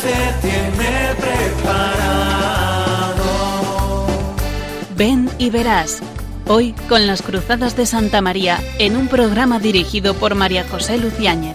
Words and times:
Jesús 0.00 0.02
te 0.02 0.48
tiene 0.48 1.14
preparado. 1.14 2.06
Ven 4.96 5.30
y 5.38 5.50
verás. 5.50 6.00
Hoy 6.46 6.72
con 6.88 7.06
las 7.06 7.22
Cruzadas 7.22 7.76
de 7.76 7.86
Santa 7.86 8.20
María 8.20 8.58
en 8.78 8.96
un 8.96 9.08
programa 9.08 9.60
dirigido 9.60 10.14
por 10.14 10.34
María 10.34 10.66
José 10.68 10.98
Luciáñez. 10.98 11.54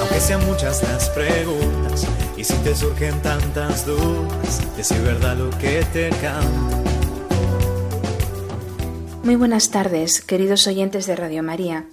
Aunque 0.00 0.20
sean 0.20 0.46
muchas 0.46 0.82
las 0.84 1.10
preguntas 1.10 2.06
y 2.36 2.44
si 2.44 2.54
te 2.58 2.74
surgen 2.74 3.20
tantas 3.22 3.84
dudas, 3.84 4.76
decir 4.76 5.00
verdad 5.00 5.36
lo 5.36 5.50
que 5.58 5.84
te 5.92 6.10
canta. 6.10 6.82
Muy 9.24 9.36
buenas 9.36 9.70
tardes, 9.70 10.20
queridos 10.20 10.66
oyentes 10.66 11.06
de 11.06 11.16
Radio 11.16 11.42
María. 11.42 11.86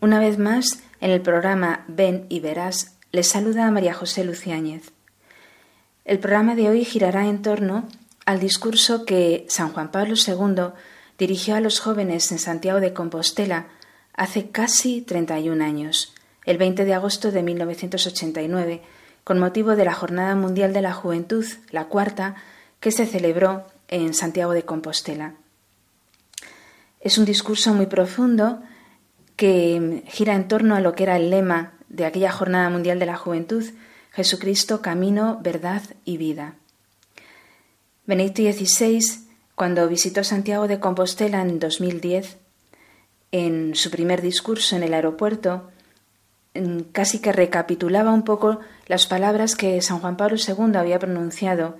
Una 0.00 0.20
vez 0.20 0.38
más, 0.38 0.78
en 1.00 1.10
el 1.10 1.20
programa 1.20 1.84
Ven 1.88 2.26
y 2.28 2.40
Verás, 2.40 2.99
les 3.12 3.26
saluda 3.26 3.70
María 3.70 3.92
José 3.92 4.24
Luciáñez. 4.24 4.92
El 6.04 6.20
programa 6.20 6.54
de 6.54 6.68
hoy 6.68 6.84
girará 6.84 7.26
en 7.26 7.42
torno 7.42 7.88
al 8.24 8.38
discurso 8.38 9.04
que 9.04 9.46
San 9.48 9.72
Juan 9.72 9.90
Pablo 9.90 10.14
II 10.14 10.74
dirigió 11.18 11.56
a 11.56 11.60
los 11.60 11.80
jóvenes 11.80 12.30
en 12.30 12.38
Santiago 12.38 12.80
de 12.80 12.92
Compostela 12.92 13.66
hace 14.14 14.50
casi 14.50 15.02
31 15.02 15.64
años, 15.64 16.14
el 16.44 16.56
20 16.58 16.84
de 16.84 16.94
agosto 16.94 17.32
de 17.32 17.42
1989, 17.42 18.82
con 19.24 19.40
motivo 19.40 19.74
de 19.74 19.84
la 19.84 19.94
Jornada 19.94 20.36
Mundial 20.36 20.72
de 20.72 20.82
la 20.82 20.92
Juventud, 20.92 21.44
la 21.70 21.86
cuarta, 21.86 22.36
que 22.78 22.92
se 22.92 23.06
celebró 23.06 23.66
en 23.88 24.14
Santiago 24.14 24.52
de 24.52 24.64
Compostela. 24.64 25.34
Es 27.00 27.18
un 27.18 27.24
discurso 27.24 27.74
muy 27.74 27.86
profundo 27.86 28.62
que 29.34 30.04
gira 30.06 30.34
en 30.34 30.46
torno 30.48 30.76
a 30.76 30.80
lo 30.80 30.94
que 30.94 31.02
era 31.02 31.16
el 31.16 31.30
lema 31.30 31.72
de 31.90 32.06
aquella 32.06 32.32
Jornada 32.32 32.70
Mundial 32.70 32.98
de 32.98 33.06
la 33.06 33.18
Juventud, 33.18 33.64
Jesucristo, 34.12 34.80
Camino, 34.80 35.38
Verdad 35.42 35.82
y 36.04 36.16
Vida. 36.16 36.54
Benedicto 38.06 38.42
XVI, 38.42 39.04
cuando 39.54 39.86
visitó 39.88 40.24
Santiago 40.24 40.66
de 40.66 40.80
Compostela 40.80 41.42
en 41.42 41.58
2010, 41.58 42.38
en 43.32 43.74
su 43.74 43.90
primer 43.90 44.22
discurso 44.22 44.76
en 44.76 44.82
el 44.82 44.94
aeropuerto, 44.94 45.70
casi 46.92 47.20
que 47.20 47.32
recapitulaba 47.32 48.12
un 48.12 48.24
poco 48.24 48.60
las 48.86 49.06
palabras 49.06 49.54
que 49.54 49.80
San 49.82 50.00
Juan 50.00 50.16
Pablo 50.16 50.36
II 50.36 50.76
había 50.76 50.98
pronunciado 50.98 51.76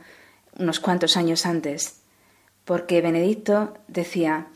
unos 0.58 0.78
cuantos 0.78 1.16
años 1.16 1.46
antes, 1.46 2.02
porque 2.64 3.00
Benedicto 3.00 3.74
decía, 3.88 4.46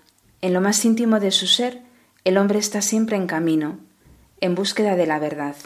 en 0.40 0.52
lo 0.52 0.60
más 0.60 0.84
íntimo 0.84 1.18
de 1.18 1.30
su 1.30 1.46
ser, 1.46 1.82
el 2.24 2.38
hombre 2.38 2.58
está 2.58 2.82
siempre 2.82 3.16
en 3.16 3.26
camino, 3.26 3.78
en 4.44 4.54
búsqueda 4.54 4.94
de 4.94 5.06
la 5.06 5.18
verdad. 5.18 5.56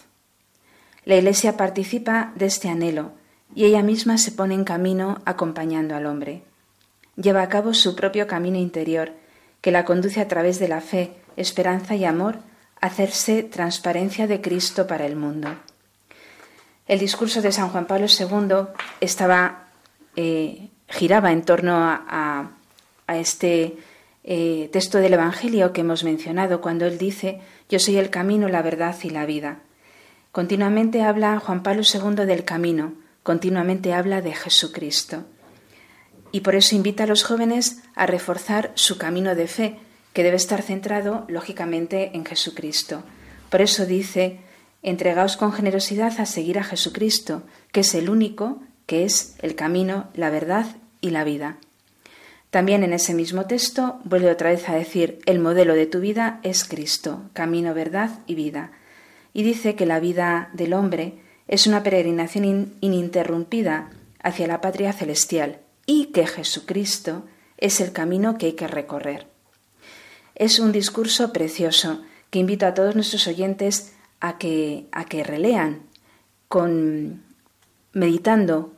La 1.05 1.17
Iglesia 1.17 1.57
participa 1.57 2.33
de 2.37 2.47
este 2.47 2.69
anhelo 2.69 3.11
y 3.53 3.65
ella 3.65 3.83
misma 3.83 4.19
se 4.19 4.31
pone 4.31 4.55
en 4.55 4.63
camino 4.63 5.21
acompañando 5.25 5.97
al 5.97 6.07
hombre. 6.07 6.43
Lleva 7.17 7.43
a 7.43 7.49
cabo 7.49 7.75
su 7.75 7.97
propio 7.97 8.29
camino 8.29 8.57
interior, 8.57 9.11
que 9.61 9.73
la 9.73 9.85
conduce 9.85 10.21
a 10.21 10.29
través 10.29 10.61
de 10.61 10.69
la 10.69 10.81
fe, 10.81 11.15
esperanza 11.37 11.97
y 11.97 12.05
amor 12.05 12.39
a 12.81 12.87
hacerse 12.87 13.43
transparencia 13.43 14.29
de 14.29 14.41
Cristo 14.41 14.87
para 14.87 15.07
el 15.07 15.17
mundo. 15.17 15.49
El 16.87 17.01
discurso 17.01 17.43
de 17.43 17.51
San 17.51 17.71
Juan 17.71 17.87
Pablo 17.87 18.07
II 18.07 18.69
estaba, 19.01 19.71
eh, 20.15 20.69
giraba 20.89 21.33
en 21.33 21.43
torno 21.43 21.75
a, 21.81 22.53
este 23.09 23.77
eh, 24.23 24.69
texto 24.73 24.99
del 24.99 25.15
Evangelio 25.15 25.73
que 25.73 25.81
hemos 25.81 26.05
mencionado, 26.05 26.61
cuando 26.61 26.87
él 26.87 26.99
dice, 26.99 27.41
Yo 27.69 27.79
soy 27.79 27.99
el 27.99 28.11
camino, 28.11 28.49
la 28.49 28.63
verdad 28.63 28.97
y 29.03 29.11
la 29.11 29.27
vida. 29.27 29.61
Continuamente 30.33 31.03
habla 31.03 31.39
Juan 31.39 31.63
Pablo 31.63 31.83
II 31.83 32.25
del 32.25 32.45
camino, 32.45 32.95
continuamente 33.23 33.93
habla 33.93 34.23
de 34.23 34.35
Jesucristo. 34.35 35.25
Y 36.33 36.41
por 36.41 36.55
eso 36.55 36.77
invita 36.77 37.05
a 37.05 37.07
los 37.07 37.25
jóvenes 37.25 37.83
a 37.95 38.07
reforzar 38.07 38.73
su 38.75 38.99
camino 38.99 39.35
de 39.35 39.49
fe, 39.49 39.79
que 40.13 40.23
debe 40.23 40.37
estar 40.37 40.63
centrado, 40.63 41.25
lógicamente, 41.29 42.11
en 42.15 42.25
Jesucristo. 42.25 43.03
Por 43.51 43.61
eso 43.61 43.87
dice, 43.87 44.41
entregaos 44.83 45.37
con 45.37 45.53
generosidad 45.53 46.19
a 46.21 46.27
seguir 46.27 46.59
a 46.59 46.65
Jesucristo, 46.65 47.43
que 47.73 47.81
es 47.81 47.95
el 47.95 48.11
único, 48.11 48.63
que 48.87 49.05
es 49.05 49.37
el 49.41 49.55
camino, 49.55 50.09
la 50.15 50.31
verdad 50.31 50.77
y 51.01 51.11
la 51.11 51.25
vida. 51.25 51.59
También 52.51 52.83
en 52.83 52.93
ese 52.93 53.13
mismo 53.13 53.47
texto 53.47 54.01
vuelve 54.05 54.31
otra 54.31 54.51
vez 54.51 54.69
a 54.69 54.75
decir, 54.75 55.19
el 55.27 55.39
modelo 55.39 55.75
de 55.75 55.87
tu 55.87 56.01
vida 56.01 56.41
es 56.43 56.65
Cristo, 56.65 57.23
camino, 57.35 57.75
verdad 57.75 58.21
y 58.27 58.35
vida. 58.35 58.73
Y 59.35 59.43
dice 59.43 59.75
que 59.75 59.85
la 59.85 60.01
vida 60.01 60.49
del 60.55 60.73
hombre 60.73 61.21
es 61.47 61.67
una 61.67 61.83
peregrinación 61.83 62.75
ininterrumpida 62.81 63.91
hacia 64.23 64.47
la 64.47 64.61
patria 64.61 64.93
celestial 64.93 65.59
y 65.85 66.07
que 66.07 66.27
Jesucristo 66.27 67.25
es 67.59 67.81
el 67.81 67.93
camino 67.93 68.39
que 68.39 68.47
hay 68.47 68.53
que 68.53 68.67
recorrer. 68.67 69.27
Es 70.35 70.59
un 70.59 70.73
discurso 70.73 71.33
precioso 71.33 72.03
que 72.31 72.39
invito 72.39 72.67
a 72.67 72.75
todos 72.75 72.95
nuestros 72.95 73.27
oyentes 73.27 73.95
a 74.21 74.39
que, 74.39 74.87
a 74.93 75.05
que 75.05 75.23
relean, 75.23 75.83
con, 76.49 77.23
meditando 77.93 78.73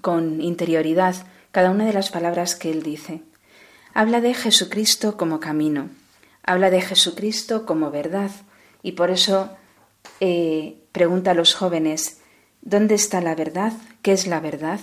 con 0.00 0.40
interioridad 0.40 1.16
cada 1.54 1.70
una 1.70 1.86
de 1.86 1.92
las 1.92 2.10
palabras 2.10 2.56
que 2.56 2.72
él 2.72 2.82
dice. 2.82 3.22
Habla 3.94 4.20
de 4.20 4.34
Jesucristo 4.34 5.16
como 5.16 5.38
camino, 5.38 5.88
habla 6.42 6.68
de 6.68 6.80
Jesucristo 6.80 7.64
como 7.64 7.92
verdad, 7.92 8.32
y 8.82 8.92
por 8.92 9.12
eso 9.12 9.56
eh, 10.18 10.82
pregunta 10.90 11.30
a 11.30 11.34
los 11.34 11.54
jóvenes, 11.54 12.20
¿dónde 12.60 12.96
está 12.96 13.20
la 13.20 13.36
verdad? 13.36 13.72
¿Qué 14.02 14.10
es 14.10 14.26
la 14.26 14.40
verdad? 14.40 14.80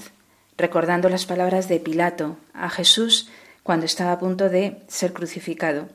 Recordando 0.56 1.10
las 1.10 1.26
palabras 1.26 1.68
de 1.68 1.82
Pilato 1.82 2.38
a 2.54 2.70
Jesús 2.70 3.30
cuando 3.64 3.86
estaba 3.86 4.14
a 4.14 4.20
punto 4.20 4.48
de 4.48 4.82
ser 4.88 5.12
crucificado. 5.12 5.90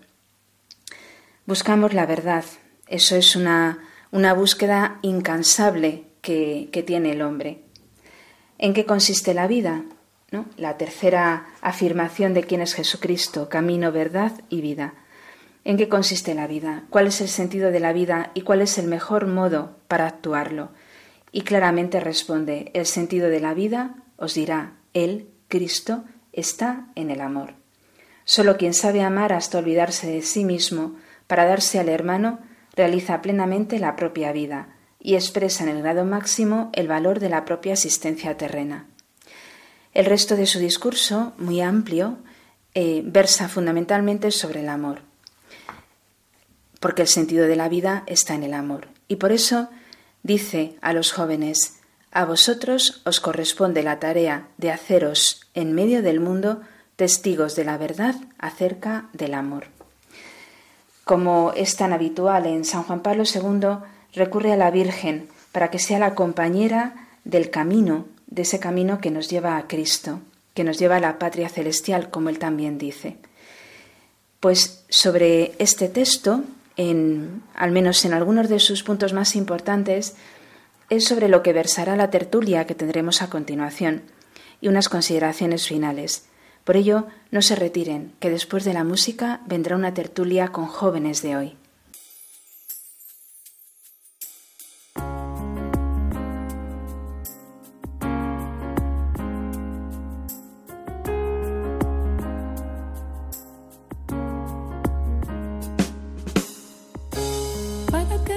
Buscamos 1.47 1.95
la 1.95 2.05
verdad, 2.05 2.45
eso 2.87 3.17
es 3.17 3.35
una, 3.35 3.79
una 4.11 4.35
búsqueda 4.35 4.99
incansable 5.01 6.05
que, 6.21 6.69
que 6.71 6.83
tiene 6.83 7.13
el 7.13 7.23
hombre. 7.23 7.63
¿En 8.59 8.75
qué 8.75 8.85
consiste 8.85 9.33
la 9.33 9.47
vida? 9.47 9.83
La 10.57 10.77
tercera 10.77 11.47
afirmación 11.61 12.35
de 12.35 12.43
quién 12.43 12.61
es 12.61 12.75
Jesucristo, 12.75 13.49
camino, 13.49 13.93
verdad 13.93 14.33
y 14.49 14.61
vida. 14.61 14.95
¿En 15.65 15.77
qué 15.77 15.89
consiste 15.89 16.35
la 16.35 16.49
vida? 16.49 16.83
¿Cuál 16.91 17.07
es 17.07 17.21
el 17.21 17.29
sentido 17.29 17.71
de 17.71 17.79
la 17.79 17.93
vida 17.93 18.33
y 18.35 18.41
cuál 18.41 18.61
es 18.61 18.77
el 18.79 18.89
mejor 18.89 19.29
modo 19.29 19.77
para 19.87 20.07
actuarlo? 20.09 20.71
Y 21.31 21.43
claramente 21.43 22.01
responde, 22.01 22.73
el 22.75 22.87
sentido 22.87 23.29
de 23.29 23.39
la 23.39 23.55
vida, 23.55 23.95
os 24.17 24.35
dirá, 24.35 24.73
Él, 24.95 25.29
Cristo, 25.47 26.05
está 26.33 26.89
en 26.97 27.11
el 27.13 27.21
amor. 27.21 27.55
Solo 28.25 28.57
quien 28.57 28.75
sabe 28.75 29.03
amar 29.03 29.33
hasta 29.33 29.59
olvidarse 29.59 30.09
de 30.09 30.23
sí 30.23 30.45
mismo 30.45 30.97
para 31.29 31.45
darse 31.45 31.79
al 31.79 31.89
hermano, 31.89 32.41
realiza 32.75 33.23
plenamente 33.23 33.79
la 33.79 33.95
propia 33.95 34.33
vida 34.33 34.75
y 34.99 35.15
expresa 35.15 35.63
en 35.63 35.71
el 35.71 35.83
grado 35.83 36.05
máximo 36.05 36.71
el 36.73 36.89
valor 36.89 37.21
de 37.21 37.29
la 37.29 37.45
propia 37.45 37.75
existencia 37.75 38.37
terrena. 38.37 38.87
El 39.97 40.05
resto 40.05 40.37
de 40.37 40.45
su 40.45 40.59
discurso, 40.59 41.33
muy 41.39 41.63
amplio, 41.63 42.19
eh, 42.75 43.01
versa 43.07 43.49
fundamentalmente 43.49 44.31
sobre 44.31 44.61
el 44.61 44.69
amor, 44.69 45.01
porque 46.81 47.01
el 47.01 47.09
sentido 47.09 47.47
de 47.47 47.57
la 47.57 47.71
vida 47.71 48.03
está 48.07 48.35
en 48.35 48.43
el 48.43 48.53
amor. 48.53 48.89
Y 49.09 49.17
por 49.17 49.33
eso 49.33 49.71
dice 50.23 50.77
a 50.83 50.93
los 50.93 51.13
jóvenes, 51.13 51.79
a 52.13 52.27
vosotros 52.27 53.01
os 53.07 53.21
corresponde 53.21 53.83
la 53.83 53.99
tarea 53.99 54.49
de 54.59 54.71
haceros 54.71 55.41
en 55.55 55.73
medio 55.73 56.03
del 56.03 56.21
mundo 56.21 56.61
testigos 56.97 57.57
de 57.57 57.65
la 57.65 57.79
verdad 57.79 58.17
acerca 58.39 59.09
del 59.15 59.33
amor. 59.33 59.69
Como 61.05 61.55
es 61.57 61.75
tan 61.77 61.95
habitual 61.95 62.45
en 62.45 62.67
San 62.67 62.83
Juan 62.83 63.01
Pablo 63.01 63.23
II, 63.25 63.79
recurre 64.13 64.53
a 64.53 64.59
la 64.59 64.71
Virgen 64.71 65.31
para 65.53 65.71
que 65.71 65.79
sea 65.79 65.99
la 65.99 66.15
compañera 66.15 67.09
del 67.25 67.49
camino 67.49 68.05
de 68.27 68.43
ese 68.43 68.59
camino 68.59 69.01
que 69.01 69.11
nos 69.11 69.29
lleva 69.29 69.57
a 69.57 69.67
Cristo, 69.69 70.21
que 70.55 70.65
nos 70.65 70.79
lleva 70.79 70.97
a 70.97 71.01
la 71.01 71.19
patria 71.19 71.49
celestial, 71.49 72.11
como 72.11 72.29
él 72.29 72.39
también 72.39 72.79
dice. 72.79 73.19
Pues 74.41 74.85
sobre 74.89 75.53
este 75.59 75.89
texto, 75.89 76.45
en, 76.77 77.43
al 77.55 77.71
menos 77.71 78.05
en 78.05 78.15
algunos 78.15 78.49
de 78.49 78.61
sus 78.61 78.83
puntos 78.83 79.13
más 79.13 79.37
importantes, 79.37 80.15
es 80.89 81.05
sobre 81.05 81.29
lo 81.29 81.43
que 81.43 81.53
versará 81.53 81.97
la 81.97 82.11
tertulia 82.11 82.67
que 82.67 82.75
tendremos 82.75 83.23
a 83.23 83.31
continuación 83.31 84.03
y 84.61 84.69
unas 84.69 84.89
consideraciones 84.89 85.67
finales. 85.67 86.27
Por 86.65 86.77
ello, 86.77 87.07
no 87.31 87.43
se 87.43 87.57
retiren, 87.57 88.13
que 88.19 88.31
después 88.31 88.65
de 88.65 88.75
la 88.75 88.85
música 88.85 89.41
vendrá 89.47 89.77
una 89.77 89.95
tertulia 89.95 90.49
con 90.49 90.67
jóvenes 90.67 91.23
de 91.23 91.37
hoy. 91.37 91.57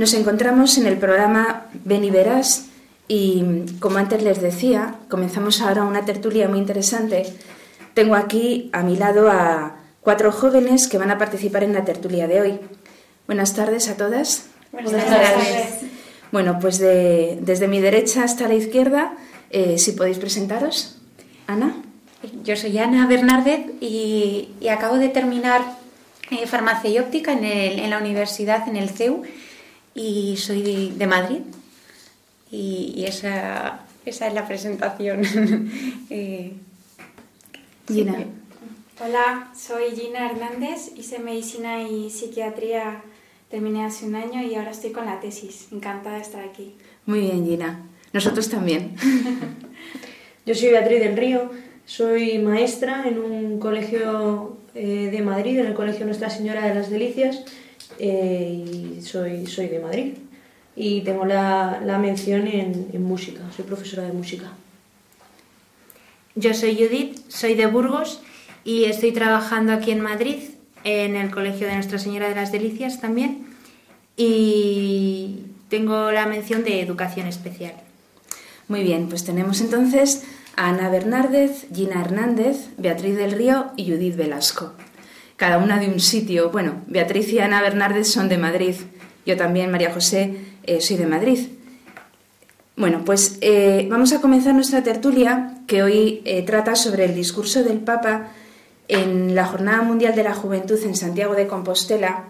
Nos 0.00 0.14
encontramos 0.14 0.78
en 0.78 0.86
el 0.86 0.96
programa 0.96 1.66
Ven 1.84 2.04
y 2.04 2.10
Verás 2.10 2.68
y 3.06 3.44
como 3.80 3.98
antes 3.98 4.22
les 4.22 4.40
decía, 4.40 4.94
comenzamos 5.10 5.60
ahora 5.60 5.82
una 5.84 6.06
tertulia 6.06 6.48
muy 6.48 6.58
interesante. 6.58 7.26
Tengo 7.92 8.14
aquí 8.14 8.70
a 8.72 8.82
mi 8.82 8.96
lado 8.96 9.30
a 9.30 9.76
cuatro 10.00 10.32
jóvenes 10.32 10.88
que 10.88 10.96
van 10.96 11.10
a 11.10 11.18
participar 11.18 11.64
en 11.64 11.74
la 11.74 11.84
tertulia 11.84 12.26
de 12.26 12.40
hoy. 12.40 12.60
Buenas 13.26 13.52
tardes 13.54 13.90
a 13.90 13.98
todas. 13.98 14.46
Buenas 14.72 14.90
tardes. 15.04 15.80
Bueno, 16.32 16.56
pues 16.62 16.78
de- 16.78 17.38
desde 17.42 17.68
mi 17.68 17.82
derecha 17.82 18.24
hasta 18.24 18.48
la 18.48 18.54
izquierda, 18.54 19.12
eh, 19.50 19.76
si 19.76 19.92
podéis 19.92 20.18
presentaros. 20.18 20.96
Ana. 21.46 21.74
Yo 22.42 22.56
soy 22.56 22.78
Ana 22.78 23.06
Bernárdez 23.06 23.66
y, 23.82 24.48
y 24.62 24.68
acabo 24.68 24.96
de 24.96 25.10
terminar 25.10 25.60
eh, 26.30 26.46
farmacia 26.46 26.88
y 26.88 26.98
óptica 26.98 27.32
en, 27.34 27.44
el- 27.44 27.80
en 27.80 27.90
la 27.90 27.98
universidad, 27.98 28.66
en 28.66 28.76
el 28.76 28.88
CEU, 28.88 29.24
y 29.94 30.36
soy 30.36 30.62
de, 30.62 30.92
de 30.94 31.06
Madrid. 31.06 31.40
Y, 32.50 32.94
y 32.96 33.04
esa, 33.04 33.80
esa 34.04 34.26
es 34.26 34.34
la 34.34 34.46
presentación. 34.46 35.22
Eh, 36.12 36.54
Gina. 37.86 38.24
Hola, 39.00 39.52
soy 39.56 39.92
Gina 39.94 40.28
Hernández, 40.28 40.90
hice 40.96 41.20
medicina 41.20 41.82
y 41.82 42.10
psiquiatría, 42.10 43.02
terminé 43.48 43.84
hace 43.84 44.06
un 44.06 44.16
año 44.16 44.42
y 44.42 44.56
ahora 44.56 44.72
estoy 44.72 44.90
con 44.90 45.06
la 45.06 45.20
tesis. 45.20 45.68
Encantada 45.70 46.16
de 46.16 46.22
estar 46.22 46.42
aquí. 46.42 46.74
Muy 47.06 47.20
bien, 47.20 47.46
Gina. 47.46 47.86
Nosotros 48.12 48.48
también. 48.50 48.96
Yo 50.46 50.54
soy 50.56 50.70
Beatriz 50.70 50.98
del 50.98 51.16
Río, 51.16 51.50
soy 51.86 52.38
maestra 52.38 53.04
en 53.06 53.18
un 53.18 53.60
colegio 53.60 54.56
eh, 54.74 55.10
de 55.12 55.22
Madrid, 55.22 55.58
en 55.58 55.66
el 55.66 55.74
Colegio 55.74 56.06
Nuestra 56.06 56.28
Señora 56.28 56.66
de 56.66 56.74
las 56.74 56.90
Delicias, 56.90 57.44
eh, 58.00 58.96
y 58.98 59.02
soy, 59.02 59.46
soy 59.46 59.68
de 59.68 59.78
Madrid. 59.78 60.14
Y 60.76 61.02
tengo 61.02 61.26
la, 61.26 61.80
la 61.84 61.98
mención 61.98 62.46
en, 62.46 62.88
en 62.92 63.02
música, 63.02 63.40
soy 63.54 63.64
profesora 63.64 64.04
de 64.04 64.12
música. 64.12 64.52
Yo 66.34 66.54
soy 66.54 66.76
Judith, 66.76 67.18
soy 67.28 67.54
de 67.54 67.66
Burgos 67.66 68.22
y 68.64 68.84
estoy 68.84 69.12
trabajando 69.12 69.72
aquí 69.72 69.90
en 69.90 70.00
Madrid, 70.00 70.38
en 70.84 71.16
el 71.16 71.30
Colegio 71.30 71.66
de 71.66 71.74
Nuestra 71.74 71.98
Señora 71.98 72.28
de 72.28 72.36
las 72.36 72.52
Delicias 72.52 73.00
también, 73.00 73.46
y 74.16 75.40
tengo 75.68 76.12
la 76.12 76.26
mención 76.26 76.64
de 76.64 76.80
educación 76.80 77.26
especial. 77.26 77.74
Muy 78.68 78.82
bien, 78.82 79.08
pues 79.08 79.24
tenemos 79.24 79.60
entonces 79.60 80.24
a 80.56 80.68
Ana 80.68 80.88
Bernárdez, 80.88 81.66
Gina 81.74 82.00
Hernández, 82.00 82.68
Beatriz 82.78 83.16
del 83.16 83.32
Río 83.32 83.72
y 83.76 83.90
Judith 83.90 84.16
Velasco. 84.16 84.72
Cada 85.40 85.56
una 85.56 85.78
de 85.78 85.88
un 85.88 86.00
sitio. 86.00 86.50
Bueno, 86.50 86.82
Beatriz 86.86 87.32
y 87.32 87.38
Ana 87.38 87.62
Bernárdez 87.62 88.08
son 88.08 88.28
de 88.28 88.36
Madrid. 88.36 88.74
Yo 89.24 89.38
también, 89.38 89.70
María 89.70 89.90
José, 89.90 90.36
eh, 90.64 90.82
soy 90.82 90.98
de 90.98 91.06
Madrid. 91.06 91.38
Bueno, 92.76 93.06
pues 93.06 93.38
eh, 93.40 93.86
vamos 93.90 94.12
a 94.12 94.20
comenzar 94.20 94.52
nuestra 94.52 94.82
tertulia 94.82 95.54
que 95.66 95.82
hoy 95.82 96.20
eh, 96.26 96.42
trata 96.42 96.76
sobre 96.76 97.06
el 97.06 97.14
discurso 97.14 97.64
del 97.64 97.78
Papa 97.78 98.32
en 98.86 99.34
la 99.34 99.46
Jornada 99.46 99.80
Mundial 99.80 100.14
de 100.14 100.24
la 100.24 100.34
Juventud 100.34 100.78
en 100.84 100.94
Santiago 100.94 101.34
de 101.34 101.46
Compostela, 101.46 102.28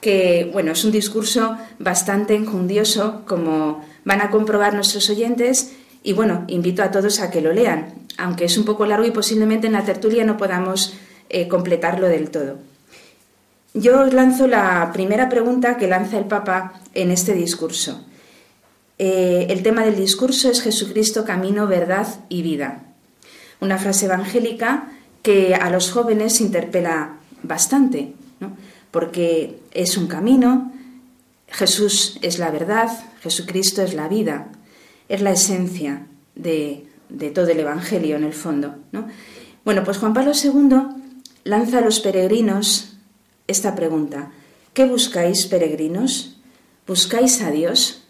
que 0.00 0.48
bueno, 0.50 0.72
es 0.72 0.82
un 0.86 0.90
discurso 0.90 1.54
bastante 1.78 2.34
enjundioso, 2.34 3.24
como 3.26 3.84
van 4.06 4.22
a 4.22 4.30
comprobar 4.30 4.72
nuestros 4.72 5.10
oyentes, 5.10 5.74
y 6.02 6.14
bueno, 6.14 6.44
invito 6.48 6.82
a 6.82 6.90
todos 6.90 7.20
a 7.20 7.30
que 7.30 7.42
lo 7.42 7.52
lean, 7.52 7.92
aunque 8.16 8.46
es 8.46 8.56
un 8.56 8.64
poco 8.64 8.86
largo 8.86 9.04
y 9.04 9.10
posiblemente 9.10 9.66
en 9.66 9.74
la 9.74 9.84
tertulia 9.84 10.24
no 10.24 10.38
podamos 10.38 10.94
eh, 11.28 11.48
completarlo 11.48 12.08
del 12.08 12.30
todo. 12.30 12.58
Yo 13.74 14.00
os 14.00 14.12
lanzo 14.12 14.46
la 14.46 14.90
primera 14.92 15.28
pregunta 15.28 15.76
que 15.76 15.86
lanza 15.86 16.18
el 16.18 16.24
Papa 16.24 16.80
en 16.94 17.10
este 17.10 17.34
discurso. 17.34 18.04
Eh, 18.98 19.46
el 19.50 19.62
tema 19.62 19.84
del 19.84 19.96
discurso 19.96 20.50
es 20.50 20.62
Jesucristo, 20.62 21.24
camino, 21.24 21.66
verdad 21.66 22.06
y 22.28 22.42
vida. 22.42 22.82
Una 23.60 23.78
frase 23.78 24.06
evangélica 24.06 24.90
que 25.22 25.54
a 25.54 25.70
los 25.70 25.92
jóvenes 25.92 26.40
interpela 26.40 27.16
bastante, 27.42 28.14
¿no? 28.40 28.56
porque 28.90 29.60
es 29.72 29.96
un 29.96 30.06
camino, 30.06 30.72
Jesús 31.48 32.18
es 32.22 32.38
la 32.38 32.50
verdad, 32.50 32.90
Jesucristo 33.22 33.82
es 33.82 33.94
la 33.94 34.08
vida, 34.08 34.48
es 35.08 35.20
la 35.20 35.32
esencia 35.32 36.06
de, 36.34 36.86
de 37.08 37.30
todo 37.30 37.48
el 37.48 37.60
Evangelio 37.60 38.16
en 38.16 38.24
el 38.24 38.32
fondo. 38.32 38.76
¿no? 38.92 39.06
Bueno, 39.64 39.84
pues 39.84 39.98
Juan 39.98 40.14
Pablo 40.14 40.32
II 40.32 40.98
lanza 41.48 41.78
a 41.78 41.80
los 41.80 42.00
peregrinos 42.00 42.98
esta 43.46 43.74
pregunta. 43.74 44.30
¿qué 44.74 44.84
buscáis, 44.84 45.46
peregrinos? 45.46 46.36
¿Buscáis 46.86 47.42
a 47.42 47.50
Dios? 47.50 48.04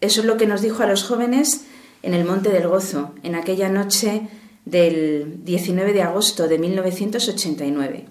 Eso 0.00 0.20
es 0.22 0.26
lo 0.26 0.36
que 0.36 0.46
nos 0.46 0.62
dijo 0.62 0.82
a 0.82 0.86
los 0.86 1.04
jóvenes 1.04 1.66
en 2.02 2.12
el 2.12 2.24
Monte 2.24 2.48
del 2.48 2.66
Gozo, 2.66 3.14
en 3.22 3.36
aquella 3.36 3.68
noche 3.68 4.22
del 4.64 5.44
19 5.44 5.92
de 5.92 6.02
agosto 6.02 6.48
de 6.48 6.58
1989. 6.58 8.06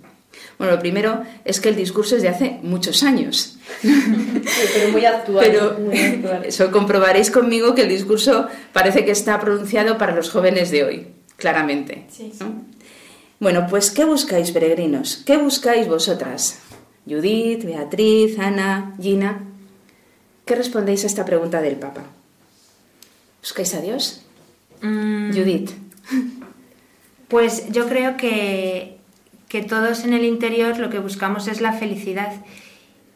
Bueno, 0.58 0.74
lo 0.76 0.80
primero 0.80 1.24
es 1.44 1.60
que 1.60 1.68
el 1.68 1.76
discurso 1.76 2.16
es 2.16 2.22
de 2.22 2.30
hace 2.30 2.60
muchos 2.62 3.04
años. 3.04 3.58
pero 3.82 4.92
muy 4.94 5.04
actual. 5.04 5.46
Pero 5.46 5.78
muy 5.78 6.00
actual. 6.00 6.46
eso 6.46 6.72
comprobaréis 6.72 7.30
conmigo 7.30 7.76
que 7.76 7.82
el 7.82 7.90
discurso 7.90 8.48
parece 8.72 9.04
que 9.04 9.12
está 9.12 9.38
pronunciado 9.40 9.98
para 9.98 10.16
los 10.16 10.30
jóvenes 10.30 10.72
de 10.72 10.84
hoy, 10.86 11.08
claramente. 11.36 12.06
Sí, 12.10 12.32
sí. 12.32 12.44
¿no? 12.44 12.77
Bueno, 13.40 13.68
pues 13.70 13.92
¿qué 13.92 14.04
buscáis, 14.04 14.52
peregrinos? 14.52 15.22
¿Qué 15.26 15.38
buscáis 15.38 15.88
vosotras? 15.88 16.60
Judith, 17.08 17.64
Beatriz, 17.66 18.40
Ana, 18.40 18.96
Gina. 19.00 19.44
¿Qué 20.46 20.56
respondéis 20.56 21.04
a 21.04 21.08
esta 21.08 21.24
pregunta 21.24 21.62
del 21.62 21.76
Papa? 21.76 22.04
¿Buscáis 23.42 23.76
a 23.76 23.82
Dios? 23.82 24.24
Mm, 24.82 25.32
Judith. 25.34 25.72
Pues 27.28 27.70
yo 27.72 27.88
creo 27.88 28.18
que, 28.18 28.98
que 29.50 29.62
todos 29.62 30.04
en 30.06 30.14
el 30.14 30.24
interior 30.24 30.80
lo 30.80 30.90
que 30.90 31.00
buscamos 31.00 31.48
es 31.48 31.62
la 31.62 31.74
felicidad 31.74 32.34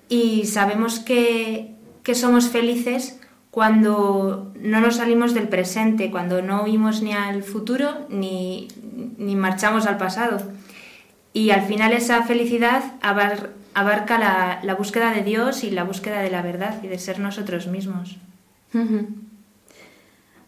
y 0.10 0.46
sabemos 0.46 1.00
que, 1.00 1.76
que 2.04 2.14
somos 2.14 2.50
felices 2.50 3.18
cuando 3.52 4.52
no 4.60 4.80
nos 4.82 4.96
salimos 4.96 5.34
del 5.34 5.48
presente, 5.50 6.10
cuando 6.10 6.42
no 6.42 6.64
huimos 6.64 7.02
ni 7.02 7.12
al 7.14 7.44
futuro 7.44 8.06
ni, 8.10 8.68
ni 9.18 9.36
marchamos 9.36 9.86
al 9.86 9.98
pasado. 9.98 10.42
Y 11.34 11.52
al 11.52 11.62
final 11.64 11.92
esa 11.94 12.24
felicidad 12.24 12.82
abar- 13.02 13.50
abarca 13.74 14.18
la, 14.18 14.60
la 14.64 14.76
búsqueda 14.76 15.12
de 15.14 15.24
Dios 15.24 15.64
y 15.64 15.72
la 15.72 15.84
búsqueda 15.84 16.22
de 16.22 16.30
la 16.32 16.42
verdad 16.42 16.82
y 16.84 16.88
de 16.88 16.98
ser 16.98 17.20
nosotros 17.20 17.68
mismos. 17.68 18.18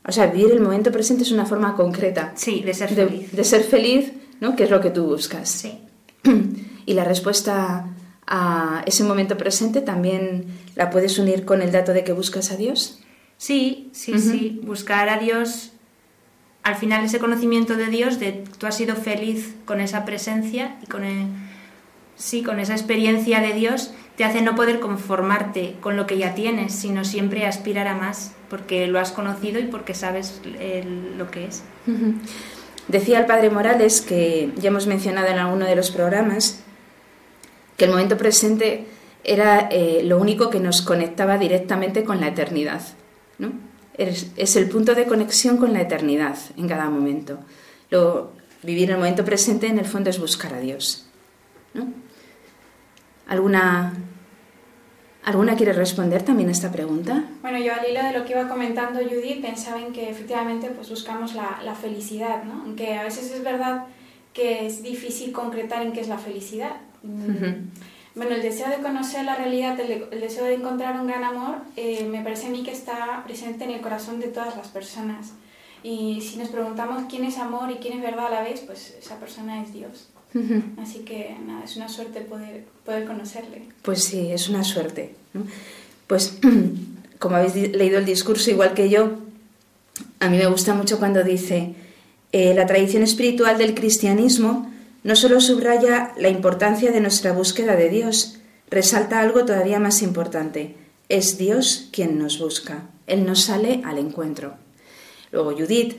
O 0.05 0.11
sea, 0.11 0.27
vivir 0.27 0.51
el 0.51 0.61
momento 0.61 0.91
presente 0.91 1.23
es 1.23 1.31
una 1.31 1.45
forma 1.45 1.75
concreta 1.75 2.33
Sí, 2.35 2.61
de 2.61 2.73
ser 2.73 2.93
de, 2.95 3.05
feliz. 3.07 3.31
de 3.31 3.43
ser 3.43 3.63
feliz, 3.63 4.11
¿no? 4.41 4.55
Que 4.55 4.63
es 4.65 4.69
lo 4.69 4.81
que 4.81 4.89
tú 4.89 5.05
buscas. 5.05 5.49
Sí. 5.49 5.79
Y 6.85 6.95
la 6.95 7.05
respuesta 7.05 7.85
a 8.27 8.83
ese 8.85 9.05
momento 9.05 9.37
presente 9.37 9.79
también 9.79 10.47
la 10.75 10.89
puedes 10.89 11.17
unir 11.19 11.45
con 11.45 11.61
el 11.61 11.71
dato 11.71 11.93
de 11.93 12.03
que 12.03 12.13
buscas 12.13 12.51
a 12.51 12.57
Dios. 12.57 12.99
Sí, 13.37 13.89
sí, 13.93 14.17
sí. 14.19 14.59
Buscar 14.63 15.09
a 15.09 15.17
Dios, 15.17 15.71
al 16.63 16.75
final 16.75 17.03
ese 17.05 17.19
conocimiento 17.19 17.75
de 17.75 17.87
Dios, 17.87 18.19
de 18.19 18.43
tú 18.57 18.67
has 18.67 18.77
sido 18.77 18.95
feliz 18.95 19.53
con 19.65 19.81
esa 19.81 20.05
presencia 20.05 20.77
y 20.81 20.85
con, 20.87 21.03
el- 21.03 21.27
sí, 22.15 22.41
con 22.43 22.59
esa 22.59 22.73
experiencia 22.73 23.41
de 23.41 23.53
Dios, 23.53 23.91
te 24.15 24.23
hace 24.23 24.41
no 24.41 24.55
poder 24.55 24.79
conformarte 24.79 25.75
con 25.81 25.97
lo 25.97 26.05
que 26.07 26.17
ya 26.17 26.35
tienes, 26.35 26.73
sino 26.73 27.03
siempre 27.03 27.45
aspirar 27.47 27.87
a 27.87 27.95
más, 27.95 28.31
porque 28.49 28.87
lo 28.87 28.99
has 28.99 29.11
conocido 29.11 29.59
y 29.59 29.63
porque 29.63 29.93
sabes 29.95 30.39
el- 30.59 31.17
lo 31.17 31.29
que 31.31 31.45
es. 31.47 31.63
Decía 32.87 33.19
el 33.19 33.25
padre 33.25 33.49
Morales, 33.49 34.01
que 34.01 34.51
ya 34.57 34.67
hemos 34.69 34.87
mencionado 34.87 35.27
en 35.27 35.39
alguno 35.39 35.65
de 35.65 35.75
los 35.75 35.89
programas, 35.91 36.61
que 37.77 37.85
el 37.85 37.91
momento 37.91 38.17
presente 38.17 38.85
era 39.23 39.69
eh, 39.71 40.01
lo 40.03 40.19
único 40.19 40.49
que 40.49 40.59
nos 40.59 40.81
conectaba 40.81 41.37
directamente 41.37 42.03
con 42.03 42.19
la 42.19 42.27
eternidad. 42.27 42.81
¿no? 43.39 43.51
Es, 43.97 44.31
es 44.35 44.55
el 44.55 44.69
punto 44.69 44.95
de 44.95 45.05
conexión 45.05 45.57
con 45.57 45.73
la 45.73 45.81
eternidad 45.81 46.37
en 46.57 46.67
cada 46.67 46.89
momento. 46.89 47.39
Lo, 47.89 48.31
vivir 48.63 48.91
el 48.91 48.97
momento 48.97 49.23
presente 49.23 49.67
en 49.67 49.79
el 49.79 49.85
fondo 49.85 50.09
es 50.09 50.19
buscar 50.19 50.53
a 50.53 50.59
Dios. 50.59 51.05
¿no? 51.73 51.87
¿Alguna, 53.27 53.93
¿Alguna 55.23 55.55
quiere 55.55 55.73
responder 55.73 56.23
también 56.23 56.49
a 56.49 56.51
esta 56.51 56.71
pregunta? 56.71 57.23
Bueno, 57.41 57.59
yo 57.59 57.73
al 57.73 57.89
hilo 57.89 58.03
de 58.03 58.11
lo 58.17 58.25
que 58.25 58.33
iba 58.33 58.49
comentando 58.49 58.99
Judith 58.99 59.41
pensaba 59.41 59.79
en 59.79 59.93
que 59.93 60.09
efectivamente 60.09 60.69
pues 60.69 60.89
buscamos 60.89 61.33
la, 61.33 61.61
la 61.63 61.75
felicidad, 61.75 62.43
¿no? 62.43 62.63
Aunque 62.65 62.95
a 62.95 63.03
veces 63.03 63.31
es 63.31 63.43
verdad 63.43 63.85
que 64.33 64.65
es 64.65 64.83
difícil 64.83 65.31
concretar 65.31 65.81
en 65.83 65.93
qué 65.93 66.01
es 66.01 66.07
la 66.07 66.17
felicidad. 66.17 66.75
Bueno, 68.15 68.35
el 68.35 68.43
deseo 68.43 68.69
de 68.69 68.77
conocer 68.77 69.25
la 69.25 69.35
realidad, 69.35 69.79
el, 69.79 70.05
el 70.11 70.19
deseo 70.19 70.45
de 70.45 70.53
encontrar 70.53 70.99
un 70.99 71.07
gran 71.07 71.23
amor, 71.23 71.57
eh, 71.75 72.05
me 72.05 72.21
parece 72.21 72.47
a 72.47 72.49
mí 72.49 72.63
que 72.63 72.71
está 72.71 73.23
presente 73.25 73.63
en 73.63 73.71
el 73.71 73.81
corazón 73.81 74.19
de 74.19 74.27
todas 74.27 74.55
las 74.55 74.67
personas. 74.67 75.31
Y 75.83 76.21
si 76.21 76.37
nos 76.37 76.49
preguntamos 76.49 77.03
quién 77.09 77.25
es 77.25 77.37
amor 77.37 77.71
y 77.71 77.75
quién 77.75 77.97
es 77.97 78.01
verdad 78.01 78.27
a 78.27 78.29
la 78.29 78.43
vez, 78.43 78.61
pues 78.61 78.95
esa 78.99 79.19
persona 79.19 79.63
es 79.63 79.73
Dios. 79.73 80.09
Así 80.81 80.99
que 80.99 81.35
nada, 81.45 81.63
es 81.63 81.75
una 81.75 81.87
suerte 81.87 82.21
poder, 82.21 82.65
poder 82.85 83.05
conocerle. 83.05 83.67
Pues 83.83 84.03
sí, 84.03 84.31
es 84.31 84.49
una 84.49 84.63
suerte. 84.63 85.13
Pues 86.07 86.39
como 87.19 87.35
habéis 87.35 87.55
leído 87.55 87.99
el 87.99 88.05
discurso 88.05 88.49
igual 88.49 88.73
que 88.73 88.89
yo, 88.89 89.11
a 90.19 90.29
mí 90.29 90.37
me 90.37 90.47
gusta 90.47 90.73
mucho 90.73 90.97
cuando 90.97 91.23
dice, 91.23 91.75
eh, 92.31 92.53
la 92.55 92.65
tradición 92.65 93.03
espiritual 93.03 93.57
del 93.59 93.75
cristianismo 93.75 94.72
no 95.03 95.15
solo 95.15 95.41
subraya 95.41 96.13
la 96.17 96.29
importancia 96.29 96.91
de 96.91 97.01
nuestra 97.01 97.33
búsqueda 97.33 97.75
de 97.75 97.89
Dios, 97.89 98.37
resalta 98.69 99.19
algo 99.19 99.45
todavía 99.45 99.79
más 99.79 100.01
importante. 100.01 100.75
Es 101.09 101.37
Dios 101.37 101.89
quien 101.91 102.17
nos 102.17 102.39
busca. 102.39 102.83
Él 103.07 103.25
nos 103.25 103.41
sale 103.41 103.81
al 103.85 103.97
encuentro. 103.97 104.55
Luego 105.31 105.51
Judith, 105.51 105.97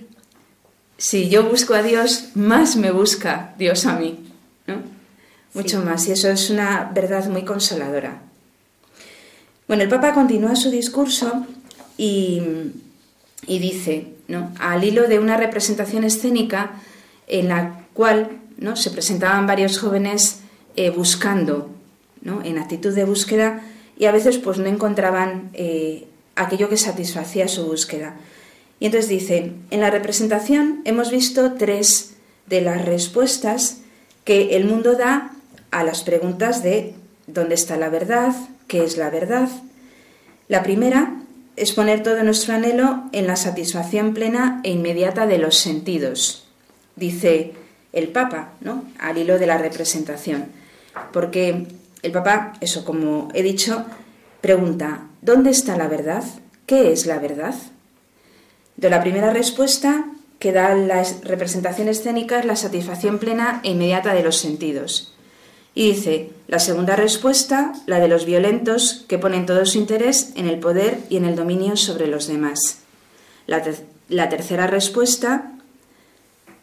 si 0.96 1.28
yo 1.28 1.44
busco 1.49 1.75
a 1.75 1.82
Dios, 1.82 2.30
más 2.34 2.76
me 2.76 2.90
busca 2.90 3.54
Dios 3.58 3.84
a 3.84 3.99
mí. 3.99 4.18
¿no? 4.66 4.76
Mucho 5.52 5.80
Sí. 5.80 5.84
más. 5.84 6.08
Y 6.08 6.12
eso 6.12 6.28
es 6.30 6.50
una 6.50 6.90
verdad 6.94 7.26
muy 7.28 7.44
consoladora. 7.44 8.23
Bueno, 9.68 9.82
el 9.82 9.88
Papa 9.88 10.14
continúa 10.14 10.56
su 10.56 10.70
discurso 10.70 11.46
y, 11.96 12.40
y 13.46 13.58
dice, 13.58 14.14
¿no? 14.28 14.52
al 14.58 14.84
hilo 14.84 15.08
de 15.08 15.18
una 15.18 15.37
representación 15.37 16.04
escénica 16.04 16.80
en 17.26 17.49
la 17.49 17.87
cual 17.92 18.40
¿no? 18.56 18.76
se 18.76 18.90
presentaban 18.90 19.46
varios 19.46 19.78
jóvenes 19.78 20.40
eh, 20.76 20.90
buscando, 20.90 21.70
¿no? 22.23 22.42
en 22.42 22.58
actitud 22.58 22.94
de 22.94 23.04
búsqueda, 23.04 23.62
y 23.96 24.06
a 24.06 24.12
veces 24.12 24.38
pues 24.38 24.58
no 24.58 24.66
encontraban 24.66 25.50
eh, 25.54 26.06
aquello 26.34 26.68
que 26.68 26.76
satisfacía 26.76 27.49
su 27.49 27.66
búsqueda. 27.66 28.16
Y 28.80 28.87
entonces 28.87 29.08
dice, 29.08 29.52
en 29.70 29.80
la 29.80 29.90
representación 29.90 30.82
hemos 30.84 31.11
visto 31.11 31.54
tres 31.54 32.14
de 32.46 32.61
las 32.61 32.84
respuestas 32.84 33.78
que 34.25 34.56
el 34.56 34.64
mundo 34.64 34.94
da 34.94 35.32
a 35.70 35.84
las 35.84 36.02
preguntas 36.02 36.62
de 36.62 36.94
¿dónde 37.26 37.54
está 37.54 37.76
la 37.76 37.88
verdad? 37.88 38.34
¿Qué 38.66 38.84
es 38.84 38.96
la 38.96 39.11
verdad? 39.11 39.49
La 40.49 40.62
primera 40.62 41.14
es 41.56 41.73
poner 41.73 42.02
todo 42.02 42.23
nuestro 42.25 42.54
anhelo 42.54 43.04
en 43.12 43.26
la 43.26 43.37
satisfacción 43.37 44.12
plena 44.12 44.61
e 44.64 44.70
inmediata 44.70 45.26
de 45.26 45.38
los 45.38 45.56
sentidos, 45.56 46.46
dice 46.96 47.54
el 47.94 48.08
Papa, 48.08 48.52
¿no? 48.60 48.84
al 48.98 49.16
hilo 49.16 49.38
de 49.38 49.46
la 49.46 49.56
representación. 49.58 50.46
Porque 51.12 51.66
el 52.02 52.12
Papa, 52.12 52.52
eso 52.60 52.84
como 52.84 53.28
he 53.32 53.42
dicho, 53.42 53.84
pregunta, 54.40 55.06
¿dónde 55.22 55.50
está 55.50 55.76
la 55.76 55.88
verdad? 55.88 56.24
¿Qué 56.66 56.92
es 56.92 57.06
la 57.06 57.18
verdad? 57.18 57.54
De 58.76 58.90
la 58.90 59.00
primera 59.00 59.32
respuesta 59.32 60.06
que 60.38 60.52
da 60.52 60.74
la 60.74 61.02
representación 61.22 61.88
escénica 61.88 62.38
es 62.38 62.44
la 62.44 62.56
satisfacción 62.56 63.18
plena 63.18 63.60
e 63.62 63.70
inmediata 63.70 64.12
de 64.12 64.22
los 64.22 64.36
sentidos. 64.36 65.14
Y 65.74 65.92
dice, 65.92 66.30
la 66.46 66.58
segunda 66.58 66.94
respuesta, 66.96 67.72
la 67.86 67.98
de 67.98 68.08
los 68.08 68.26
violentos, 68.26 69.04
que 69.08 69.18
ponen 69.18 69.46
todo 69.46 69.64
su 69.66 69.78
interés 69.78 70.32
en 70.36 70.46
el 70.46 70.58
poder 70.58 70.98
y 71.08 71.16
en 71.16 71.24
el 71.24 71.34
dominio 71.34 71.76
sobre 71.76 72.06
los 72.06 72.26
demás. 72.26 72.80
La 73.46 74.28
tercera 74.28 74.66
respuesta, 74.66 75.53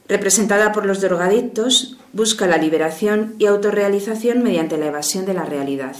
representada 0.07 0.71
por 0.71 0.85
los 0.85 1.01
drogadictos, 1.01 1.97
busca 2.13 2.47
la 2.47 2.57
liberación 2.57 3.35
y 3.39 3.45
autorrealización 3.45 4.43
mediante 4.43 4.77
la 4.77 4.87
evasión 4.87 5.25
de 5.25 5.33
la 5.33 5.43
realidad. 5.43 5.95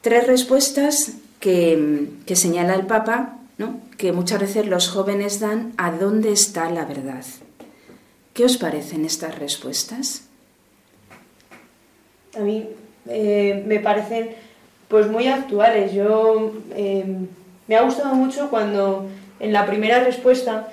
Tres 0.00 0.26
respuestas 0.26 1.12
que, 1.40 2.08
que 2.26 2.36
señala 2.36 2.74
el 2.74 2.86
Papa, 2.86 3.36
¿no? 3.58 3.80
que 3.96 4.12
muchas 4.12 4.40
veces 4.40 4.66
los 4.66 4.88
jóvenes 4.88 5.40
dan 5.40 5.72
a 5.76 5.90
dónde 5.90 6.32
está 6.32 6.70
la 6.70 6.84
verdad. 6.84 7.24
¿Qué 8.34 8.44
os 8.44 8.56
parecen 8.56 9.04
estas 9.04 9.38
respuestas? 9.38 10.30
a 12.36 12.40
mí 12.40 12.68
eh, 13.08 13.64
me 13.66 13.80
parecen 13.80 14.30
pues 14.88 15.08
muy 15.08 15.26
actuales. 15.28 15.92
Yo 15.92 16.52
eh, 16.74 17.04
me 17.66 17.76
ha 17.76 17.82
gustado 17.82 18.14
mucho 18.14 18.50
cuando 18.50 19.06
en 19.38 19.52
la 19.52 19.66
primera 19.66 20.02
respuesta 20.02 20.68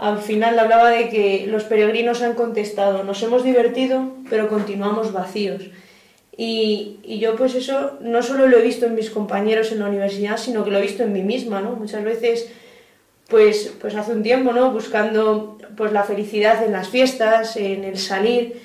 al 0.00 0.18
final 0.18 0.58
hablaba 0.58 0.88
de 0.88 1.10
que 1.10 1.46
los 1.46 1.64
peregrinos 1.64 2.22
han 2.22 2.32
contestado, 2.32 3.04
nos 3.04 3.22
hemos 3.22 3.44
divertido, 3.44 4.14
pero 4.30 4.48
continuamos 4.48 5.12
vacíos. 5.12 5.64
Y, 6.34 6.96
y 7.02 7.18
yo 7.18 7.36
pues 7.36 7.54
eso 7.54 7.98
no 8.00 8.22
solo 8.22 8.48
lo 8.48 8.56
he 8.56 8.62
visto 8.62 8.86
en 8.86 8.94
mis 8.94 9.10
compañeros 9.10 9.72
en 9.72 9.80
la 9.80 9.88
universidad, 9.88 10.38
sino 10.38 10.64
que 10.64 10.70
lo 10.70 10.78
he 10.78 10.82
visto 10.82 11.02
en 11.02 11.12
mí 11.12 11.20
misma, 11.20 11.60
¿no? 11.60 11.72
Muchas 11.72 12.02
veces 12.02 12.50
pues, 13.28 13.74
pues 13.78 13.94
hace 13.94 14.12
un 14.12 14.22
tiempo, 14.22 14.54
¿no? 14.54 14.72
Buscando 14.72 15.58
pues 15.76 15.92
la 15.92 16.04
felicidad 16.04 16.64
en 16.64 16.72
las 16.72 16.88
fiestas, 16.88 17.58
en 17.58 17.84
el 17.84 17.98
salir, 17.98 18.58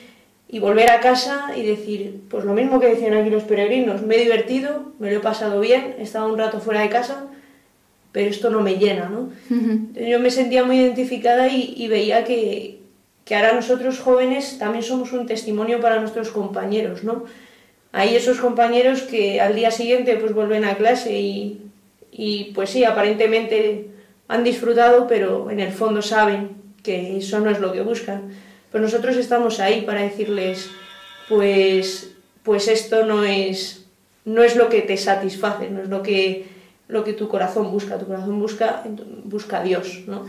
y 0.47 0.59
volver 0.59 0.89
a 0.89 1.01
casa 1.01 1.51
y 1.53 1.63
decir, 1.63 2.21
pues 2.29 2.45
lo 2.45 2.53
mismo 2.53 2.79
que 2.79 2.87
decían 2.87 3.13
aquí 3.13 3.29
los 3.29 3.43
peregrinos, 3.43 4.03
me 4.03 4.15
he 4.15 4.19
divertido, 4.19 4.93
me 4.99 5.11
lo 5.11 5.17
he 5.17 5.19
pasado 5.19 5.59
bien, 5.59 5.95
he 5.99 6.03
estado 6.03 6.31
un 6.31 6.37
rato 6.37 6.61
fuera 6.61 6.79
de 6.79 6.87
casa, 6.87 7.25
pero 8.15 8.29
esto 8.29 8.49
no 8.49 8.61
me 8.61 8.77
llena, 8.77 9.09
¿no? 9.09 9.29
Yo 9.93 10.21
me 10.21 10.31
sentía 10.31 10.63
muy 10.63 10.77
identificada 10.79 11.49
y, 11.49 11.85
veía 11.89 12.23
que, 12.23 12.79
que, 13.25 13.35
ahora 13.35 13.51
nosotros 13.51 13.99
jóvenes 13.99 14.57
también 14.57 14.85
somos 14.85 15.11
un 15.11 15.25
testimonio 15.25 15.81
para 15.81 15.99
nuestros 15.99 16.29
compañeros, 16.29 17.03
¿no? 17.03 17.25
Hay 17.91 18.15
esos 18.15 18.39
compañeros 18.39 19.01
que 19.01 19.41
al 19.41 19.53
día 19.53 19.69
siguiente 19.69 20.15
pues 20.15 20.33
vuelven 20.33 20.63
a 20.63 20.75
clase 20.75 21.19
y, 21.19 21.59
y 22.09 22.53
pues 22.55 22.69
sí, 22.69 22.85
aparentemente 22.85 23.89
han 24.29 24.45
disfrutado, 24.45 25.07
pero 25.07 25.51
en 25.51 25.59
el 25.59 25.73
fondo 25.73 26.01
saben 26.01 26.51
que 26.83 27.17
eso 27.17 27.41
no 27.41 27.49
es 27.49 27.59
lo 27.59 27.73
que 27.73 27.81
buscan. 27.81 28.29
Pero 28.71 28.81
nosotros 28.81 29.17
estamos 29.17 29.59
ahí 29.59 29.81
para 29.81 30.03
decirles, 30.03 30.69
pues, 31.27 32.11
pues 32.43 32.69
esto 32.69 33.05
no 33.05 33.25
es, 33.25 33.87
no 34.23 34.41
es 34.41 34.55
lo 34.55 34.69
que 34.69 34.83
te 34.83 34.95
satisface, 34.95 35.69
no 35.69 35.81
es 35.81 35.89
lo 35.89 36.01
que, 36.01 36.54
lo 36.87 37.03
que 37.03 37.13
tu 37.13 37.27
corazón 37.27 37.71
busca. 37.71 37.97
Tu 37.97 38.05
corazón 38.05 38.39
busca, 38.39 38.83
busca 39.23 39.59
a 39.59 39.63
Dios, 39.63 40.03
¿no? 40.07 40.25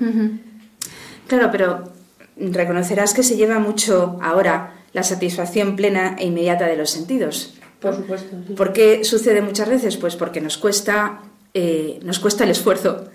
Claro, 1.26 1.48
pero 1.50 1.92
reconocerás 2.36 3.14
que 3.14 3.22
se 3.22 3.36
lleva 3.36 3.58
mucho 3.58 4.18
ahora 4.22 4.74
la 4.92 5.02
satisfacción 5.02 5.76
plena 5.76 6.16
e 6.18 6.26
inmediata 6.26 6.66
de 6.66 6.76
los 6.76 6.90
sentidos. 6.90 7.54
Por 7.80 7.94
supuesto. 7.94 8.36
¿Por 8.56 8.72
qué 8.72 9.04
sucede 9.04 9.42
muchas 9.42 9.68
veces? 9.68 9.96
Pues 9.96 10.16
porque 10.16 10.40
nos 10.40 10.56
cuesta, 10.56 11.20
eh, 11.52 12.00
nos 12.02 12.18
cuesta 12.18 12.44
el 12.44 12.50
esfuerzo. 12.50 13.08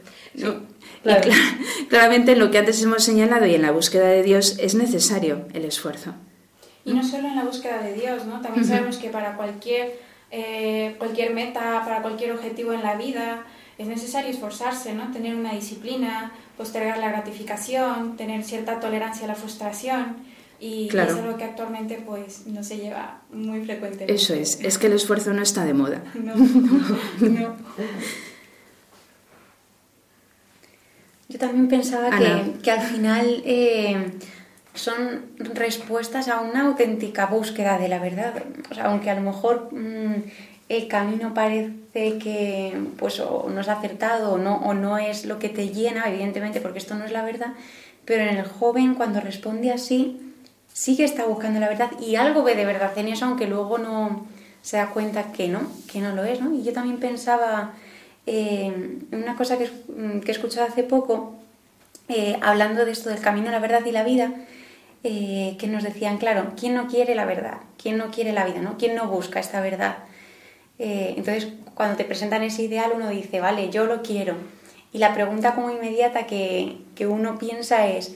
claramente 1.90 2.34
en 2.34 2.40
lo 2.40 2.52
que 2.52 2.60
antes 2.60 2.82
hemos 2.84 3.04
señalado 3.04 3.46
y 3.48 3.56
en 3.56 3.64
la 3.64 3.72
búsqueda 3.72 4.08
de 4.08 4.22
Dios 4.22 4.58
es 4.60 4.76
necesario 4.76 5.48
el 5.54 5.66
esfuerzo. 5.66 6.14
Y 6.86 6.94
no 6.94 7.04
solo 7.04 7.28
en 7.28 7.36
la 7.36 7.44
búsqueda 7.44 7.82
de 7.82 7.94
Dios, 7.94 8.26
¿no? 8.26 8.42
También 8.42 8.66
sabemos 8.66 8.98
que 8.98 9.10
para 9.10 9.36
cualquier, 9.36 10.00
eh, 10.32 10.96
cualquier 10.98 11.34
meta, 11.34 11.82
para 11.84 12.02
cualquier 12.02 12.32
objetivo 12.32 12.74
en 12.74 12.84
la 12.84 12.96
vida, 12.96 13.46
es 13.78 13.88
necesario 13.88 14.30
esforzarse, 14.30 14.94
¿no? 14.94 15.12
Tener 15.12 15.36
una 15.36 15.54
disciplina, 15.54 16.32
postergar 16.58 16.98
la 17.00 17.10
gratificación, 17.10 18.16
tener 18.16 18.44
cierta 18.44 18.80
tolerancia 18.80 19.26
a 19.26 19.28
la 19.28 19.36
frustración. 19.36 20.18
Y 20.60 20.90
es 20.90 20.96
algo 20.96 21.38
que 21.38 21.44
actualmente 21.44 22.04
pues 22.06 22.46
no 22.46 22.64
se 22.64 22.78
lleva 22.78 23.22
muy 23.34 23.66
frecuentemente. 23.66 24.14
Eso 24.14 24.36
es, 24.36 24.62
es 24.62 24.78
que 24.78 24.88
el 24.88 24.94
esfuerzo 24.94 25.34
no 25.34 25.42
está 25.42 25.66
de 25.66 25.74
moda. 25.74 26.04
no. 26.14 26.36
no. 27.20 27.56
Yo 31.32 31.40
también 31.40 31.68
pensaba 31.68 32.10
que, 32.62 32.72
al 32.72 32.82
final 32.82 33.42
eh, 33.46 34.12
son 34.74 35.26
respuestas 35.38 36.28
a 36.28 36.40
una 36.40 36.62
auténtica 36.62 37.26
búsqueda 37.26 37.78
de 37.78 37.90
la 37.90 38.00
verdad. 38.00 38.44
aunque 38.82 39.10
a 39.10 39.16
lo 39.16 39.22
mejor 39.22 39.70
mm, 39.72 40.24
el 40.70 40.88
camino 40.88 41.34
parece 41.34 42.18
que 42.18 42.80
pues, 42.98 43.20
o 43.20 43.50
no 43.50 43.62
es 43.62 43.68
acertado 43.68 44.34
o 44.34 44.38
no, 44.38 44.56
o 44.58 44.74
no 44.74 44.98
es 44.98 45.26
lo 45.26 45.40
que 45.40 45.50
te 45.50 45.70
llena, 45.70 46.08
evidentemente, 46.08 46.62
porque 46.62 46.80
esto 46.80 46.96
no 46.96 47.04
es 47.04 47.12
la 47.12 47.24
verdad, 47.24 47.54
pero 48.06 48.24
en 48.24 48.38
el 48.38 48.46
joven 48.46 48.96
cuando 48.96 49.20
responde 49.20 49.72
así, 49.72 50.34
sí 50.74 50.96
que 50.96 51.04
está 51.04 51.26
buscando 51.26 51.60
la 51.60 51.68
verdad 51.68 51.92
y 52.00 52.16
algo 52.16 52.44
ve 52.44 52.56
de 52.56 52.66
verdad 52.66 52.98
en 52.98 53.10
eso, 53.10 53.26
aunque 53.26 53.48
luego 53.48 53.78
no 53.78 54.26
se 54.62 54.78
da 54.78 54.92
cuenta 54.92 55.32
que 55.32 55.48
no, 55.50 55.62
que 55.92 56.00
no 56.00 56.16
lo 56.16 56.24
es. 56.24 56.40
¿no? 56.40 56.54
Y 56.54 56.64
yo 56.64 56.72
también 56.72 57.00
pensaba 57.00 57.74
eh, 58.26 59.00
una 59.12 59.36
cosa 59.36 59.58
que, 59.58 59.66
mm, 59.66 60.22
que, 60.22 60.32
he 60.32 60.36
escuchado 60.36 60.68
hace 60.68 60.84
poco, 60.84 61.36
eh, 62.08 62.38
hablando 62.42 62.86
de 62.86 62.92
esto 62.92 63.10
del 63.10 63.20
camino, 63.20 63.52
la 63.52 63.60
verdad 63.60 63.86
y 63.86 63.92
la 63.92 64.04
vida, 64.04 64.32
eh, 65.04 65.56
que 65.60 65.68
nos 65.68 65.84
decían, 65.84 66.18
claro, 66.18 66.54
¿quién 66.60 66.74
no 66.76 66.88
quiere 66.88 67.16
la 67.16 67.26
verdad? 67.26 67.58
¿Quién 67.82 67.98
no 67.98 68.12
quiere 68.12 68.34
la 68.34 68.46
vida? 68.46 68.62
¿no? 68.62 68.78
¿Quién 68.78 68.96
no 68.96 69.08
busca 69.08 69.40
esta 69.40 69.62
verdad? 69.62 69.98
entonces, 70.84 71.50
cuando 71.76 71.96
te 71.96 72.06
presentan 72.06 72.42
ese 72.42 72.64
ideal, 72.64 72.94
uno 72.96 73.12
dice, 73.12 73.40
vale, 73.40 73.70
yo 73.70 73.86
lo 73.86 74.02
quiero. 74.02 74.34
Y 74.92 74.98
la 74.98 75.14
pregunta 75.14 75.54
como 75.54 75.70
inmediata 75.70 76.26
que, 76.26 76.78
que 76.96 77.06
uno 77.06 77.38
piensa 77.38 77.86
es, 77.86 78.16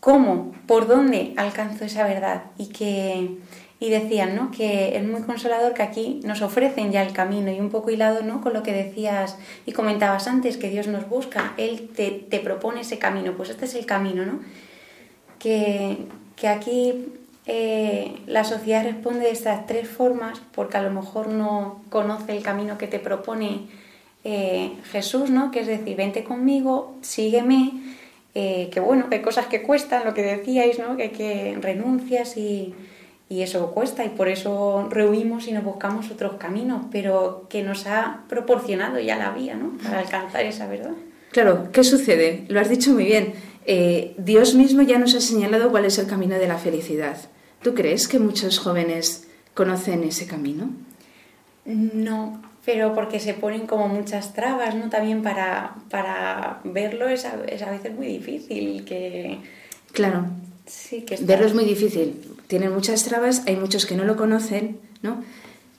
¿cómo? 0.00 0.52
¿Por 0.66 0.88
dónde 0.88 1.34
alcanzo 1.36 1.84
esa 1.84 2.02
verdad? 2.02 2.46
Y 2.58 2.70
que 2.70 3.38
y 3.84 3.90
decían 3.90 4.34
¿no? 4.34 4.50
que 4.50 4.96
es 4.96 5.04
muy 5.04 5.22
consolador 5.22 5.74
que 5.74 5.82
aquí 5.82 6.20
nos 6.24 6.40
ofrecen 6.40 6.90
ya 6.90 7.02
el 7.02 7.12
camino 7.12 7.50
y 7.50 7.60
un 7.60 7.68
poco 7.68 7.90
hilado 7.90 8.22
¿no? 8.22 8.40
con 8.40 8.54
lo 8.54 8.62
que 8.62 8.72
decías 8.72 9.36
y 9.66 9.72
comentabas 9.72 10.26
antes, 10.26 10.56
que 10.56 10.70
Dios 10.70 10.86
nos 10.86 11.06
busca, 11.08 11.52
Él 11.58 11.90
te, 11.94 12.10
te 12.10 12.38
propone 12.38 12.80
ese 12.80 12.98
camino, 12.98 13.32
pues 13.36 13.50
este 13.50 13.66
es 13.66 13.74
el 13.74 13.84
camino, 13.84 14.24
¿no? 14.24 14.40
Que, 15.44 15.98
que 16.36 16.48
aquí 16.48 17.06
eh, 17.44 18.16
la 18.26 18.44
sociedad 18.44 18.82
responde 18.82 19.26
de 19.26 19.30
estas 19.30 19.66
tres 19.66 19.86
formas 19.86 20.40
porque 20.54 20.78
a 20.78 20.82
lo 20.82 20.90
mejor 20.90 21.28
no 21.28 21.82
conoce 21.90 22.34
el 22.34 22.42
camino 22.42 22.78
que 22.78 22.86
te 22.86 22.98
propone 22.98 23.66
eh, 24.24 24.72
Jesús, 24.90 25.28
¿no? 25.28 25.50
que 25.50 25.60
es 25.60 25.66
decir, 25.66 25.96
vente 25.96 26.24
conmigo, 26.24 26.96
sígueme, 27.02 27.72
eh, 28.34 28.70
que 28.72 28.80
bueno, 28.80 29.10
que 29.10 29.16
hay 29.16 29.22
cosas 29.22 29.46
que 29.46 29.60
cuestan, 29.60 30.06
lo 30.06 30.14
que 30.14 30.22
decíais, 30.22 30.78
¿no? 30.78 30.96
que, 30.96 31.10
que 31.10 31.58
renuncias 31.60 32.38
y 32.38 32.74
y 33.28 33.42
eso 33.42 33.72
cuesta 33.72 34.04
y 34.04 34.10
por 34.10 34.28
eso 34.28 34.86
rehuimos 34.90 35.48
y 35.48 35.52
nos 35.52 35.64
buscamos 35.64 36.10
otros 36.10 36.34
caminos, 36.34 36.86
pero 36.92 37.46
que 37.48 37.62
nos 37.62 37.86
ha 37.86 38.20
proporcionado 38.28 39.00
ya 39.00 39.16
la 39.16 39.30
vía 39.30 39.54
¿no? 39.54 39.72
para 39.82 40.00
alcanzar 40.00 40.44
esa 40.44 40.68
verdad. 40.68 40.92
Claro, 41.32 41.68
¿qué 41.72 41.82
sucede? 41.82 42.44
Lo 42.48 42.60
has 42.60 42.68
dicho 42.68 42.92
muy 42.92 43.06
bien. 43.06 43.32
Eh, 43.66 44.14
Dios 44.18 44.54
mismo 44.54 44.82
ya 44.82 44.98
nos 44.98 45.14
ha 45.14 45.20
señalado 45.20 45.70
cuál 45.70 45.84
es 45.84 45.98
el 45.98 46.06
camino 46.06 46.36
de 46.36 46.48
la 46.48 46.58
felicidad. 46.58 47.16
¿Tú 47.62 47.74
crees 47.74 48.08
que 48.08 48.18
muchos 48.18 48.58
jóvenes 48.58 49.26
conocen 49.54 50.04
ese 50.04 50.26
camino? 50.26 50.70
No, 51.64 52.42
pero 52.64 52.94
porque 52.94 53.20
se 53.20 53.34
ponen 53.34 53.66
como 53.66 53.88
muchas 53.88 54.34
trabas, 54.34 54.74
¿no? 54.74 54.90
También 54.90 55.22
para, 55.22 55.76
para 55.90 56.60
verlo 56.64 57.08
es 57.08 57.24
a, 57.24 57.42
es 57.46 57.62
a 57.62 57.70
veces 57.70 57.94
muy 57.94 58.06
difícil 58.06 58.84
que... 58.84 59.38
Claro. 59.92 60.26
Sí, 60.66 61.02
que 61.02 61.16
Verlo 61.16 61.46
es 61.46 61.54
muy 61.54 61.64
difícil 61.64 62.34
tienen 62.46 62.72
muchas 62.72 63.04
trabas, 63.04 63.42
hay 63.46 63.56
muchos 63.56 63.86
que 63.86 63.96
no 63.96 64.04
lo 64.04 64.16
conocen, 64.16 64.78
¿no? 65.02 65.22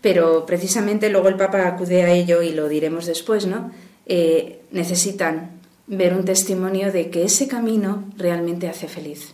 Pero 0.02 0.46
precisamente 0.46 1.10
luego 1.10 1.30
el 1.30 1.36
Papa 1.36 1.68
acude 1.68 2.04
a 2.04 2.12
ello 2.12 2.42
y 2.42 2.52
lo 2.52 2.68
diremos 2.68 3.06
después, 3.06 3.46
¿no? 3.48 3.72
Eh, 4.06 4.60
necesitan 4.72 5.55
ver 5.88 6.14
un 6.14 6.26
testimonio 6.26 6.92
de 6.92 7.10
que 7.10 7.26
ese 7.26 7.48
camino 7.48 8.06
realmente 8.18 8.68
hace 8.68 8.88
feliz. 8.88 9.34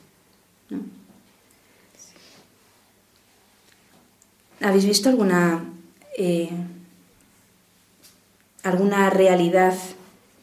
¿Habéis 4.62 4.86
visto 4.86 5.10
alguna, 5.10 5.66
eh, 6.18 6.50
alguna 8.64 9.10
realidad 9.10 9.74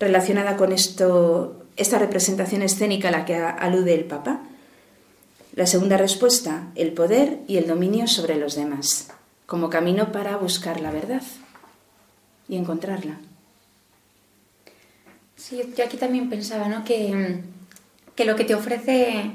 relacionada 0.00 0.56
con 0.56 0.72
esto, 0.72 1.64
esta 1.76 1.98
representación 1.98 2.62
escénica 2.62 3.08
a 3.08 3.12
la 3.12 3.24
que 3.24 3.36
alude 3.36 3.94
el 3.94 4.04
Papa? 4.04 4.40
La 5.54 5.66
segunda 5.66 5.96
respuesta, 5.96 6.68
el 6.74 6.92
poder 6.92 7.40
y 7.46 7.58
el 7.58 7.66
dominio 7.66 8.06
sobre 8.06 8.36
los 8.36 8.56
demás, 8.56 9.08
como 9.46 9.70
camino 9.70 10.10
para 10.10 10.36
buscar 10.36 10.80
la 10.80 10.90
verdad 10.90 11.22
y 12.48 12.56
encontrarla. 12.56 13.18
Sí, 15.38 15.62
yo 15.76 15.84
aquí 15.84 15.96
también 15.96 16.28
pensaba 16.28 16.68
¿no? 16.68 16.84
que, 16.84 17.38
que 18.16 18.24
lo 18.24 18.34
que 18.34 18.42
te 18.42 18.56
ofrece 18.56 19.30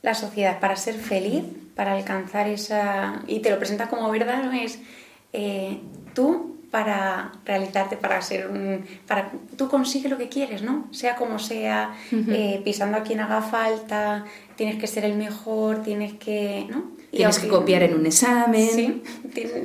la 0.00 0.14
sociedad 0.14 0.60
para 0.60 0.76
ser 0.76 0.94
feliz, 0.94 1.42
para 1.74 1.94
alcanzar 1.94 2.48
esa... 2.48 3.20
y 3.26 3.40
te 3.40 3.50
lo 3.50 3.58
presenta 3.58 3.88
como 3.88 4.08
verdad, 4.10 4.44
¿no? 4.44 4.52
es 4.52 4.78
eh, 5.32 5.80
tú 6.14 6.59
para 6.70 7.32
realizarte, 7.44 7.96
para 7.96 8.22
ser 8.22 8.48
un, 8.48 8.84
para 9.06 9.32
tú 9.56 9.68
consigues 9.68 10.10
lo 10.10 10.18
que 10.18 10.28
quieres, 10.28 10.62
¿no? 10.62 10.86
Sea 10.92 11.16
como 11.16 11.38
sea, 11.38 11.96
eh, 12.12 12.60
pisando 12.64 12.98
a 12.98 13.02
quien 13.02 13.20
haga 13.20 13.42
falta, 13.42 14.24
tienes 14.56 14.76
que 14.76 14.86
ser 14.86 15.04
el 15.04 15.16
mejor, 15.16 15.82
tienes 15.82 16.14
que, 16.14 16.66
¿no? 16.70 17.00
tienes 17.10 17.38
que 17.38 17.48
copiar 17.48 17.82
en 17.82 17.94
un 17.94 18.06
examen. 18.06 18.68
Sí, 18.70 19.02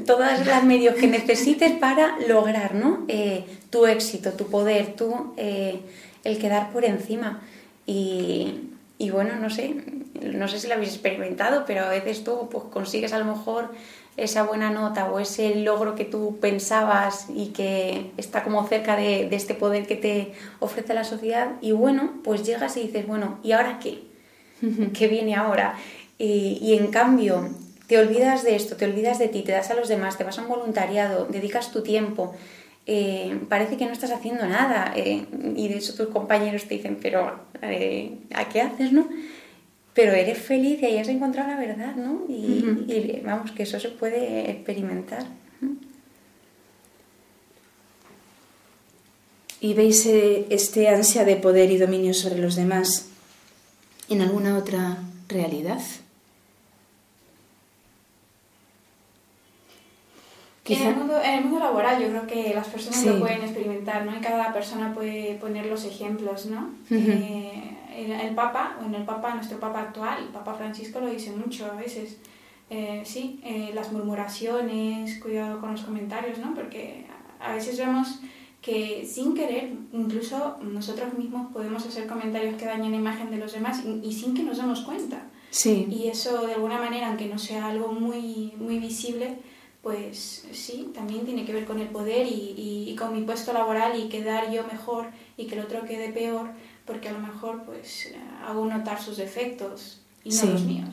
todas 0.06 0.46
las 0.48 0.64
medios 0.64 0.96
que 0.96 1.08
necesites 1.08 1.74
para 1.74 2.18
lograr, 2.28 2.74
¿no? 2.74 3.06
Eh, 3.08 3.46
tu 3.70 3.86
éxito, 3.86 4.32
tu 4.32 4.48
poder, 4.48 4.96
tú, 4.96 5.34
eh, 5.38 5.82
el 6.24 6.40
quedar 6.40 6.72
por 6.72 6.86
encima. 6.86 7.42
Y, 7.86 8.72
y 8.98 9.12
bueno, 9.12 9.36
no 9.40 9.50
sé, 9.50 9.76
no 10.22 10.48
sé 10.48 10.60
si 10.60 10.68
lo 10.68 10.74
habéis 10.74 10.94
experimentado, 10.94 11.66
pero 11.68 11.86
a 11.86 11.90
veces 11.90 12.24
tú 12.24 12.50
pues, 12.52 12.64
consigues 12.66 13.14
a 13.14 13.20
lo 13.20 13.26
mejor 13.26 13.72
esa 14.18 14.44
buena 14.44 14.70
nota 14.70 15.12
o 15.12 15.20
ese 15.20 15.56
logro 15.56 15.96
que 15.96 16.06
tú 16.06 16.38
pensabas 16.40 17.28
y 17.34 17.48
que 17.48 18.12
está 18.18 18.44
como 18.44 18.66
cerca 18.68 18.96
de, 18.96 19.28
este 19.32 19.56
poder 19.56 19.86
que 19.88 19.96
te 19.96 20.34
ofrece 20.60 20.94
la 20.94 21.04
sociedad 21.04 21.52
y 21.62 21.72
bueno, 21.74 22.14
pues 22.24 22.46
llegas 22.46 22.78
y 22.78 22.84
dices, 22.84 23.06
bueno, 23.06 23.40
¿y 23.44 23.52
ahora 23.52 23.80
qué? 23.80 24.04
¿Qué 24.94 25.08
viene 25.08 25.36
ahora? 25.36 25.76
Y, 26.18 26.78
en 26.80 26.88
cambio, 26.88 27.50
te 27.88 28.00
olvidas 28.00 28.44
de 28.44 28.56
esto, 28.56 28.78
te 28.78 28.86
olvidas 28.86 29.20
de 29.20 29.28
ti, 29.28 29.42
te 29.42 29.52
das 29.52 29.70
a 29.70 29.74
los 29.74 29.90
demás, 29.90 30.18
te 30.18 30.24
vas 30.24 30.40
a 30.40 30.44
un 30.44 30.48
voluntariado, 30.48 31.26
dedicas 31.26 31.74
tu 31.74 31.84
tiempo, 31.84 32.34
eh, 32.86 33.38
parece 33.50 33.76
que 33.76 33.86
no 33.86 33.92
estás 33.92 34.12
haciendo 34.12 34.46
nada 34.46 34.94
eh, 34.96 35.26
y 35.58 35.68
de 35.68 35.78
eso 35.78 35.94
tus 35.94 36.08
compañeros 36.14 36.66
te 36.66 36.76
dicen, 36.76 37.00
pero 37.02 37.38
eh, 37.62 38.18
¿a 38.34 38.48
qué 38.48 38.62
haces, 38.62 38.94
no? 38.94 39.10
Pero 39.96 40.12
eres 40.12 40.38
feliz 40.38 40.82
y 40.82 40.86
ahí 40.86 40.98
has 40.98 41.08
encontrado 41.08 41.50
la 41.50 41.58
verdad, 41.58 41.96
¿no? 41.96 42.26
Y, 42.28 42.86
y 42.88 43.22
vamos, 43.26 43.52
que 43.52 43.64
eso 43.64 43.80
se 43.80 43.90
puede 43.90 44.52
experimentar. 44.52 45.26
¿Y 49.62 49.74
veis 49.74 50.06
eh, 50.06 50.46
este 50.50 50.90
ansia 50.90 51.24
de 51.24 51.38
poder 51.38 51.72
y 51.72 51.78
dominio 51.78 52.14
sobre 52.14 52.40
los 52.40 52.56
demás 52.56 53.08
en 54.10 54.22
alguna 54.22 54.58
otra 54.58 54.98
realidad? 55.30 55.82
En, 60.66 60.88
el 60.88 60.96
mundo, 60.96 61.22
en 61.22 61.36
el 61.36 61.44
mundo 61.46 61.60
laboral 61.60 62.02
yo 62.02 62.10
creo 62.10 62.28
que 62.28 62.54
las 62.54 62.68
personas 62.68 63.06
lo 63.06 63.20
pueden 63.20 63.44
experimentar, 63.44 64.06
¿no? 64.06 64.18
Y 64.18 64.20
cada 64.20 64.52
persona 64.52 64.94
puede 64.94 65.36
poner 65.36 65.68
los 65.68 65.86
ejemplos, 65.86 66.48
¿no? 66.48 66.72
Eh, 66.92 67.72
el, 67.96 68.36
Papa, 68.36 68.78
bueno, 68.80 68.98
el 68.98 69.06
Papa, 69.06 69.36
nuestro 69.36 69.60
Papa 69.60 69.82
actual, 69.82 70.24
el 70.24 70.30
Papa 70.30 70.54
Francisco 70.54 71.00
lo 71.00 71.08
dice 71.08 71.32
mucho 71.32 71.66
a 71.66 71.76
veces. 71.76 72.18
Eh, 72.70 73.04
sí, 73.06 73.40
eh, 73.44 73.72
las 73.74 73.92
murmuraciones, 73.92 75.20
cuidado 75.20 75.60
con 75.60 75.72
los 75.72 75.82
comentarios, 75.82 76.40
¿no? 76.40 76.54
Porque 76.56 77.06
a 77.40 77.54
veces 77.54 77.78
vemos 77.78 78.20
que 78.62 79.06
sin 79.06 79.36
querer, 79.36 79.74
incluso 79.94 80.58
nosotros 80.62 81.14
mismos 81.14 81.52
podemos 81.54 81.86
hacer 81.86 82.08
comentarios 82.08 82.56
que 82.56 82.66
dañen 82.66 82.92
la 82.92 82.98
imagen 82.98 83.30
de 83.30 83.38
los 83.38 83.54
demás 83.54 83.84
y, 84.02 84.12
sin 84.12 84.34
que 84.34 84.42
nos 84.42 84.58
demos 84.58 84.82
cuenta. 84.82 85.28
Sí. 85.52 85.88
Y 85.90 86.08
eso 86.08 86.48
de 86.48 86.56
alguna 86.56 86.80
manera, 86.80 87.10
aunque 87.10 87.28
no 87.28 87.38
sea 87.38 87.68
algo 87.68 87.92
muy, 87.92 88.54
muy 88.58 88.80
visible, 88.80 89.38
pues 89.84 90.48
sí, 90.52 90.90
también 90.96 91.26
tiene 91.26 91.46
que 91.46 91.54
ver 91.54 91.66
con 91.66 91.80
el 91.80 91.90
poder 91.90 92.26
y, 92.28 92.96
con 92.98 93.14
mi 93.14 93.22
puesto 93.22 93.54
laboral 93.54 94.00
y 94.00 94.10
quedar 94.10 94.52
yo 94.52 94.66
mejor 94.66 95.12
y 95.38 95.46
que 95.46 95.54
el 95.54 95.62
otro 95.62 95.84
quede 95.86 96.12
peor, 96.12 96.50
porque 96.86 97.10
a 97.10 97.14
lo 97.14 97.20
mejor 97.20 97.64
pues 97.64 98.14
hago 98.46 98.66
notar 98.66 99.02
sus 99.02 99.18
defectos 99.18 100.02
y 100.24 100.30
no 100.30 100.46
los 100.46 100.64
míos. 100.64 100.90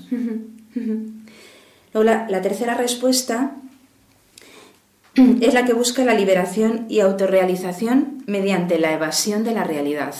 Luego 1.94 2.05
la, 2.05 2.42
tercera 2.42 2.74
respuesta 2.74 3.57
es 5.14 5.55
la 5.55 5.64
que 5.64 5.74
busca 5.74 6.05
la 6.05 6.14
liberación 6.14 6.87
y 6.88 7.00
autorrealización 7.00 8.22
mediante 8.26 8.78
la 8.78 8.92
evasión 8.92 9.44
de 9.44 9.52
la 9.52 9.64
realidad. 9.64 10.14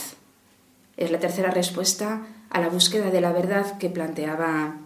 Es 0.97 1.11
la 1.11 1.19
tercera 1.19 1.51
respuesta 1.51 2.27
a 2.51 2.61
la 2.61 2.69
búsqueda 2.69 3.11
de 3.11 3.21
la 3.23 3.33
verdad 3.33 3.79
que 3.79 3.89
planteaba 3.89 4.77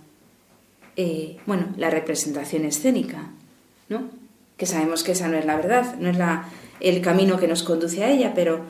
eh, 0.94 1.38
bueno, 1.46 1.66
la 1.77 1.90
representación 1.90 2.64
escénica. 2.64 3.31
¿no? 3.88 4.11
Que 4.57 4.66
sabemos 4.66 5.03
que 5.03 5.12
esa 5.12 5.29
no 5.29 5.37
es 5.37 5.44
la 5.44 5.57
verdad, 5.57 5.96
no 5.99 6.09
es 6.09 6.16
la, 6.16 6.49
el 6.81 7.03
camino 7.03 7.38
que 7.38 7.49
nos 7.49 7.62
conduce 7.62 8.05
a 8.05 8.11
ella, 8.11 8.33
pero 8.35 8.61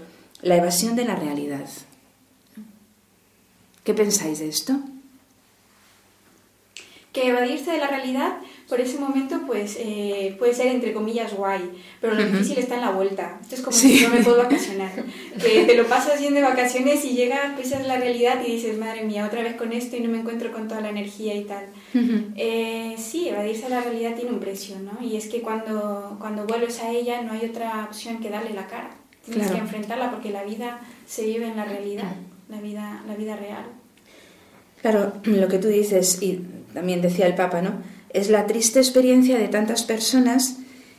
la 0.43 0.57
evasión 0.57 0.97
de 0.97 1.05
la 1.05 1.17
realidad. 1.17 1.69
¿Qué 3.87 3.95
pensáis 3.95 4.41
de 4.41 4.49
esto? 4.49 4.75
Que 7.13 7.29
evadirse 7.29 7.71
de 7.71 7.79
la 7.79 7.87
realidad 7.87 8.37
por 8.69 8.81
ese 8.81 8.99
momento 8.99 9.43
pues 9.47 9.77
eh, 9.79 10.35
puede 10.41 10.53
ser 10.53 10.67
entre 10.67 10.93
comillas 10.93 11.35
guay, 11.35 11.71
pero 12.01 12.15
lo 12.15 12.25
difícil 12.25 12.59
está 12.59 12.75
en 12.75 12.81
la 12.81 12.91
vuelta. 12.91 13.39
Esto 13.41 13.55
es 13.55 13.61
como 13.61 13.77
si 13.77 14.01
no 14.01 14.09
me 14.09 14.25
puedo 14.25 14.39
vacacionar. 14.39 14.91
que 15.41 15.65
te 15.65 15.77
lo 15.77 15.87
pasas 15.87 16.19
bien 16.19 16.35
de 16.35 16.43
vacaciones 16.43 17.05
y 17.05 17.11
llega, 17.11 17.55
pisas 17.57 17.87
la 17.87 17.97
realidad 17.97 18.43
y 18.45 18.55
dices, 18.55 18.77
madre 18.77 19.05
mía, 19.05 19.25
otra 19.25 19.45
vez 19.45 19.55
con 19.55 19.73
esto 19.73 19.97
y 19.97 20.01
no 20.01 20.11
me 20.11 20.19
encuentro 20.19 20.51
con 20.51 20.67
toda 20.67 20.81
la 20.81 20.89
energía 20.89 21.37
y 21.37 21.45
tal. 21.45 21.67
Eh, 22.35 22.97
sí, 22.99 23.29
evadirse 23.29 23.63
de 23.63 23.69
la 23.69 23.83
realidad 23.83 24.17
tiene 24.17 24.33
un 24.33 24.41
precio, 24.41 24.77
¿no? 24.81 25.01
Y 25.01 25.17
es 25.17 25.29
que 25.29 25.43
cuando, 25.43 26.17
cuando 26.19 26.45
vuelves 26.45 26.81
a 26.81 26.91
ella 26.91 27.23
no 27.23 27.35
hay 27.35 27.47
otra 27.47 27.85
opción 27.85 28.19
que 28.19 28.31
darle 28.31 28.53
la 28.53 28.67
cara. 28.67 28.91
Tienes 29.25 29.53
que 29.53 29.59
enfrentarla 29.59 30.11
porque 30.11 30.31
la 30.31 30.43
vida 30.43 30.81
se 31.07 31.25
vive 31.25 31.47
en 31.47 31.57
la 31.57 31.65
realidad, 31.65 32.17
la 32.49 32.61
vida, 32.61 33.05
la 33.07 33.15
vida 33.15 33.37
real. 33.37 33.76
Claro, 34.87 35.13
lo 35.25 35.49
que 35.49 35.59
tú 35.59 35.67
dices, 35.67 36.23
y 36.23 36.43
también 36.73 37.03
decía 37.03 37.27
el 37.27 37.35
Papa, 37.35 37.61
¿no? 37.61 37.83
es 38.11 38.31
la 38.31 38.47
triste 38.47 38.79
experiencia 38.79 39.37
de 39.37 39.49
tantas 39.49 39.83
personas, 39.83 40.59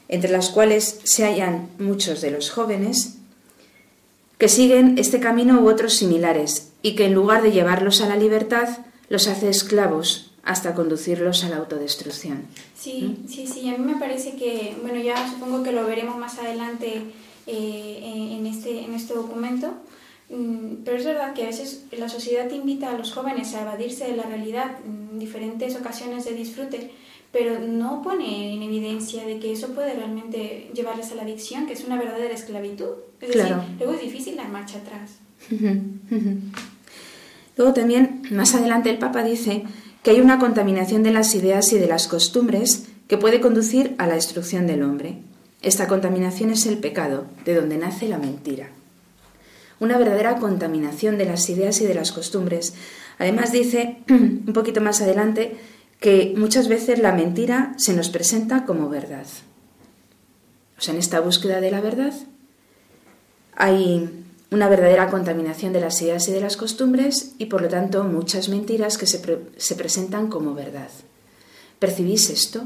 entre 0.09 0.29
las 0.29 0.49
cuales 0.49 0.99
se 1.03 1.23
hallan 1.23 1.69
muchos 1.79 2.21
de 2.21 2.31
los 2.31 2.51
jóvenes, 2.51 3.15
que 4.37 4.49
siguen 4.49 4.97
este 4.97 5.19
camino 5.19 5.61
u 5.61 5.69
otros 5.69 5.93
similares 5.93 6.73
y 6.81 6.95
que 6.95 7.05
en 7.05 7.13
lugar 7.13 7.41
de 7.41 7.51
llevarlos 7.51 8.01
a 8.01 8.07
la 8.07 8.17
libertad, 8.17 8.69
los 9.09 9.27
hace 9.27 9.49
esclavos 9.49 10.33
hasta 10.43 10.75
conducirlos 10.75 11.43
a 11.43 11.49
la 11.49 11.57
autodestrucción. 11.57 12.43
Sí, 12.77 13.17
sí, 13.27 13.47
sí, 13.47 13.67
a 13.69 13.77
mí 13.77 13.83
me 13.83 13.99
parece 13.99 14.35
que, 14.35 14.75
bueno, 14.81 14.99
ya 15.01 15.29
supongo 15.29 15.63
que 15.63 15.71
lo 15.71 15.85
veremos 15.85 16.17
más 16.17 16.37
adelante 16.37 17.01
eh, 17.47 18.35
en, 18.37 18.45
este, 18.45 18.83
en 18.83 18.93
este 18.93 19.13
documento, 19.13 19.73
pero 20.29 20.97
es 20.97 21.05
verdad 21.05 21.33
que 21.33 21.43
a 21.43 21.47
veces 21.47 21.85
la 21.91 22.09
sociedad 22.09 22.49
invita 22.51 22.91
a 22.91 22.97
los 22.97 23.13
jóvenes 23.13 23.53
a 23.53 23.61
evadirse 23.61 24.05
de 24.05 24.17
la 24.17 24.23
realidad 24.23 24.77
en 24.85 25.19
diferentes 25.19 25.75
ocasiones 25.75 26.25
de 26.25 26.33
disfrute 26.33 26.91
pero 27.31 27.59
no 27.59 28.01
pone 28.01 28.53
en 28.53 28.63
evidencia 28.63 29.25
de 29.25 29.39
que 29.39 29.51
eso 29.51 29.69
puede 29.69 29.93
realmente 29.93 30.71
llevarles 30.73 31.11
a 31.11 31.15
la 31.15 31.23
adicción, 31.23 31.67
que 31.67 31.73
es 31.73 31.83
una 31.83 31.97
verdadera 31.97 32.33
esclavitud. 32.33 32.89
Es 33.21 33.33
decir, 33.33 33.55
luego 33.77 33.93
es 33.93 34.01
difícil 34.01 34.35
dar 34.37 34.49
marcha 34.49 34.79
atrás. 34.79 35.19
luego 37.57 37.73
también, 37.73 38.23
más 38.31 38.55
adelante, 38.55 38.89
el 38.89 38.97
Papa 38.97 39.23
dice 39.23 39.63
que 40.03 40.11
hay 40.11 40.21
una 40.21 40.39
contaminación 40.39 41.03
de 41.03 41.11
las 41.11 41.35
ideas 41.35 41.71
y 41.73 41.79
de 41.79 41.87
las 41.87 42.07
costumbres 42.07 42.87
que 43.07 43.17
puede 43.17 43.41
conducir 43.41 43.95
a 43.97 44.07
la 44.07 44.15
destrucción 44.15 44.67
del 44.67 44.83
hombre. 44.83 45.19
Esta 45.61 45.87
contaminación 45.87 46.51
es 46.51 46.65
el 46.65 46.77
pecado, 46.77 47.25
de 47.45 47.55
donde 47.55 47.77
nace 47.77 48.07
la 48.07 48.17
mentira. 48.17 48.69
Una 49.79 49.97
verdadera 49.97 50.37
contaminación 50.37 51.17
de 51.17 51.25
las 51.25 51.49
ideas 51.49 51.81
y 51.81 51.85
de 51.85 51.93
las 51.93 52.11
costumbres. 52.11 52.73
Además 53.19 53.51
dice, 53.51 53.99
un 54.09 54.53
poquito 54.53 54.81
más 54.81 55.01
adelante, 55.01 55.57
que 55.99 56.33
muchas 56.35 56.67
veces 56.67 56.99
la 56.99 57.11
mentira 57.11 57.73
se 57.77 57.93
nos 57.93 58.09
presenta 58.09 58.65
como 58.65 58.89
verdad. 58.89 59.25
O 60.77 60.81
sea, 60.81 60.93
en 60.93 60.99
esta 60.99 61.19
búsqueda 61.19 61.59
de 61.59 61.71
la 61.71 61.81
verdad 61.81 62.13
hay 63.55 64.23
una 64.51 64.69
verdadera 64.69 65.09
contaminación 65.09 65.73
de 65.73 65.81
las 65.81 66.01
ideas 66.01 66.27
y 66.27 66.31
de 66.31 66.39
las 66.39 66.55
costumbres 66.55 67.33
y 67.37 67.47
por 67.47 67.61
lo 67.61 67.67
tanto 67.67 68.03
muchas 68.03 68.49
mentiras 68.49 68.97
que 68.97 69.07
se, 69.07 69.75
presentan 69.75 70.27
como 70.27 70.53
verdad. 70.53 70.89
¿Percibís 71.79 72.29
esto? 72.29 72.63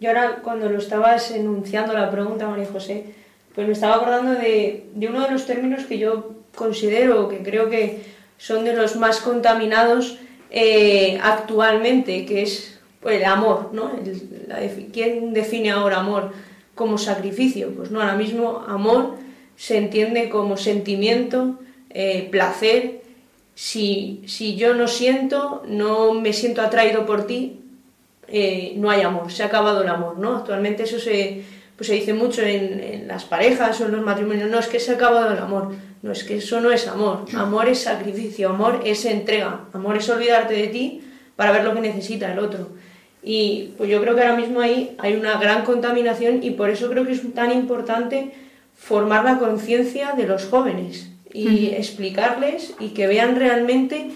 Yo 0.00 0.10
ahora 0.10 0.40
cuando 0.42 0.68
lo 0.68 0.78
estabas 0.78 1.30
enunciando 1.30 1.92
la 1.92 2.10
pregunta, 2.10 2.48
María 2.48 2.68
José, 2.70 3.14
pues 3.58 3.66
me 3.66 3.72
estaba 3.72 3.96
acordando 3.96 4.34
de, 4.38 4.84
uno 4.94 5.22
de 5.22 5.32
los 5.32 5.44
términos 5.44 5.82
que 5.82 5.98
yo 5.98 6.30
considero, 6.54 7.28
que 7.28 7.38
creo 7.38 7.68
que 7.68 8.04
son 8.36 8.64
de 8.64 8.72
los 8.72 8.94
más 8.94 9.18
contaminados 9.18 10.16
eh, 10.52 11.18
actualmente, 11.20 12.24
que 12.24 12.42
es 12.42 12.78
pues, 13.00 13.16
el 13.16 13.24
amor, 13.24 13.70
¿no? 13.72 13.90
¿Quién 14.92 15.32
define 15.32 15.72
ahora 15.72 15.96
amor 15.96 16.30
como 16.76 16.98
sacrificio? 16.98 17.74
Pues 17.74 17.90
no, 17.90 18.00
ahora 18.00 18.14
mismo 18.14 18.64
amor 18.68 19.16
se 19.56 19.76
entiende 19.76 20.28
como 20.28 20.56
sentimiento, 20.56 21.58
eh, 21.90 22.28
placer. 22.30 23.00
Si, 23.56 24.22
si, 24.28 24.54
yo 24.54 24.74
no 24.74 24.86
siento, 24.86 25.64
no 25.66 26.14
me 26.14 26.32
siento 26.32 26.62
atraído 26.62 27.04
por 27.06 27.26
ti, 27.26 27.58
eh, 28.28 28.74
no 28.76 28.88
hay 28.88 29.00
amor, 29.00 29.32
se 29.32 29.42
ha 29.42 29.46
acabado 29.46 29.82
el 29.82 29.88
amor, 29.88 30.16
¿no? 30.16 30.36
Actualmente 30.36 30.84
eso 30.84 31.00
se, 31.00 31.42
pues 31.78 31.86
se 31.86 31.94
dice 31.94 32.12
mucho 32.12 32.42
en, 32.42 32.80
en, 32.80 33.06
las 33.06 33.24
parejas 33.24 33.80
o 33.80 33.86
en 33.86 33.92
los 33.92 34.04
matrimonios, 34.04 34.50
no, 34.50 34.58
es 34.58 34.66
que 34.66 34.80
se 34.80 34.90
ha 34.90 34.94
acabado 34.96 35.32
el 35.32 35.38
amor. 35.38 35.72
No, 36.02 36.10
es 36.10 36.24
que 36.24 36.38
eso 36.38 36.60
no 36.60 36.72
es 36.72 36.88
amor. 36.88 37.24
Amor 37.34 37.68
es 37.68 37.78
sacrificio, 37.82 38.50
amor 38.50 38.80
es 38.84 39.04
entrega, 39.04 39.60
amor 39.72 39.96
es 39.96 40.08
olvidarte 40.10 40.54
de 40.54 40.66
ti 40.66 41.04
para 41.36 41.52
ver 41.52 41.62
lo 41.62 41.72
que 41.74 41.80
necesita 41.80 42.32
el 42.32 42.40
otro. 42.40 42.70
Y 43.22 43.74
pues 43.78 43.88
yo 43.88 44.00
creo 44.02 44.16
que 44.16 44.22
ahora 44.22 44.36
mismo 44.36 44.60
ahí 44.60 44.96
hay 44.98 45.14
una 45.14 45.38
gran 45.38 45.64
contaminación 45.64 46.42
y 46.42 46.50
por 46.50 46.68
eso 46.68 46.90
creo 46.90 47.06
que 47.06 47.12
es 47.12 47.32
tan 47.32 47.52
importante 47.52 48.32
formar 48.74 49.24
la 49.24 49.38
conciencia 49.38 50.14
de 50.16 50.26
los 50.26 50.46
jóvenes 50.46 51.10
y 51.32 51.68
explicarles 51.68 52.74
y 52.80 52.88
que 52.88 53.06
vean 53.06 53.36
realmente 53.36 54.10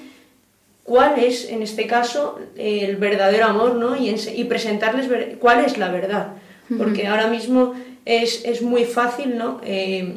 cuál 0.82 1.20
es, 1.20 1.48
en 1.48 1.62
este 1.62 1.86
caso, 1.86 2.40
el 2.56 2.96
verdadero 2.96 3.46
amor, 3.46 3.76
¿no? 3.76 3.96
Y, 3.96 4.08
y 4.34 4.44
presentarles 4.44 5.08
cuál 5.38 5.64
es 5.64 5.78
la 5.78 5.92
verdad. 5.92 6.34
Porque 6.78 7.06
ahora 7.06 7.26
mismo 7.28 7.74
es, 8.04 8.44
es 8.44 8.62
muy 8.62 8.84
fácil, 8.84 9.36
¿no? 9.36 9.60
Eh, 9.64 10.14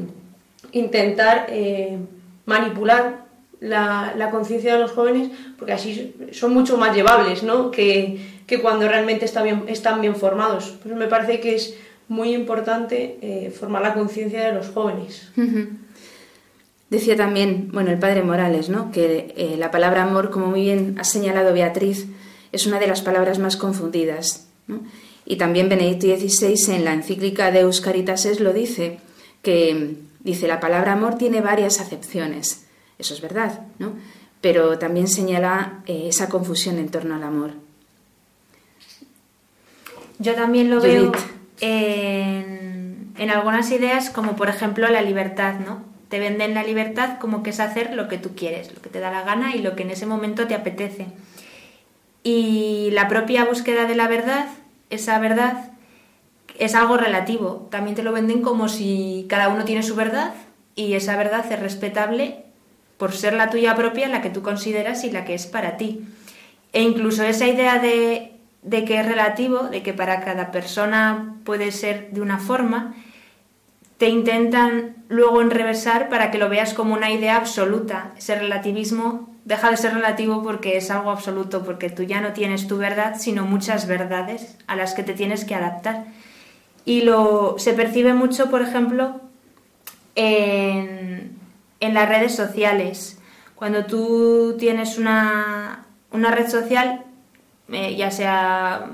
intentar 0.71 1.47
eh, 1.49 1.97
manipular 2.45 3.25
la, 3.59 4.29
conciencia 4.31 4.73
de 4.73 4.79
los 4.79 4.91
jóvenes, 4.91 5.29
porque 5.57 5.73
así 5.73 6.15
son 6.31 6.53
mucho 6.53 6.77
más 6.77 6.95
llevables 6.95 7.43
¿no? 7.43 7.71
que, 7.71 8.19
cuando 8.61 8.87
realmente 8.87 9.25
está 9.25 9.41
bien, 9.43 9.63
están 9.67 10.01
bien 10.01 10.15
formados. 10.15 10.75
Pues 10.83 10.95
me 10.95 11.07
parece 11.07 11.39
que 11.39 11.55
es 11.55 11.75
muy 12.07 12.33
importante 12.33 13.17
eh, 13.21 13.51
formar 13.51 13.81
la 13.81 13.93
conciencia 13.93 14.45
de 14.45 14.53
los 14.53 14.69
jóvenes. 14.69 15.31
Decía 16.89 17.15
también, 17.15 17.69
bueno, 17.71 17.89
el 17.89 17.97
padre 17.97 18.21
Morales, 18.21 18.69
¿no? 18.69 18.91
que 18.91 19.33
eh, 19.37 19.55
la 19.57 19.71
palabra 19.71 20.03
amor, 20.03 20.29
como 20.29 20.47
muy 20.47 20.61
bien 20.61 20.97
ha 20.99 21.03
señalado 21.03 21.53
Beatriz, 21.53 22.05
es 22.51 22.67
una 22.67 22.79
de 22.79 22.87
las 22.87 23.01
palabras 23.01 23.39
más 23.39 23.57
confundidas. 23.57 24.47
Y 25.25 25.37
también 25.37 25.69
Benedicto 25.69 26.07
XVI 26.07 26.75
en 26.75 26.85
la 26.85 26.93
encíclica 26.93 27.51
de 27.51 27.61
Euscaritas 27.61 28.39
lo 28.39 28.53
dice, 28.53 28.99
que 29.41 29.97
Dice, 30.25 30.47
la 30.47 30.59
palabra 30.59 30.93
amor 30.93 31.19
tiene 31.19 31.39
varias 31.39 31.79
acepciones. 31.79 32.65
Eso 32.97 33.13
es 33.13 33.21
verdad, 33.21 33.61
¿no? 33.77 33.93
pero 34.45 34.77
también 34.77 35.07
señala 35.07 35.79
eh, 35.87 36.05
esa 36.07 36.29
confusión 36.29 36.77
en 36.77 36.89
torno 36.89 37.15
al 37.15 37.23
amor. 37.23 37.53
Yo 40.19 40.35
también 40.35 40.69
lo 40.69 40.79
veo 40.79 41.11
en, 41.61 43.11
en 43.17 43.29
algunas 43.31 43.71
ideas 43.71 44.11
como 44.11 44.35
por 44.35 44.49
ejemplo 44.49 44.87
la 44.87 45.01
libertad, 45.01 45.55
¿no? 45.65 45.83
Te 46.09 46.19
venden 46.19 46.53
la 46.53 46.61
libertad 46.61 47.17
como 47.17 47.41
que 47.41 47.49
es 47.49 47.59
hacer 47.59 47.95
lo 47.95 48.07
que 48.07 48.19
tú 48.19 48.35
quieres, 48.35 48.71
lo 48.71 48.81
que 48.83 48.89
te 48.89 48.99
da 48.99 49.09
la 49.09 49.23
gana 49.23 49.55
y 49.55 49.63
lo 49.63 49.75
que 49.75 49.81
en 49.81 49.89
ese 49.89 50.05
momento 50.05 50.45
te 50.45 50.53
apetece. 50.53 51.07
Y 52.21 52.91
la 52.91 53.07
propia 53.07 53.45
búsqueda 53.45 53.85
de 53.85 53.95
la 53.95 54.07
verdad, 54.07 54.47
esa 54.89 55.19
verdad, 55.19 55.71
es 56.59 56.75
algo 56.75 56.97
relativo. 56.97 57.67
También 57.71 57.95
te 57.95 58.03
lo 58.03 58.11
venden 58.11 58.41
como 58.41 58.69
si 58.69 59.25
cada 59.29 59.49
uno 59.49 59.65
tiene 59.65 59.83
su 59.83 59.95
verdad 59.95 60.33
y 60.75 60.93
esa 60.93 61.15
verdad 61.17 61.45
es 61.51 61.59
respetable 61.59 62.43
por 62.97 63.11
ser 63.11 63.33
la 63.33 63.49
tuya 63.49 63.75
propia, 63.75 64.07
la 64.07 64.21
que 64.21 64.29
tú 64.29 64.41
consideras 64.41 65.03
y 65.03 65.11
la 65.11 65.25
que 65.25 65.33
es 65.33 65.47
para 65.47 65.77
ti. 65.77 66.05
E 66.71 66.81
incluso 66.81 67.23
esa 67.23 67.47
idea 67.47 67.79
de, 67.79 68.33
de 68.61 68.85
que 68.85 68.99
es 68.99 69.05
relativo, 69.05 69.63
de 69.63 69.83
que 69.83 69.93
para 69.93 70.21
cada 70.21 70.51
persona 70.51 71.35
puede 71.43 71.71
ser 71.71 72.11
de 72.11 72.21
una 72.21 72.37
forma, 72.37 72.95
te 73.97 74.09
intentan 74.09 74.95
luego 75.07 75.41
enrevesar 75.41 76.09
para 76.09 76.31
que 76.31 76.37
lo 76.37 76.49
veas 76.49 76.73
como 76.73 76.93
una 76.93 77.11
idea 77.11 77.37
absoluta. 77.37 78.11
Ese 78.17 78.35
relativismo 78.35 79.34
deja 79.45 79.69
de 79.69 79.77
ser 79.77 79.93
relativo 79.93 80.43
porque 80.43 80.75
es 80.75 80.91
algo 80.91 81.11
absoluto, 81.11 81.63
porque 81.63 81.89
tú 81.89 82.03
ya 82.03 82.19
no 82.19 82.33
tienes 82.33 82.67
tu 82.67 82.77
verdad, 82.77 83.15
sino 83.17 83.45
muchas 83.45 83.87
verdades 83.87 84.57
a 84.67 84.75
las 84.75 84.93
que 84.93 85.03
te 85.03 85.13
tienes 85.13 85.45
que 85.45 85.55
adaptar. 85.55 86.05
Y 86.83 87.01
lo 87.01 87.55
se 87.57 87.73
percibe 87.73 88.13
mucho, 88.13 88.49
por 88.49 88.61
ejemplo, 88.61 89.21
en, 90.15 91.37
en 91.79 91.93
las 91.93 92.09
redes 92.09 92.35
sociales. 92.35 93.19
Cuando 93.55 93.85
tú 93.85 94.57
tienes 94.59 94.97
una, 94.97 95.85
una 96.11 96.31
red 96.31 96.49
social, 96.49 97.05
eh, 97.69 97.95
ya 97.95 98.11
sea 98.11 98.89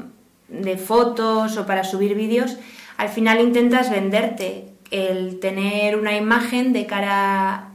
de 0.47 0.77
fotos 0.77 1.57
o 1.57 1.65
para 1.65 1.83
subir 1.83 2.15
vídeos, 2.15 2.57
al 2.97 3.09
final 3.09 3.39
intentas 3.39 3.89
venderte, 3.89 4.67
el 4.91 5.39
tener 5.39 5.97
una 5.97 6.15
imagen 6.15 6.73
de 6.73 6.85
cara, 6.85 7.69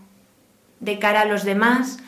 de 0.81 0.99
cara 0.99 1.23
a 1.23 1.25
los 1.25 1.45
demás. 1.45 1.99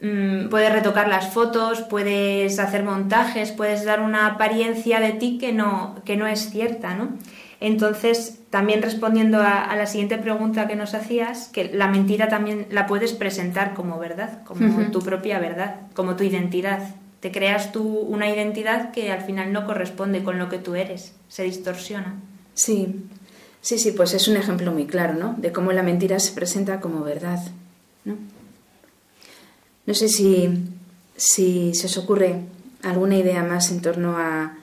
Mm, 0.00 0.48
puedes 0.48 0.72
retocar 0.72 1.08
las 1.08 1.32
fotos, 1.32 1.80
puedes 1.82 2.58
hacer 2.58 2.84
montajes, 2.84 3.52
puedes 3.52 3.84
dar 3.84 4.00
una 4.00 4.26
apariencia 4.26 5.00
de 5.00 5.12
ti 5.12 5.38
que 5.38 5.52
no, 5.52 5.96
que 6.04 6.16
no 6.16 6.26
es 6.26 6.50
cierta, 6.50 6.94
¿no? 6.94 7.10
Entonces, 7.60 8.40
también 8.50 8.82
respondiendo 8.82 9.40
a, 9.40 9.74
la 9.74 9.86
siguiente 9.86 10.18
pregunta 10.18 10.68
que 10.68 10.76
nos 10.76 10.92
hacías, 10.92 11.48
que 11.48 11.72
la 11.72 11.88
mentira 11.88 12.28
también 12.28 12.66
la 12.70 12.86
puedes 12.86 13.14
presentar 13.14 13.72
como 13.72 13.98
verdad, 13.98 14.42
como 14.44 14.90
tu 14.90 15.00
propia 15.00 15.38
verdad, 15.38 15.80
como 15.94 16.16
tu 16.16 16.24
identidad. 16.24 16.94
Te 17.20 17.32
creas 17.32 17.72
tú 17.72 17.82
una 17.82 18.28
identidad 18.28 18.90
que 18.92 19.10
al 19.10 19.22
final 19.22 19.54
no 19.54 19.64
corresponde 19.64 20.22
con 20.22 20.38
lo 20.38 20.50
que 20.50 20.58
tú 20.58 20.74
eres, 20.74 21.14
se 21.28 21.44
distorsiona. 21.44 22.16
Sí, 22.52 23.06
sí, 23.62 23.78
sí, 23.78 23.92
pues 23.92 24.12
es 24.12 24.28
un 24.28 24.36
ejemplo 24.36 24.70
muy 24.72 24.84
claro, 24.86 25.14
¿no? 25.14 25.34
De 25.38 25.50
cómo 25.50 25.72
la 25.72 25.82
mentira 25.82 26.20
se 26.20 26.32
presenta 26.32 26.80
como 26.80 27.02
verdad, 27.02 27.40
¿no? 28.04 28.16
No 29.86 29.94
sé 29.94 30.08
si, 30.08 30.64
si 31.16 31.74
se 31.74 31.86
os 31.86 31.96
ocurre 31.96 32.40
alguna 32.82 33.16
idea 33.16 33.42
más 33.42 33.70
en 33.70 33.80
torno 33.80 34.18
a, 34.18 34.56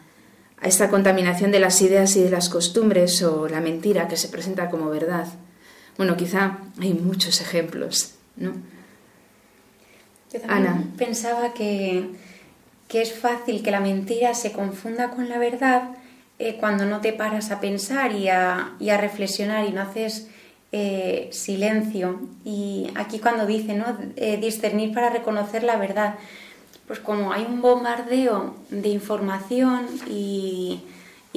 a 0.59 0.67
esta 0.67 0.89
contaminación 0.89 1.51
de 1.51 1.59
las 1.59 1.81
ideas 1.81 2.15
y 2.15 2.23
de 2.23 2.29
las 2.29 2.49
costumbres 2.49 3.21
o 3.23 3.47
la 3.47 3.61
mentira 3.61 4.07
que 4.07 4.17
se 4.17 4.29
presenta 4.29 4.69
como 4.69 4.89
verdad. 4.89 5.27
Bueno, 5.97 6.17
quizá 6.17 6.59
hay 6.79 6.93
muchos 6.93 7.41
ejemplos, 7.41 8.15
¿no? 8.35 8.53
Ana. 10.47 10.83
pensaba 10.97 11.53
que, 11.53 12.09
es 12.89 13.13
fácil 13.13 13.63
que 13.63 13.71
la 13.71 13.79
mentira 13.79 14.35
se 14.35 14.51
confunda 14.51 15.09
con 15.09 15.27
la 15.27 15.39
verdad 15.39 15.95
eh, 16.37 16.57
cuando 16.59 16.85
no 16.85 17.01
te 17.01 17.11
paras 17.11 17.49
a 17.49 17.59
pensar 17.59 18.11
y 18.11 18.29
a, 18.29 18.75
reflexionar 18.79 19.67
y 19.67 19.71
no 19.71 19.81
haces 19.81 20.27
eh, 20.73 21.29
silencio. 21.31 22.19
Y 22.43 22.89
aquí 22.95 23.19
cuando 23.19 23.45
dice, 23.45 23.75
¿no? 23.75 23.85
Eh, 24.15 24.37
discernir 24.37 24.91
para 24.93 25.11
reconocer 25.11 25.63
la 25.63 25.77
verdad 25.77 26.15
pues 26.87 26.99
como 26.99 27.31
hay 27.31 27.45
un 27.45 27.61
bombardeo 27.61 28.55
de 28.69 28.89
información 28.89 29.87
y, 30.09 30.81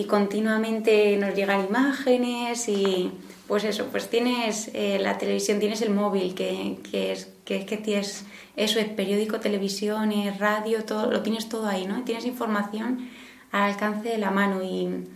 continuamente 0.08 1.16
nos 1.16 1.34
llegan 1.34 1.66
imágenes 1.66 2.68
y 2.68 3.10
pues 3.46 3.64
eso, 3.64 3.86
pues 3.90 4.10
tienes 4.10 4.70
eh, 4.74 4.98
la 5.00 5.18
televisión, 5.18 5.58
tienes 5.58 5.80
el 5.82 5.90
móvil, 5.90 6.34
que, 6.34 6.78
es, 6.92 7.28
que, 7.44 7.64
que 7.64 7.76
tienes 7.76 8.24
eso, 8.56 8.78
es 8.78 8.88
periódico, 8.88 9.40
televisión, 9.40 10.12
radio, 10.38 10.84
todo, 10.84 11.10
lo 11.10 11.22
tienes 11.22 11.48
todo 11.48 11.66
ahí, 11.66 11.86
¿no? 11.86 12.02
Tienes 12.02 12.26
información 12.26 13.08
al 13.52 13.70
alcance 13.70 14.08
de 14.08 14.18
la 14.18 14.30
mano 14.30 14.62
y, 14.62 15.06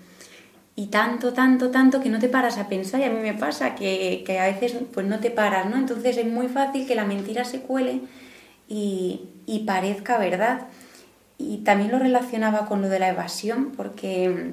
y 0.81 0.87
tanto, 0.87 1.35
tanto, 1.35 1.71
tanto 1.71 2.01
que 2.01 2.09
no 2.09 2.19
te 2.19 2.31
paras 2.31 2.57
a 2.57 2.67
pensar 2.67 3.01
y 3.01 3.05
a 3.05 3.11
mí 3.11 3.21
me 3.21 3.35
pasa 3.35 3.75
que, 3.75 4.23
que 4.25 4.39
a 4.39 4.47
veces 4.47 4.75
pues 4.95 5.07
no 5.07 5.21
te 5.21 5.31
paras, 5.31 5.69
¿no? 5.69 5.77
Entonces 5.77 6.17
es 6.17 6.27
muy 6.27 6.49
fácil 6.49 6.87
que 6.87 6.95
la 6.95 7.05
mentira 7.05 7.45
se 7.45 7.61
cuele 7.61 8.01
y, 8.67 9.21
parezca 9.67 10.17
verdad. 10.17 10.69
Y 11.37 11.59
también 11.59 11.91
lo 11.91 11.99
relacionaba 11.99 12.65
con 12.65 12.81
lo 12.81 12.89
de 12.89 12.99
la 12.99 13.11
evasión, 13.11 13.73
porque 13.77 14.53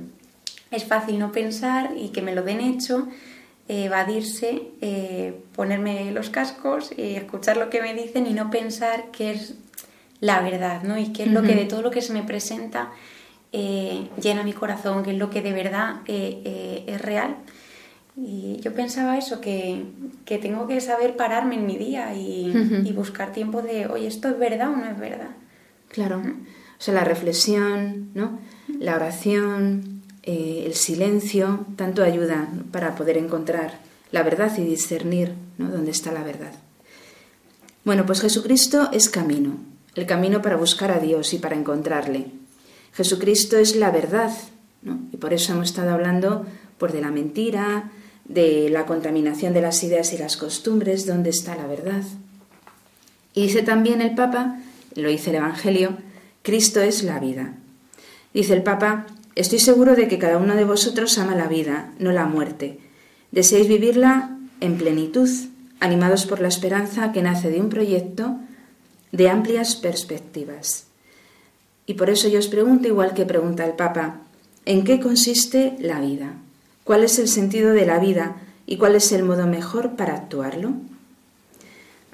es 0.69 0.83
fácil 0.83 1.17
no 1.17 1.31
pensar 1.31 1.91
y 1.95 2.09
que 2.09 2.21
me 2.21 2.35
lo 2.35 2.43
den 2.43 2.59
hecho, 2.59 3.07
evadirse, 3.69 4.63
eh, 4.81 5.33
ponerme 5.55 6.11
los 6.11 6.29
cascos, 6.29 6.91
y 6.97 7.15
escuchar 7.15 7.55
lo 7.55 7.69
que 7.69 7.81
me 7.81 7.93
dicen 7.93 8.27
y 8.27 8.33
no 8.33 8.51
pensar 8.51 9.11
que 9.11 9.31
es 9.31 9.53
la 10.19 10.41
verdad, 10.41 10.83
¿no? 10.83 10.97
Y 10.97 11.13
qué 11.13 11.23
es 11.23 11.31
lo 11.31 11.41
que 11.41 11.55
de 11.55 11.63
todo 11.63 11.83
lo 11.83 11.91
que 11.91 12.01
se 12.01 12.11
me 12.11 12.23
presenta 12.23 12.91
eh, 13.51 14.09
llena 14.21 14.43
mi 14.43 14.53
corazón, 14.53 15.03
qué 15.03 15.11
es 15.11 15.17
lo 15.17 15.29
que 15.29 15.41
de 15.41 15.53
verdad 15.53 16.01
eh, 16.07 16.83
es 16.87 17.01
real. 17.01 17.37
Y 18.15 18.57
yo 18.61 18.73
pensaba 18.73 19.17
eso, 19.17 19.41
que, 19.41 19.85
tengo 20.25 20.67
que 20.67 20.81
saber 20.81 21.15
pararme 21.15 21.55
en 21.55 21.67
mi 21.67 21.77
día 21.77 22.15
y, 22.15 22.91
buscar 22.95 23.31
tiempo 23.31 23.61
de, 23.61 23.85
oye, 23.85 24.07
¿esto 24.07 24.27
es 24.27 24.39
verdad 24.39 24.69
o 24.71 24.75
no 24.75 24.85
es 24.85 24.99
verdad? 24.99 25.29
Claro. 25.89 26.17
O 26.17 26.81
sea, 26.81 26.95
la 26.95 27.03
reflexión, 27.03 28.09
¿no? 28.15 28.39
La 28.79 28.95
oración, 28.95 30.01
eh, 30.23 30.63
el 30.65 30.73
silencio, 30.73 31.65
tanto 31.75 32.03
ayuda 32.03 32.49
para 32.71 32.95
poder 32.95 33.17
encontrar 33.17 33.79
la 34.11 34.23
verdad 34.23 34.51
y 34.57 34.61
discernir 34.61 35.33
¿no? 35.57 35.69
dónde 35.69 35.91
está 35.91 36.11
la 36.11 36.23
verdad. 36.23 36.53
Bueno, 37.85 38.05
pues 38.05 38.21
Jesucristo 38.21 38.89
es 38.91 39.09
camino, 39.09 39.57
el 39.95 40.05
camino 40.05 40.41
para 40.41 40.57
buscar 40.57 40.91
a 40.91 40.99
Dios 40.99 41.33
y 41.33 41.37
para 41.37 41.55
encontrarle. 41.55 42.31
Jesucristo 42.97 43.57
es 43.57 43.75
la 43.75 43.91
verdad, 43.91 44.31
¿no? 44.81 44.99
y 45.13 45.17
por 45.17 45.31
eso 45.31 45.53
hemos 45.53 45.69
estado 45.69 45.91
hablando 45.91 46.47
por 46.79 46.91
de 46.91 47.01
la 47.01 47.11
mentira, 47.11 47.91
de 48.25 48.71
la 48.71 48.87
contaminación 48.87 49.53
de 49.53 49.61
las 49.61 49.83
ideas 49.83 50.13
y 50.13 50.17
las 50.17 50.35
costumbres, 50.35 51.05
dónde 51.05 51.29
está 51.29 51.55
la 51.55 51.67
verdad. 51.67 52.01
Y 53.35 53.43
dice 53.43 53.61
también 53.61 54.01
el 54.01 54.15
Papa, 54.15 54.57
lo 54.95 55.09
dice 55.09 55.29
el 55.29 55.35
Evangelio, 55.35 55.95
Cristo 56.41 56.81
es 56.81 57.03
la 57.03 57.19
vida. 57.19 57.53
Dice 58.33 58.53
el 58.53 58.63
Papa, 58.63 59.05
estoy 59.35 59.59
seguro 59.59 59.95
de 59.95 60.07
que 60.07 60.17
cada 60.17 60.39
uno 60.39 60.55
de 60.55 60.65
vosotros 60.65 61.19
ama 61.19 61.35
la 61.35 61.47
vida, 61.47 61.93
no 61.99 62.11
la 62.11 62.25
muerte. 62.25 62.79
Deseáis 63.31 63.67
vivirla 63.67 64.35
en 64.59 64.79
plenitud, 64.79 65.29
animados 65.79 66.25
por 66.25 66.39
la 66.39 66.47
esperanza 66.47 67.11
que 67.11 67.21
nace 67.21 67.51
de 67.51 67.61
un 67.61 67.69
proyecto 67.69 68.39
de 69.11 69.29
amplias 69.29 69.75
perspectivas. 69.75 70.86
Y 71.87 71.95
por 71.95 72.11
eso 72.11 72.27
yo 72.27 72.37
os 72.37 72.47
pregunto, 72.47 72.87
igual 72.87 73.15
que 73.15 73.25
pregunta 73.25 73.65
el 73.65 73.73
Papa, 73.73 74.21
¿en 74.65 74.83
qué 74.83 74.99
consiste 74.99 75.75
la 75.79 75.99
vida? 75.99 76.35
cuál 76.87 77.03
es 77.03 77.19
el 77.19 77.27
sentido 77.27 77.73
de 77.73 77.85
la 77.85 77.99
vida 77.99 78.37
y 78.65 78.77
cuál 78.77 78.95
es 78.95 79.11
el 79.11 79.23
modo 79.23 79.45
mejor 79.45 79.97
para 79.97 80.15
actuarlo. 80.15 80.71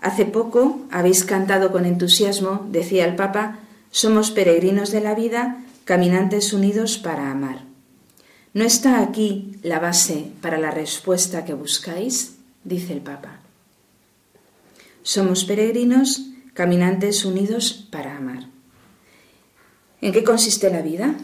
Hace 0.01 0.25
poco 0.25 0.81
habéis 0.89 1.23
cantado 1.23 1.71
con 1.71 1.85
entusiasmo, 1.85 2.67
decía 2.71 3.05
el 3.05 3.15
Papa, 3.15 3.59
somos 3.91 4.31
peregrinos 4.31 4.91
de 4.91 4.99
la 4.99 5.13
vida, 5.13 5.63
caminantes 5.85 6.53
unidos 6.53 6.97
para 6.97 7.29
amar. 7.29 7.61
¿No 8.55 8.63
está 8.63 9.01
aquí 9.01 9.57
la 9.61 9.79
base 9.79 10.31
para 10.41 10.57
la 10.57 10.71
respuesta 10.71 11.45
que 11.45 11.53
buscáis? 11.53 12.35
dice 12.63 12.93
el 12.93 13.01
Papa. 13.01 13.39
Somos 15.03 15.43
peregrinos, 15.45 16.29
caminantes 16.53 17.25
unidos 17.25 17.87
para 17.91 18.17
amar. 18.17 18.52
¿En 20.03 20.11
qué 20.11 20.23
consiste 20.23 20.69
la 20.69 20.81
vida? 20.81 21.15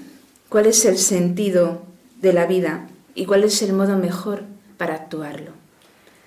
¿Cuál 0.47 0.65
es 0.65 0.85
el 0.85 0.97
sentido 0.97 1.81
de 2.21 2.33
la 2.33 2.45
vida 2.45 2.87
y 3.15 3.25
cuál 3.25 3.43
es 3.43 3.61
el 3.61 3.73
modo 3.73 3.97
mejor 3.97 4.43
para 4.77 4.95
actuarlo. 4.95 5.51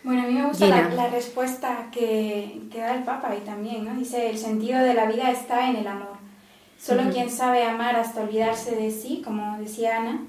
Bueno, 0.05 0.23
a 0.23 0.27
mí 0.27 0.35
me 0.35 0.47
gusta 0.47 0.67
la, 0.67 1.09
respuesta 1.09 1.87
que, 1.93 2.61
da 2.75 2.95
el 2.95 3.05
Papa 3.05 3.35
y 3.35 3.45
también, 3.47 3.85
¿no? 3.85 3.95
Dice, 3.95 4.29
el 4.29 4.37
sentido 4.37 4.81
de 4.81 4.95
la 4.95 5.07
vida 5.07 5.31
está 5.31 5.71
en 5.71 5.77
el 5.77 5.87
amor. 5.87 6.17
Solo 6.81 7.11
quien 7.13 7.31
sabe 7.31 7.63
amar 7.63 7.95
hasta 7.95 8.23
olvidarse 8.23 8.75
de 8.75 8.91
sí, 8.91 9.23
como 9.25 9.57
decía 9.59 9.99
Ana, 9.99 10.21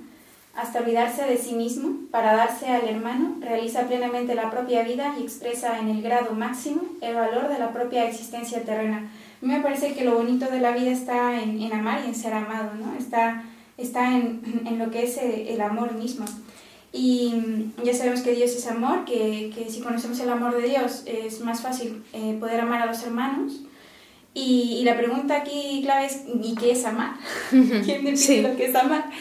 hasta 0.55 0.79
olvidarse 0.79 1.23
de 1.23 1.37
sí 1.37 1.55
mismo 1.55 2.07
para 2.11 2.35
darse 2.35 2.67
al 2.67 2.87
hermano, 2.87 3.37
realiza 3.41 3.87
plenamente 3.87 4.35
la 4.35 4.51
propia 4.51 4.83
vida 4.83 5.15
y 5.19 5.23
expresa 5.23 5.79
en 5.79 5.89
el 5.89 6.03
grado 6.03 6.33
máximo 6.33 6.83
el 7.01 7.15
valor 7.15 7.49
de 7.49 7.57
la 7.57 7.73
propia 7.73 8.07
existencia 8.07 8.63
terrena. 8.63 9.09
Me 9.43 9.59
parece 9.59 9.93
que 9.93 10.05
lo 10.05 10.15
bonito 10.15 10.49
de 10.49 10.61
la 10.61 10.71
vida 10.71 10.91
está 10.91 11.41
en, 11.41 11.61
amar 11.73 12.01
y 12.05 12.07
en 12.07 12.15
ser 12.15 12.33
amado, 12.33 12.71
¿no? 12.75 12.97
Está, 12.97 13.43
está 13.77 14.15
en, 14.15 14.41
en 14.65 14.79
lo 14.79 14.89
que 14.89 15.03
es 15.03 15.17
el, 15.17 15.59
amor 15.59 15.93
mismo. 15.93 16.25
Y 16.93 17.33
ya 17.83 17.93
sabemos 17.93 18.21
que 18.21 18.33
Dios 18.33 18.51
es 18.51 18.65
amor, 18.67 19.03
que, 19.03 19.51
que, 19.53 19.69
si 19.69 19.81
conocemos 19.81 20.17
el 20.21 20.29
amor 20.29 20.55
de 20.55 20.69
Dios 20.69 21.03
es 21.05 21.41
más 21.41 21.61
fácil 21.61 22.03
eh, 22.13 22.37
poder 22.39 22.61
amar 22.61 22.83
a 22.83 22.85
los 22.85 23.03
hermanos. 23.03 23.61
Y, 24.33 24.77
y, 24.79 24.83
la 24.85 24.95
pregunta 24.95 25.35
aquí 25.35 25.81
clave 25.83 26.05
es, 26.05 26.23
¿y 26.41 26.55
qué 26.55 26.71
es 26.71 26.85
amar? 26.85 27.15
¿Quién 27.49 28.05
define 28.05 28.49
lo 28.49 28.55
que 28.55 28.67
es 28.67 28.75
amar? 28.75 29.11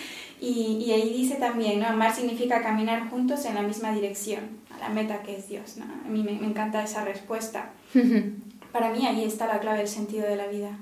Y, 0.40 0.84
y, 0.86 0.92
ahí 0.92 1.12
dice 1.12 1.34
también, 1.34 1.80
¿no? 1.80 1.86
Amar 1.86 2.14
significa 2.14 2.62
caminar 2.62 3.10
juntos 3.10 3.44
en 3.44 3.56
la 3.56 3.62
misma 3.62 3.92
dirección, 3.92 4.40
a 4.70 4.78
la 4.78 4.88
meta 4.88 5.22
que 5.22 5.36
es 5.36 5.48
Dios, 5.48 5.78
¿no? 5.78 5.84
A 5.84 6.08
mí 6.08 6.22
me, 6.22 6.32
me 6.38 6.46
encanta 6.46 6.84
esa 6.84 7.04
respuesta. 7.04 7.72
Para 8.72 8.90
mí 8.90 9.06
ahí 9.06 9.24
está 9.24 9.46
la 9.46 9.60
clave 9.60 9.78
del 9.78 9.88
sentido 9.88 10.26
de 10.26 10.36
la 10.36 10.46
vida. 10.46 10.78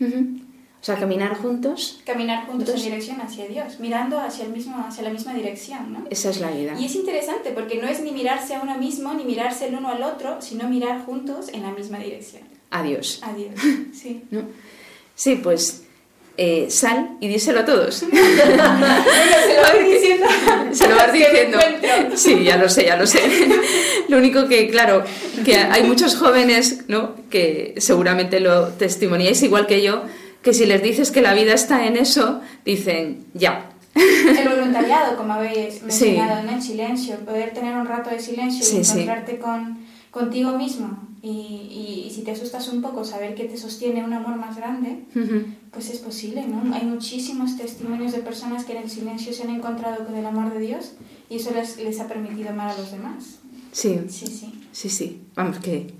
O 0.00 0.84
sea, 0.84 0.96
caminar 0.96 1.36
juntos. 1.36 2.00
Caminar 2.04 2.46
juntos 2.46 2.74
en 2.74 2.82
dirección 2.82 3.20
hacia 3.20 3.46
Dios, 3.46 3.78
mirando 3.78 4.18
hacia, 4.18 4.44
el 4.46 4.52
mismo, 4.52 4.84
hacia 4.84 5.04
la 5.04 5.10
misma 5.10 5.32
dirección, 5.32 5.92
¿no? 5.92 6.04
Esa 6.10 6.30
es 6.30 6.40
la 6.40 6.50
vida. 6.50 6.74
Y 6.76 6.86
es 6.86 6.94
interesante 6.96 7.52
porque 7.52 7.80
no 7.80 7.86
es 7.86 8.02
ni 8.02 8.10
mirarse 8.10 8.56
a 8.56 8.60
uno 8.62 8.76
mismo, 8.78 9.14
ni 9.14 9.24
mirarse 9.24 9.68
el 9.68 9.76
uno 9.76 9.90
al 9.90 10.02
otro, 10.02 10.42
sino 10.42 10.68
mirar 10.68 11.04
juntos 11.04 11.50
en 11.52 11.62
la 11.62 11.70
misma 11.70 11.98
dirección. 11.98 12.42
Adiós. 12.70 13.20
Adiós, 13.22 13.54
sí. 13.92 14.24
¿No? 14.32 14.42
Sí, 15.14 15.36
pues 15.36 15.81
eh, 16.36 16.66
sal 16.70 17.16
y 17.20 17.28
díselo 17.28 17.60
a 17.60 17.64
todos. 17.64 17.94
se 17.96 18.06
lo 18.06 18.12
vas 18.12 19.84
diciendo. 19.84 20.26
Se 20.72 20.88
lo 20.88 20.96
vas 20.96 21.12
diciendo. 21.12 21.58
Sí, 22.14 22.44
ya 22.44 22.56
lo 22.56 22.68
sé, 22.68 22.86
ya 22.86 22.96
lo 22.96 23.06
sé. 23.06 23.20
Lo 24.08 24.18
único 24.18 24.46
que, 24.46 24.68
claro, 24.68 25.04
que 25.44 25.56
hay 25.56 25.84
muchos 25.84 26.16
jóvenes, 26.16 26.84
¿no? 26.88 27.14
Que 27.30 27.74
seguramente 27.78 28.40
lo 28.40 28.68
testimoniáis 28.68 29.42
igual 29.42 29.66
que 29.66 29.80
yo, 29.82 30.02
que 30.42 30.52
si 30.52 30.66
les 30.66 30.82
dices 30.82 31.10
que 31.10 31.22
la 31.22 31.32
vida 31.32 31.54
está 31.54 31.86
en 31.86 31.96
eso, 31.96 32.42
dicen, 32.64 33.24
ya. 33.32 33.70
El 33.94 34.48
voluntariado, 34.48 35.16
como 35.16 35.32
habéis 35.34 35.82
mencionado, 35.82 36.40
en 36.40 36.50
el 36.50 36.60
silencio, 36.60 37.16
poder 37.20 37.54
tener 37.54 37.74
un 37.74 37.86
rato 37.86 38.10
de 38.10 38.20
silencio 38.20 38.66
y 38.70 38.80
encontrarte 38.82 39.38
con, 39.38 39.78
contigo 40.10 40.52
mismo 40.58 41.11
y, 41.22 42.06
y, 42.06 42.10
si 42.12 42.22
te 42.22 42.32
asustas 42.32 42.68
un 42.68 42.82
poco, 42.82 43.04
saber 43.04 43.34
que 43.36 43.44
te 43.44 43.56
sostiene 43.56 44.04
un 44.04 44.12
amor 44.12 44.36
más 44.36 44.56
grande, 44.56 45.04
pues 45.70 45.88
es 45.90 45.98
posible, 45.98 46.44
¿no? 46.46 46.74
Hay 46.74 46.84
muchísimos 46.84 47.56
testimonios 47.56 48.12
de 48.12 48.18
personas 48.18 48.64
que 48.64 48.72
en 48.72 48.82
el 48.82 48.90
silencio 48.90 49.32
se 49.32 49.44
han 49.44 49.50
encontrado 49.50 50.04
con 50.04 50.16
el 50.16 50.26
amor 50.26 50.52
de 50.52 50.58
Dios 50.58 50.92
y 51.30 51.36
eso 51.36 51.52
les, 51.54 51.76
les 51.78 52.00
ha 52.00 52.08
permitido 52.08 52.50
amar 52.50 52.70
a 52.70 52.76
los 52.76 52.90
demás. 52.90 53.38
Sí. 53.70 54.00
Sí, 54.08 54.26
sí. 54.26 54.66
Sí, 54.72 54.88
sí. 54.88 55.22
Vamos, 55.34 55.58
que 55.58 55.94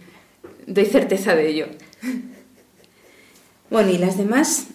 doy 0.67 0.87
certeza 0.87 1.35
de 1.35 1.49
ello. 1.49 1.67
Bueno, 3.71 3.91
¿y 3.91 3.99
las 3.99 4.19
demás? 4.19 4.67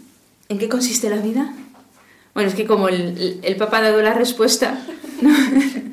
¿En 0.49 0.57
qué 0.57 0.69
consiste 0.69 1.09
la 1.09 1.17
vida? 1.17 1.53
Bueno, 2.33 2.49
es 2.49 2.55
que 2.55 2.65
como 2.65 2.89
el, 2.89 3.39
el, 3.43 3.55
Papa 3.55 3.79
ha 3.79 3.81
dado 3.81 4.01
la 4.01 4.13
respuesta, 4.13 4.83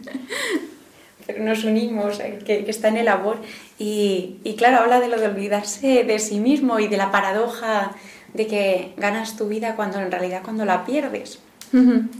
pero 1.26 1.44
nos 1.44 1.64
unimos, 1.64 2.20
eh, 2.20 2.38
que, 2.44 2.64
que, 2.64 2.70
está 2.70 2.88
en 2.88 2.98
el 2.98 3.08
amor. 3.08 3.38
Y, 3.78 4.36
y, 4.44 4.54
claro, 4.56 4.78
habla 4.78 5.00
de 5.00 5.08
lo 5.08 5.18
de 5.18 5.28
olvidarse 5.28 6.04
de 6.04 6.18
sí 6.18 6.40
mismo 6.40 6.78
y 6.78 6.88
de 6.88 6.96
la 6.96 7.10
paradoja 7.10 7.92
de 8.34 8.46
que 8.46 8.92
ganas 8.96 9.36
tu 9.36 9.48
vida 9.48 9.76
cuando 9.76 10.00
en 10.00 10.10
realidad 10.10 10.42
cuando 10.42 10.64
la 10.64 10.84
pierdes. 10.84 11.38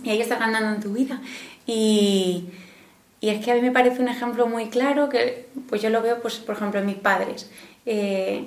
Y 0.03 0.11
ahí 0.11 0.21
estás 0.21 0.41
ganando 0.41 0.75
en 0.75 0.81
tu 0.81 0.93
vida. 0.93 1.21
Y, 1.65 2.47
y, 3.21 3.29
es 3.29 3.45
que 3.45 3.53
a 3.53 3.55
mí 3.55 3.61
me 3.61 3.71
parece 3.71 4.03
un 4.03 4.09
ejemplo 4.09 4.49
muy 4.49 4.67
claro 4.67 5.09
que 5.09 5.47
pues 5.69 5.81
yo 5.81 5.91
lo 5.91 6.03
veo, 6.03 6.21
pues, 6.21 6.37
por 6.37 6.57
ejemplo, 6.57 6.81
en 6.81 6.87
mis 6.87 6.97
padres. 6.97 7.51
Eh, 7.87 8.47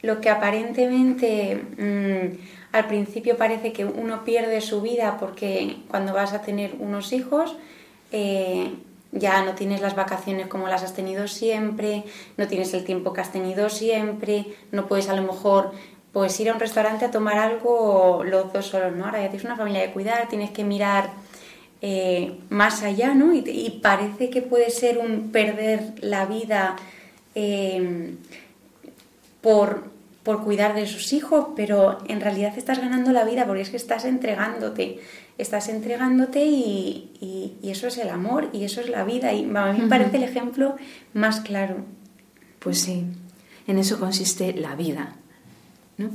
lo 0.00 0.20
que 0.20 0.30
aparentemente 0.30 1.56
mmm, 1.76 2.36
al 2.72 2.86
principio 2.86 3.36
parece 3.36 3.72
que 3.72 3.84
uno 3.84 4.24
pierde 4.24 4.60
su 4.60 4.80
vida 4.82 5.16
porque 5.18 5.76
cuando 5.88 6.12
vas 6.12 6.32
a 6.32 6.42
tener 6.42 6.74
unos 6.78 7.12
hijos, 7.12 7.56
eh, 8.12 8.70
ya 9.14 9.44
no 9.44 9.54
tienes 9.54 9.80
las 9.80 9.94
vacaciones 9.94 10.48
como 10.48 10.68
las 10.68 10.82
has 10.82 10.94
tenido 10.94 11.28
siempre, 11.28 12.04
no 12.36 12.48
tienes 12.48 12.74
el 12.74 12.84
tiempo 12.84 13.12
que 13.12 13.20
has 13.20 13.32
tenido 13.32 13.70
siempre, 13.70 14.46
no 14.72 14.86
puedes 14.86 15.08
a 15.08 15.14
lo 15.14 15.22
mejor 15.22 15.72
pues 16.12 16.38
ir 16.40 16.50
a 16.50 16.54
un 16.54 16.60
restaurante 16.60 17.04
a 17.04 17.10
tomar 17.10 17.38
algo 17.38 18.22
los 18.24 18.52
dos 18.52 18.66
solos, 18.66 18.94
¿no? 18.94 19.04
Ahora 19.04 19.20
ya 19.20 19.28
tienes 19.28 19.44
una 19.44 19.56
familia 19.56 19.80
de 19.80 19.92
cuidar, 19.92 20.28
tienes 20.28 20.50
que 20.50 20.62
mirar 20.62 21.10
eh, 21.80 22.38
más 22.50 22.82
allá, 22.82 23.14
¿no? 23.14 23.34
Y, 23.34 23.80
parece 23.82 24.30
que 24.30 24.40
puede 24.40 24.70
ser 24.70 24.98
un 24.98 25.32
perder 25.32 25.92
la 26.00 26.24
vida 26.26 26.76
eh, 27.34 28.14
por, 29.40 29.90
por 30.22 30.44
cuidar 30.44 30.74
de 30.74 30.86
sus 30.86 31.12
hijos, 31.12 31.48
pero 31.56 31.98
en 32.08 32.20
realidad 32.20 32.56
estás 32.56 32.78
ganando 32.78 33.12
la 33.12 33.24
vida 33.24 33.44
porque 33.44 33.62
es 33.62 33.70
que 33.70 33.76
estás 33.76 34.04
entregándote 34.04 35.00
estás 35.38 35.68
entregándote 35.68 36.44
y, 36.44 37.56
eso 37.62 37.86
es 37.88 37.98
el 37.98 38.10
amor 38.10 38.50
y 38.52 38.64
eso 38.64 38.80
es 38.80 38.88
la 38.88 39.04
vida. 39.04 39.32
Y 39.32 39.44
a 39.44 39.72
mí 39.72 39.80
me 39.80 39.88
parece 39.88 40.18
el 40.18 40.24
ejemplo 40.24 40.76
más 41.12 41.40
claro. 41.40 41.84
Pues 42.58 42.80
sí, 42.80 43.04
en 43.66 43.78
eso 43.78 43.98
consiste 43.98 44.52
la 44.52 44.76
vida. 44.76 45.16
¿no? 45.98 46.10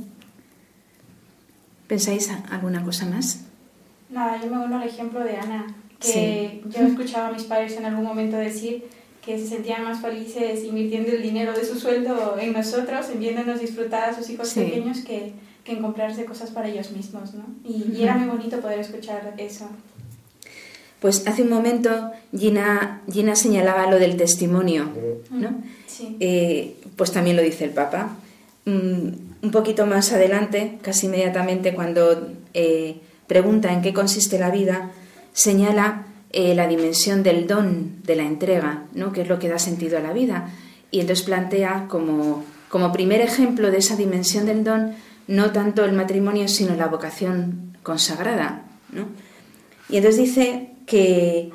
¿Pensáis 1.86 2.30
alguna 2.50 2.84
cosa 2.84 3.06
más? 3.06 3.44
Nada, 4.10 4.40
yo 4.42 4.50
me 4.50 4.64
uno 4.64 4.78
al 4.78 4.88
ejemplo 4.88 5.20
de 5.20 5.36
Ana, 5.36 5.66
que 5.98 6.62
yo 6.68 6.86
escuchaba 6.86 7.28
a 7.28 7.32
mis 7.32 7.44
padres 7.44 7.76
en 7.76 7.84
algún 7.84 8.04
momento 8.04 8.36
decir 8.36 8.84
que 9.24 9.38
se 9.38 9.46
sentían 9.46 9.84
más 9.84 10.00
felices 10.00 10.64
invirtiendo 10.64 11.12
el 11.12 11.22
dinero 11.22 11.52
de 11.52 11.64
su 11.64 11.78
sueldo 11.78 12.36
en 12.38 12.52
nosotros, 12.52 13.10
en 13.10 13.20
viéndonos 13.20 13.60
disfrutar 13.60 14.08
a 14.08 14.14
sus 14.14 14.30
hijos 14.30 14.52
pequeños 14.54 15.00
que 15.00 15.32
que 15.70 15.76
en 15.76 15.82
comprarse 15.82 16.24
cosas 16.24 16.50
para 16.50 16.68
ellos 16.68 16.90
mismos, 16.90 17.34
¿no? 17.34 17.44
Y, 17.64 18.02
era 18.02 18.16
muy 18.16 18.28
bonito 18.28 18.60
poder 18.60 18.80
escuchar 18.80 19.34
eso. 19.38 19.68
Pues 21.00 21.26
hace 21.26 21.42
un 21.42 21.48
momento 21.48 22.10
Gina, 22.36 23.02
Gina 23.10 23.36
señalaba 23.36 23.88
lo 23.90 23.98
del 23.98 24.16
testimonio, 24.16 24.90
¿no? 25.30 25.62
Sí. 25.86 26.16
Eh, 26.18 26.76
pues 26.96 27.12
también 27.12 27.36
lo 27.36 27.42
dice 27.42 27.64
el 27.64 27.70
Papa. 27.70 28.16
Mm, 28.64 29.08
un 29.42 29.50
poquito 29.50 29.86
más 29.86 30.12
adelante, 30.12 30.78
casi 30.82 31.06
inmediatamente, 31.06 31.72
cuando 31.72 32.28
eh, 32.52 32.96
pregunta 33.26 33.72
en 33.72 33.80
qué 33.80 33.94
consiste 33.94 34.38
la 34.38 34.50
vida, 34.50 34.90
señala 35.32 36.06
eh, 36.32 36.54
la 36.54 36.66
dimensión 36.66 37.22
del 37.22 37.46
don, 37.46 38.02
de 38.02 38.16
la 38.16 38.24
entrega, 38.24 38.84
¿no? 38.92 39.12
que 39.12 39.22
es 39.22 39.28
lo 39.28 39.38
que 39.38 39.48
da 39.48 39.58
sentido 39.58 39.98
a 39.98 40.00
la 40.00 40.12
vida. 40.12 40.50
Y 40.90 41.00
entonces 41.00 41.24
plantea 41.24 41.86
como, 41.88 42.44
como 42.68 42.92
primer 42.92 43.20
ejemplo 43.20 43.70
de 43.70 43.78
esa 43.78 43.96
dimensión 43.96 44.46
del 44.46 44.64
don 44.64 44.94
no 45.30 45.52
tanto 45.52 45.84
el 45.84 45.92
matrimonio, 45.92 46.48
sino 46.48 46.74
la 46.74 46.88
vocación 46.88 47.78
consagrada. 47.84 48.64
¿no? 48.92 49.06
Y 49.88 49.98
entonces 49.98 50.20
dice 50.20 50.72
que, 50.86 51.52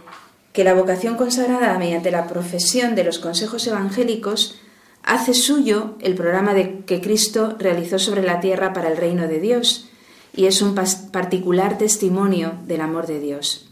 que 0.53 0.63
la 0.63 0.73
vocación 0.73 1.17
consagrada, 1.17 1.77
mediante 1.77 2.09
la 2.09 2.25
profesión 2.25 2.95
de 2.95 3.03
los 3.03 3.19
consejos 3.19 3.67
evangélicos, 3.67 4.61
hace 5.03 5.33
suyo 5.33 5.95
el 5.99 6.15
programa 6.15 6.55
que 6.55 7.01
Cristo 7.01 7.57
realizó 7.59 7.99
sobre 7.99 8.23
la 8.23 8.39
tierra 8.39 8.71
para 8.71 8.87
el 8.87 8.95
reino 8.95 9.27
de 9.27 9.41
Dios 9.41 9.89
y 10.33 10.45
es 10.45 10.61
un 10.61 10.73
particular 10.73 11.77
testimonio 11.77 12.53
del 12.65 12.79
amor 12.79 13.07
de 13.07 13.19
Dios. 13.19 13.69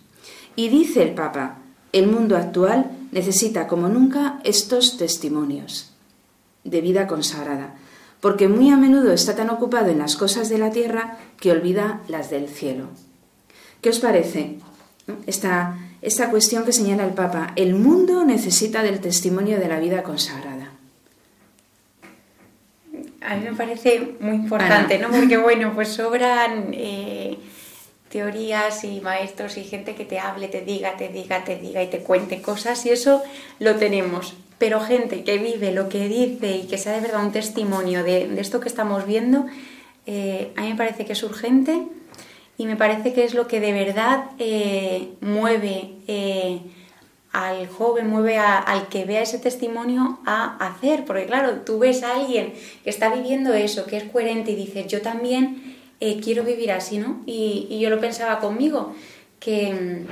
Y 0.57 0.67
dice 0.67 1.01
el 1.01 1.13
Papa, 1.13 1.59
el 1.93 2.07
mundo 2.07 2.35
actual 2.35 2.91
necesita 3.13 3.67
como 3.67 3.87
nunca 3.87 4.41
estos 4.43 4.97
testimonios 4.97 5.93
de 6.65 6.81
vida 6.81 7.07
consagrada, 7.07 7.75
porque 8.23 8.47
muy 8.47 8.69
a 8.69 8.77
menudo 8.77 9.11
está 9.11 9.35
tan 9.35 9.49
ocupado 9.49 9.89
en 9.89 9.99
las 9.99 10.15
cosas 10.15 10.47
de 10.47 10.57
la 10.57 10.71
tierra 10.71 11.17
que 11.41 11.51
olvida 11.51 11.99
las 12.07 12.29
del 12.29 12.47
cielo. 12.47 12.87
¿Qué 13.81 13.89
os 13.89 13.99
parece 13.99 14.59
esta, 15.27 15.77
esta 16.01 16.29
cuestión 16.29 16.63
que 16.63 16.71
señala 16.71 17.03
el 17.03 17.11
Papa? 17.11 17.51
El 17.57 17.75
mundo 17.75 18.23
necesita 18.23 18.81
del 18.81 19.01
testimonio 19.01 19.59
de 19.59 19.67
la 19.67 19.77
vida 19.77 20.03
consagrada. 20.03 20.71
A 23.19 23.35
mí 23.35 23.43
me 23.43 23.55
parece 23.55 24.15
muy 24.21 24.35
importante, 24.35 24.99
¿no? 24.99 25.09
Porque 25.11 25.35
bueno, 25.35 25.73
pues 25.75 25.89
sobran 25.89 26.69
eh, 26.71 27.37
teorías 28.07 28.85
y 28.85 29.01
maestros 29.01 29.57
y 29.57 29.65
gente 29.65 29.95
que 29.95 30.05
te 30.05 30.19
hable, 30.19 30.47
te 30.47 30.61
diga, 30.61 30.95
te 30.95 31.09
diga, 31.09 31.43
te 31.43 31.57
diga 31.57 31.83
y 31.83 31.89
te 31.89 31.99
cuente 31.99 32.41
cosas 32.41 32.85
y 32.85 32.91
eso 32.91 33.21
lo 33.59 33.75
tenemos 33.75 34.33
pero 34.57 34.79
gente 34.79 35.23
que 35.23 35.37
vive 35.37 35.71
lo 35.71 35.89
que 35.89 36.07
dice 36.07 36.57
y 36.57 36.63
que 36.63 36.77
sea 36.77 36.93
de 36.93 37.01
verdad 37.01 37.23
un 37.23 37.31
testimonio 37.31 38.03
de, 38.03 38.39
esto 38.39 38.59
que 38.59 38.69
estamos 38.69 39.05
viendo, 39.05 39.45
eh, 40.05 40.51
a 40.55 40.61
mí 40.61 40.69
me 40.69 40.75
parece 40.75 41.05
que 41.05 41.13
es 41.13 41.23
urgente 41.23 41.83
y 42.57 42.65
me 42.65 42.75
parece 42.75 43.13
que 43.13 43.23
es 43.23 43.33
lo 43.33 43.47
que 43.47 43.59
de 43.59 43.73
verdad 43.73 44.25
eh, 44.39 45.13
mueve 45.21 45.95
eh, 46.07 46.59
al 47.31 47.67
joven, 47.67 48.07
mueve 48.07 48.37
al 48.37 48.89
que 48.89 49.05
vea 49.05 49.21
ese 49.21 49.39
testimonio 49.39 50.19
a 50.25 50.55
hacer, 50.67 51.03
porque 51.03 51.25
claro, 51.25 51.61
tú 51.61 51.79
ves 51.79 52.03
a 52.03 52.15
alguien 52.15 52.53
que 52.83 52.89
está 52.89 53.13
viviendo 53.13 53.53
eso, 53.53 53.85
que 53.85 53.97
es 53.97 54.03
coherente 54.03 54.51
y 54.51 54.55
dices, 54.55 54.87
yo 54.87 55.01
también 55.01 55.77
quiero 56.21 56.43
vivir 56.43 56.71
así, 56.71 56.97
¿no? 56.97 57.21
Y, 57.25 57.65
y 57.69 57.79
yo 57.79 57.89
lo 57.89 57.99
pensaba 58.01 58.39
conmigo, 58.39 58.93
que 59.39 60.05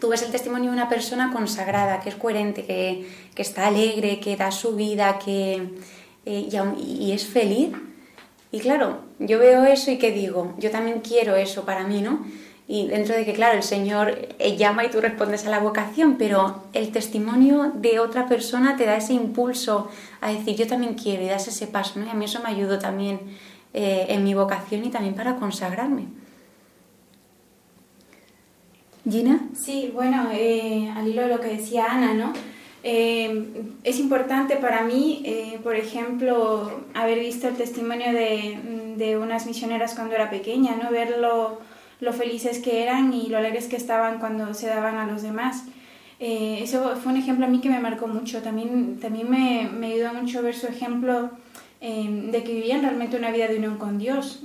tú 0.00 0.08
ves 0.08 0.22
el 0.22 0.30
testimonio 0.30 0.70
de 0.70 0.76
una 0.76 0.88
persona 0.88 1.32
consagrada, 1.32 2.00
que 2.00 2.08
es 2.08 2.14
coherente, 2.14 2.64
que, 2.64 3.06
está 3.36 3.66
alegre, 3.66 4.20
que 4.20 4.36
da 4.36 4.50
su 4.50 4.74
vida, 4.74 5.18
que, 5.18 5.70
eh, 6.24 6.48
y, 6.78 7.12
es 7.12 7.26
feliz, 7.26 7.70
Y 8.52 8.60
claro, 8.60 9.00
yo 9.18 9.38
veo 9.38 9.64
eso 9.64 9.90
y 9.90 9.98
¿qué 9.98 10.12
digo? 10.12 10.54
Yo 10.58 10.70
también 10.70 11.00
quiero 11.00 11.36
eso 11.36 11.64
para 11.64 11.84
mí, 11.84 12.00
¿no? 12.00 12.24
Y 12.68 12.88
dentro 12.88 13.14
de 13.14 13.24
que, 13.24 13.32
claro, 13.32 13.56
el 13.56 13.62
Señor 13.62 14.18
eh, 14.38 14.56
llama 14.56 14.84
y 14.84 14.90
tú 14.90 15.00
respondes 15.00 15.46
a 15.46 15.50
la 15.50 15.60
vocación, 15.60 16.16
pero 16.18 16.64
el 16.72 16.90
testimonio 16.90 17.72
de 17.74 18.00
otra 18.00 18.26
persona 18.28 18.76
te 18.76 18.86
da 18.86 18.96
ese 18.96 19.12
impulso 19.12 19.88
a 20.20 20.32
decir, 20.32 20.56
yo 20.56 20.66
también 20.66 20.94
quiero 20.94 21.22
y 21.22 21.26
das 21.26 21.46
ese 21.48 21.66
paso, 21.66 22.00
¿no? 22.00 22.06
Y 22.06 22.10
a 22.10 22.14
mí 22.14 22.24
eso 22.24 22.40
me 22.42 22.48
ayudó 22.48 22.78
también 22.78 23.20
eh, 23.74 24.06
en 24.08 24.24
mi 24.24 24.34
vocación 24.34 24.84
y 24.84 24.90
también 24.90 25.14
para 25.14 25.36
consagrarme. 25.36 26.06
Gina. 29.08 29.48
Sí, 29.54 29.90
bueno, 29.94 30.28
eh, 30.32 30.90
al 30.94 31.08
hilo 31.08 31.22
de 31.22 31.28
lo 31.28 31.40
que 31.40 31.48
decía 31.48 31.86
Ana, 31.90 32.14
¿no? 32.14 32.32
es 32.88 33.98
importante 33.98 34.54
para 34.54 34.84
mí, 34.84 35.24
por 35.64 35.74
ejemplo, 35.74 36.70
haber 36.94 37.18
visto 37.18 37.48
el 37.48 37.56
testimonio 37.56 38.12
de, 38.12 38.94
de, 38.96 39.18
unas 39.18 39.44
misioneras 39.44 39.96
cuando 39.96 40.14
era 40.14 40.30
pequeña, 40.30 40.76
¿no? 40.76 40.92
Verlo 40.92 41.58
lo 42.00 42.12
felices 42.12 42.58
que 42.58 42.82
eran 42.82 43.12
y 43.12 43.28
lo 43.28 43.38
alegres 43.38 43.66
que 43.66 43.76
estaban 43.76 44.18
cuando 44.18 44.54
se 44.54 44.68
daban 44.68 44.98
a 44.98 45.06
los 45.06 45.22
demás. 45.22 45.64
Eh, 46.18 46.60
eso 46.62 46.96
fue 46.96 47.12
un 47.12 47.18
ejemplo 47.18 47.46
a 47.46 47.48
mí 47.48 47.60
que 47.60 47.70
me 47.70 47.80
marcó 47.80 48.06
mucho. 48.06 48.42
También, 48.42 48.98
también 49.00 49.30
me, 49.30 49.68
me 49.70 49.92
ayudó 49.92 50.14
mucho 50.14 50.42
ver 50.42 50.54
su 50.54 50.66
ejemplo 50.66 51.30
eh, 51.80 52.28
de 52.30 52.42
que 52.42 52.52
vivían 52.52 52.82
realmente 52.82 53.16
una 53.16 53.30
vida 53.30 53.48
de 53.48 53.56
unión 53.56 53.78
con 53.78 53.98
Dios. 53.98 54.42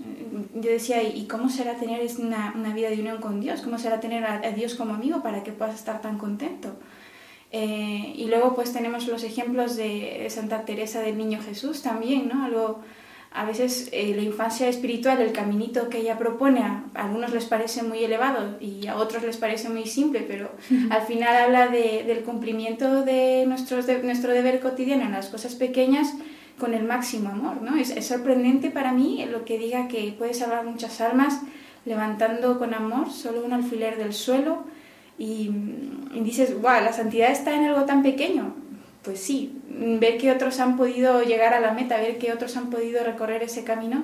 Yo 0.54 0.70
decía, 0.70 1.02
¿y 1.04 1.26
cómo 1.28 1.49
será 1.49 1.76
tener 1.76 2.02
una, 2.20 2.54
una 2.56 2.74
vida 2.74 2.89
de 2.89 2.99
unión 2.99 3.20
con 3.20 3.39
Dios? 3.39 3.62
¿Cómo 3.62 3.78
será 3.78 3.99
tener 3.99 4.26
a, 4.26 4.39
Dios 4.52 4.76
como 4.76 4.93
amigo 4.93 5.24
para 5.24 5.43
que 5.43 5.52
puedas 5.52 5.76
estar 5.76 6.02
tan 6.02 6.18
contento? 6.18 6.76
Eh, 7.52 8.14
y 8.16 8.26
luego 8.28 8.56
pues 8.56 8.72
tenemos 8.72 9.08
los 9.08 9.24
ejemplos 9.24 9.76
de 9.76 10.28
Santa 10.30 10.64
Teresa 10.66 11.02
del 11.02 11.18
Niño 11.18 11.39
Jesús 11.41 11.82
también, 11.82 12.30
¿no? 12.30 12.45
Algo 12.45 12.82
a 13.34 13.45
veces 13.45 13.89
eh, 13.93 14.14
la 14.14 14.24
infancia 14.24 14.68
espiritual, 14.68 15.22
el 15.22 15.32
caminito 15.32 15.88
que 15.88 15.99
ella 15.99 16.18
propone, 16.18 16.62
a 16.62 16.84
algunos 16.93 17.32
les 17.34 17.45
parece 17.45 17.82
muy 17.82 18.04
elevado 18.04 18.58
y 18.60 18.88
a 18.88 18.97
otros 18.97 19.24
les 19.24 19.38
parece 19.38 19.70
muy 19.70 19.86
simple, 19.86 20.26
pero 20.28 20.52
al 20.89 21.02
final 21.04 21.36
habla 21.38 21.68
de, 21.68 22.04
del 22.06 22.24
cumplimiento 22.24 23.04
de, 23.04 23.45
nuestros 23.47 23.88
de 23.88 24.04
nuestro 24.04 24.34
deber 24.34 24.60
cotidiano 24.60 25.06
en 25.06 25.14
las 25.14 25.30
cosas 25.30 25.56
pequeñas 25.56 26.14
con 26.62 26.74
el 26.74 26.84
máximo 26.84 27.30
amor. 27.30 27.62
¿no? 27.62 27.76
Es, 27.76 27.93
sorprendente 28.05 28.72
para 28.72 28.93
mí 28.93 29.26
lo 29.26 29.43
que 29.43 29.57
diga 29.57 29.89
que 29.89 30.16
puede 30.18 30.34
salvar 30.34 30.64
muchas 30.64 31.01
almas 31.01 31.41
levantando 31.84 32.59
con 32.59 32.74
amor 32.74 33.12
solo 33.12 33.43
un 33.43 33.51
alfiler 33.51 33.97
del 33.97 34.14
suelo 34.14 34.64
y, 35.18 35.51
y 36.14 36.22
dices, 36.24 36.53
wow, 36.53 36.82
la 36.84 36.93
santidad 36.93 37.32
está 37.32 37.55
en 37.55 37.66
algo 37.66 37.86
tan 37.86 38.03
pequeño 38.03 38.53
pues 39.03 39.20
sí, 39.20 39.59
ver 39.68 40.18
que 40.18 40.32
otros 40.32 40.59
han 40.59 40.78
podido 40.78 41.24
llegar 41.24 41.53
a 41.53 41.59
la 41.59 41.74
meta, 41.74 41.97
ver 41.97 42.18
que 42.20 42.32
otros 42.32 42.55
han 42.55 42.70
podido 42.70 43.03
recorrer 43.03 43.41
ese 43.41 43.64
camino, 43.64 44.03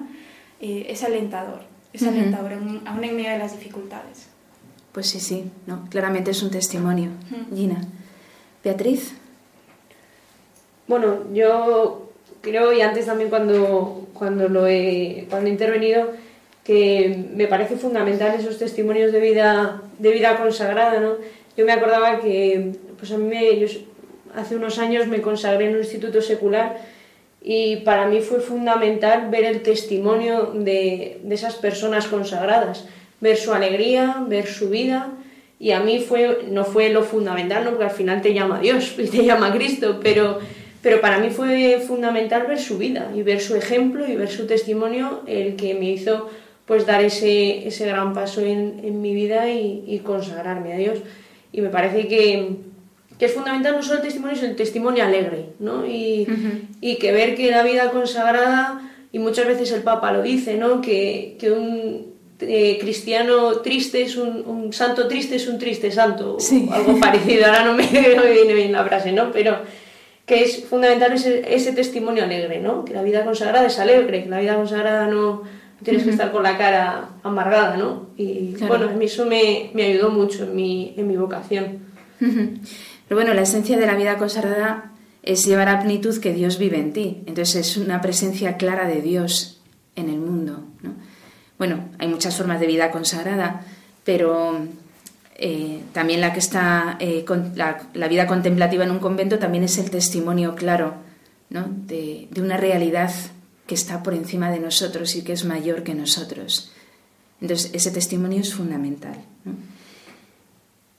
eh, 0.59 0.87
es 0.89 1.03
alentador, 1.03 1.61
es 1.93 2.03
alentador, 2.03 2.53
aún 2.53 3.03
en 3.03 3.15
medio 3.15 3.29
de 3.29 3.37
las 3.37 3.53
dificultades. 3.53 4.27
Pues 4.91 5.07
sí, 5.07 5.19
sí, 5.19 5.51
no, 5.67 5.85
claramente 5.89 6.31
es 6.31 6.41
un 6.41 6.49
testimonio. 6.49 7.11
Gina. 7.53 7.79
Beatriz. 8.63 9.13
Bueno, 10.87 11.31
yo 11.31 12.06
creo, 12.41 12.73
y 12.73 12.81
antes 12.81 13.05
también 13.05 13.29
cuando, 13.29 14.07
cuando, 14.13 14.49
lo 14.49 14.67
he, 14.67 15.25
cuando 15.29 15.49
he 15.49 15.51
intervenido, 15.51 16.11
que 16.63 17.25
me 17.33 17.47
parece 17.47 17.77
fundamental 17.77 18.35
esos 18.37 18.57
testimonios 18.57 19.11
de 19.11 19.19
vida, 19.19 19.81
de 19.99 20.11
vida 20.11 20.37
consagrada, 20.37 20.99
¿no? 20.99 21.15
Yo 21.55 21.65
me 21.65 21.71
acordaba 21.71 22.19
que, 22.19 22.73
pues 22.97 23.11
a 23.11 23.17
mí 23.17 23.25
me, 23.25 23.59
yo 23.59 23.67
hace 24.35 24.55
unos 24.55 24.77
años 24.77 25.07
me 25.07 25.21
consagré 25.21 25.65
en 25.65 25.73
un 25.73 25.79
instituto 25.79 26.21
secular 26.21 26.77
y 27.41 27.77
para 27.77 28.07
mí 28.07 28.21
fue 28.21 28.39
fundamental 28.39 29.29
ver 29.29 29.45
el 29.45 29.61
testimonio 29.61 30.51
de, 30.53 31.21
esas 31.29 31.55
personas 31.55 32.07
consagradas, 32.07 32.85
ver 33.21 33.37
su 33.37 33.53
alegría, 33.53 34.23
ver 34.27 34.47
su 34.47 34.69
vida 34.69 35.11
y 35.59 35.71
a 35.71 35.79
mí 35.79 35.99
fue, 35.99 36.45
no 36.51 36.65
fue 36.65 36.89
lo 36.89 37.03
fundamental, 37.03 37.63
¿no? 37.63 37.71
porque 37.71 37.85
al 37.85 37.91
final 37.91 38.21
te 38.21 38.33
llama 38.33 38.59
Dios 38.59 38.95
y 38.97 39.07
te 39.07 39.23
llama 39.23 39.53
Cristo, 39.53 39.99
pero, 40.03 40.39
pero 40.87 41.01
para 41.01 41.19
mí 41.19 41.31
fue 41.31 41.83
fundamental 41.85 42.47
ver 42.47 42.61
su 42.61 42.77
vida 42.77 43.11
y 43.13 43.21
ver 43.21 43.41
su 43.41 43.57
ejemplo 43.57 44.07
y 44.07 44.15
ver 44.15 44.29
su 44.29 44.47
testimonio 44.47 45.21
el 45.27 45.57
que 45.57 45.73
me 45.73 45.89
hizo 45.89 46.29
pues 46.65 46.85
dar 46.85 47.03
ese, 47.03 47.67
ese 47.67 47.85
gran 47.87 48.13
paso 48.13 48.39
en, 48.39 48.79
en 48.81 49.01
mi 49.01 49.13
vida 49.13 49.49
y, 49.49 49.83
y 49.85 49.99
consagrarme 49.99 50.71
a 50.71 50.77
Dios. 50.77 50.99
Y 51.51 51.59
me 51.59 51.67
parece 51.67 52.07
que, 52.07 52.51
que 53.19 53.25
es 53.25 53.33
fundamental 53.33 53.75
no 53.75 53.83
solo 53.83 53.97
el 53.97 54.03
testimonio, 54.03 54.37
sino 54.37 54.47
el 54.47 54.55
testimonio 54.55 55.03
alegre, 55.03 55.47
¿no? 55.59 55.85
Y, 55.85 56.25
y, 56.79 56.95
que 56.95 57.11
ver 57.11 57.35
que 57.35 57.51
la 57.51 57.63
vida 57.63 57.91
consagrada, 57.91 58.89
y 59.11 59.19
muchas 59.19 59.45
veces 59.45 59.73
el 59.73 59.83
Papa 59.83 60.13
lo 60.13 60.21
dice, 60.21 60.55
¿no? 60.55 60.79
Que, 60.79 61.35
que 61.37 61.51
un 61.51 62.13
eh, 62.39 62.77
cristiano 62.79 63.57
triste 63.57 64.03
es 64.03 64.15
un, 64.15 64.41
un, 64.47 64.71
santo 64.71 65.09
triste 65.09 65.35
es 65.35 65.49
un 65.49 65.59
triste 65.59 65.91
santo, 65.91 66.37
o 66.37 66.73
algo 66.73 66.97
parecido, 66.97 67.47
ahora 67.47 67.63
no 67.65 67.73
me, 67.73 67.83
viene 67.87 68.53
bien 68.53 68.71
la 68.71 68.85
frase, 68.85 69.11
¿no? 69.11 69.33
Pero 69.33 69.57
que 70.27 70.43
es 70.43 70.65
fundamental 70.65 71.13
ese, 71.13 71.55
ese, 71.55 71.71
testimonio 71.71 72.25
alegre, 72.25 72.59
¿no? 72.59 72.83
Que 72.83 72.93
la 72.93 73.01
vida 73.01 73.23
consagrada 73.23 73.65
es 73.65 73.79
alegre, 73.79 74.23
que 74.23 74.29
la 74.29 74.39
vida 74.39 74.55
consagrada 74.55 75.07
no, 75.07 75.43
tienes 75.83 76.03
que 76.03 76.09
estar 76.09 76.31
con 76.33 76.43
la 76.43 76.57
cara 76.57 77.09
amargada, 77.23 77.77
¿no? 77.77 78.07
Y 78.17 78.55
bueno, 78.67 78.89
a 78.89 78.93
mí 78.93 79.05
eso 79.05 79.25
me, 79.25 79.71
me 79.73 79.85
ayudó 79.85 80.09
mucho 80.09 80.43
en 80.43 80.55
mi, 80.55 80.93
en 80.97 81.07
mi 81.07 81.15
vocación. 81.15 81.79
Pero 82.19 83.21
bueno, 83.21 83.33
la 83.33 83.43
esencia 83.43 83.77
de 83.77 83.85
la 83.85 83.95
vida 83.95 84.17
consagrada 84.17 84.91
es 85.23 85.45
llevar 85.45 85.69
a 85.69 85.79
plenitud 85.79 86.19
que 86.19 86.33
Dios 86.33 86.57
vive 86.57 86.77
en 86.77 86.91
ti. 86.91 87.23
Entonces 87.25 87.55
es 87.55 87.77
una 87.77 88.01
presencia 88.01 88.57
clara 88.57 88.85
de 88.85 89.01
Dios 89.01 89.61
en 89.95 90.09
el 90.09 90.19
mundo. 90.19 90.65
Bueno, 91.57 91.85
hay 91.99 92.09
muchas 92.09 92.35
formas 92.35 92.59
de 92.59 92.67
vida 92.67 92.91
consagrada, 92.91 93.61
pero 94.03 94.59
eh, 95.37 95.81
también 95.93 96.21
la 96.21 96.33
que 96.33 96.39
está 96.39 96.97
eh, 96.99 97.25
la, 97.55 98.07
vida 98.07 98.27
contemplativa 98.27 98.83
en 98.83 98.91
un 98.91 98.99
convento 98.99 99.39
también 99.39 99.63
es 99.63 99.77
el 99.77 99.89
testimonio 99.89 100.55
claro 100.55 100.95
de, 101.49 102.27
de, 102.29 102.41
una 102.41 102.57
realidad 102.57 103.11
que 103.65 103.75
está 103.75 104.03
por 104.03 104.13
encima 104.13 104.51
de 104.51 104.59
nosotros 104.59 105.15
y 105.15 105.23
que 105.23 105.33
es 105.33 105.45
mayor 105.45 105.83
que 105.83 105.93
nosotros. 105.93 106.71
Entonces 107.39 107.71
ese 107.73 107.91
testimonio 107.91 108.41
es 108.41 108.53
fundamental. 108.53 109.15
¿no? 109.45 109.53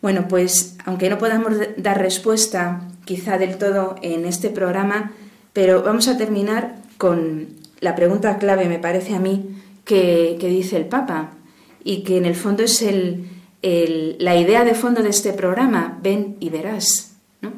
Bueno, 0.00 0.28
pues 0.28 0.76
aunque 0.84 1.10
no 1.10 1.18
podamos 1.18 1.54
dar 1.76 2.00
respuesta 2.00 2.82
quizá 3.04 3.36
del 3.36 3.58
todo 3.58 3.96
en 4.02 4.26
este 4.26 4.48
programa, 4.48 5.12
pero 5.52 5.82
vamos 5.82 6.06
a 6.06 6.16
terminar 6.16 6.76
con 6.98 7.48
la 7.80 7.96
pregunta 7.96 8.38
clave, 8.38 8.68
me 8.68 8.78
parece 8.78 9.14
a 9.14 9.18
mí, 9.18 9.56
que, 9.84 10.36
dice 10.40 10.76
el 10.76 10.84
Papa 10.84 11.32
y 11.82 12.04
que 12.04 12.16
en 12.16 12.26
el 12.26 12.36
fondo 12.36 12.62
es 12.62 12.80
la 13.62 14.36
idea 14.36 14.64
de 14.64 14.74
fondo 14.74 15.02
de 15.02 15.10
este 15.10 15.32
programa, 15.32 15.98
ven 16.02 16.36
y 16.40 16.50
verás. 16.50 17.12
¿no? 17.40 17.52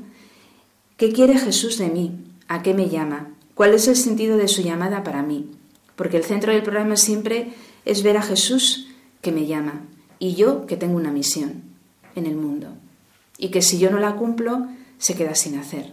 ¿Qué 0.96 1.12
quiere 1.12 1.38
Jesús 1.38 1.78
de 1.78 1.88
mí? 1.88 2.12
¿A 2.48 2.62
qué 2.62 2.74
me 2.74 2.88
llama? 2.88 3.34
¿Cuál 3.54 3.74
es 3.74 3.88
el 3.88 3.96
sentido 3.96 4.36
de 4.36 4.48
su 4.48 4.62
llamada 4.62 5.04
para 5.04 5.22
mí? 5.22 5.50
Porque 5.96 6.16
el 6.16 6.24
centro 6.24 6.52
del 6.52 6.62
programa 6.62 6.96
siempre 6.96 7.52
es 7.84 8.02
ver 8.02 8.16
a 8.16 8.22
Jesús 8.22 8.88
que 9.20 9.32
me 9.32 9.46
llama 9.46 9.82
y 10.18 10.34
yo 10.34 10.66
que 10.66 10.76
tengo 10.76 10.96
una 10.96 11.12
misión 11.12 11.62
en 12.14 12.26
el 12.26 12.36
mundo 12.36 12.68
y 13.36 13.48
que 13.48 13.62
si 13.62 13.78
yo 13.78 13.90
no 13.90 13.98
la 13.98 14.16
cumplo 14.16 14.66
se 14.98 15.14
queda 15.14 15.34
sin 15.34 15.58
hacer. 15.58 15.92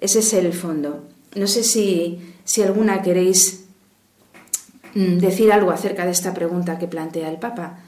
Ese 0.00 0.20
es 0.20 0.32
el 0.32 0.52
fondo. 0.52 1.06
No 1.34 1.46
sé 1.46 1.62
si, 1.62 2.34
si 2.44 2.62
alguna 2.62 3.02
queréis 3.02 3.64
mm, 4.94 5.18
decir 5.18 5.52
algo 5.52 5.70
acerca 5.70 6.04
de 6.04 6.12
esta 6.12 6.34
pregunta 6.34 6.78
que 6.78 6.88
plantea 6.88 7.30
el 7.30 7.38
Papa. 7.38 7.80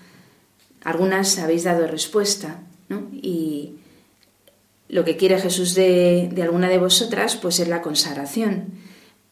Algunas 0.85 1.39
habéis 1.39 1.65
dado 1.65 1.87
respuesta, 1.87 2.61
¿no? 2.89 3.09
Y 3.13 3.75
lo 4.89 5.05
que 5.05 5.17
quiere 5.17 5.41
Jesús 5.41 5.75
de, 5.75 6.29
de 6.33 6.43
alguna 6.43 6.69
de 6.69 6.79
vosotras, 6.79 7.37
pues 7.37 7.61
es 7.61 7.69
la 7.69 7.83
consagración. 7.83 8.67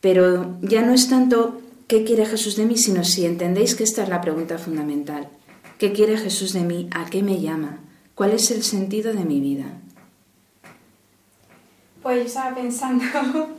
Pero 0.01 0.57
ya 0.63 0.83
no 0.83 0.95
es 0.95 1.09
tanto 1.09 1.61
qué 1.87 2.05
quiere 2.05 2.25
Jesús 2.25 2.57
de 2.57 2.67
mí, 2.67 2.77
sino 2.77 3.05
si 3.05 3.27
entendéis 3.27 3.75
que 3.75 3.85
esta 3.85 4.03
es 4.03 4.09
la 4.09 4.21
pregunta 4.21 4.59
fundamental. 4.59 5.29
¿Qué 5.79 5.93
quiere 5.93 6.17
Jesús 6.17 6.53
de 6.53 6.61
mí? 6.61 6.89
¿A 6.93 7.07
qué 7.07 7.23
me 7.23 7.41
llama? 7.41 7.81
¿Cuál 8.15 8.33
es 8.33 8.51
el 8.51 8.63
sentido 8.63 9.13
de 9.13 9.25
mi 9.25 9.41
vida? 9.41 9.81
Pues 12.03 12.17
yo 12.19 12.25
estaba 12.25 12.55
pensando 12.55 13.05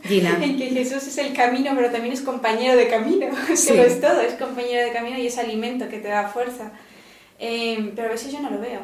en 0.04 0.56
que 0.56 0.66
Jesús 0.70 1.06
es 1.06 1.18
el 1.18 1.32
camino, 1.32 1.72
pero 1.76 1.90
también 1.90 2.14
es 2.14 2.20
compañero 2.20 2.76
de 2.76 2.88
camino. 2.88 3.26
Sí. 3.54 3.74
es 3.74 4.00
todo, 4.00 4.20
es 4.20 4.34
compañero 4.34 4.84
de 4.84 4.92
camino 4.92 5.18
y 5.18 5.26
es 5.26 5.38
alimento 5.38 5.88
que 5.88 5.98
te 5.98 6.08
da 6.08 6.28
fuerza. 6.28 6.72
Eh, 7.44 7.92
pero 7.96 8.06
a 8.06 8.12
veces 8.12 8.32
yo 8.32 8.40
no 8.40 8.50
lo 8.50 8.60
veo. 8.60 8.80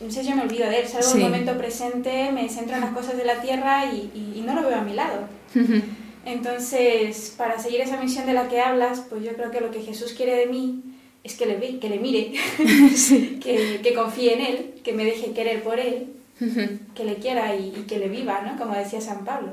Veces 0.00 0.26
yo 0.26 0.34
me 0.34 0.42
olvido 0.42 0.70
de 0.70 0.80
él. 0.80 0.88
Salgo 0.88 1.06
sí. 1.06 1.18
un 1.18 1.24
momento 1.24 1.58
presente, 1.58 2.32
me 2.32 2.48
centro 2.48 2.76
en 2.76 2.80
las 2.80 2.94
cosas 2.94 3.18
de 3.18 3.26
la 3.26 3.42
tierra 3.42 3.84
y, 3.92 4.10
y, 4.34 4.40
no 4.40 4.54
lo 4.54 4.66
veo 4.66 4.78
a 4.78 4.82
mi 4.82 4.94
lado. 4.94 5.28
Entonces, 6.24 7.34
para 7.36 7.58
seguir 7.58 7.82
esa 7.82 8.00
misión 8.00 8.24
de 8.24 8.32
la 8.32 8.48
que 8.48 8.60
hablas, 8.60 9.04
pues 9.10 9.22
yo 9.22 9.34
creo 9.34 9.50
que 9.50 9.60
lo 9.60 9.70
que 9.70 9.82
Jesús 9.82 10.14
quiere 10.14 10.34
de 10.34 10.46
mí 10.46 10.82
es 11.22 11.36
que 11.36 11.44
le, 11.44 11.78
que 11.78 11.90
le 11.90 11.98
mire, 11.98 12.32
que, 12.58 13.80
que, 13.82 13.94
confíe 13.94 14.32
en 14.32 14.40
él, 14.40 14.74
que 14.82 14.94
me 14.94 15.04
deje 15.04 15.32
querer 15.32 15.62
por 15.62 15.78
él, 15.78 16.14
que 16.94 17.04
le 17.04 17.16
quiera 17.16 17.54
y, 17.54 17.84
que 17.86 17.98
le 17.98 18.08
viva, 18.08 18.40
¿no? 18.40 18.56
Como 18.56 18.74
decía 18.74 19.02
San 19.02 19.26
Pablo. 19.26 19.52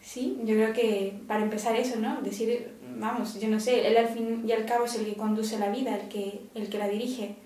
Sí, 0.00 0.36
yo 0.44 0.56
creo 0.56 0.72
que 0.72 1.14
para 1.28 1.44
empezar 1.44 1.76
eso, 1.76 2.00
¿no? 2.00 2.20
Decir, 2.22 2.72
vamos, 2.98 3.40
yo 3.40 3.48
no 3.48 3.60
sé, 3.60 3.86
él 3.86 3.96
al 3.96 4.08
fin 4.08 4.42
y 4.44 4.50
al 4.50 4.64
cabo 4.64 4.86
es 4.86 4.96
el 4.96 5.04
que 5.04 5.14
conduce 5.14 5.60
la 5.60 5.70
vida, 5.70 5.94
el 5.94 6.08
que, 6.08 6.40
el 6.56 6.68
que 6.68 6.78
la 6.78 6.88
dirige, 6.88 7.36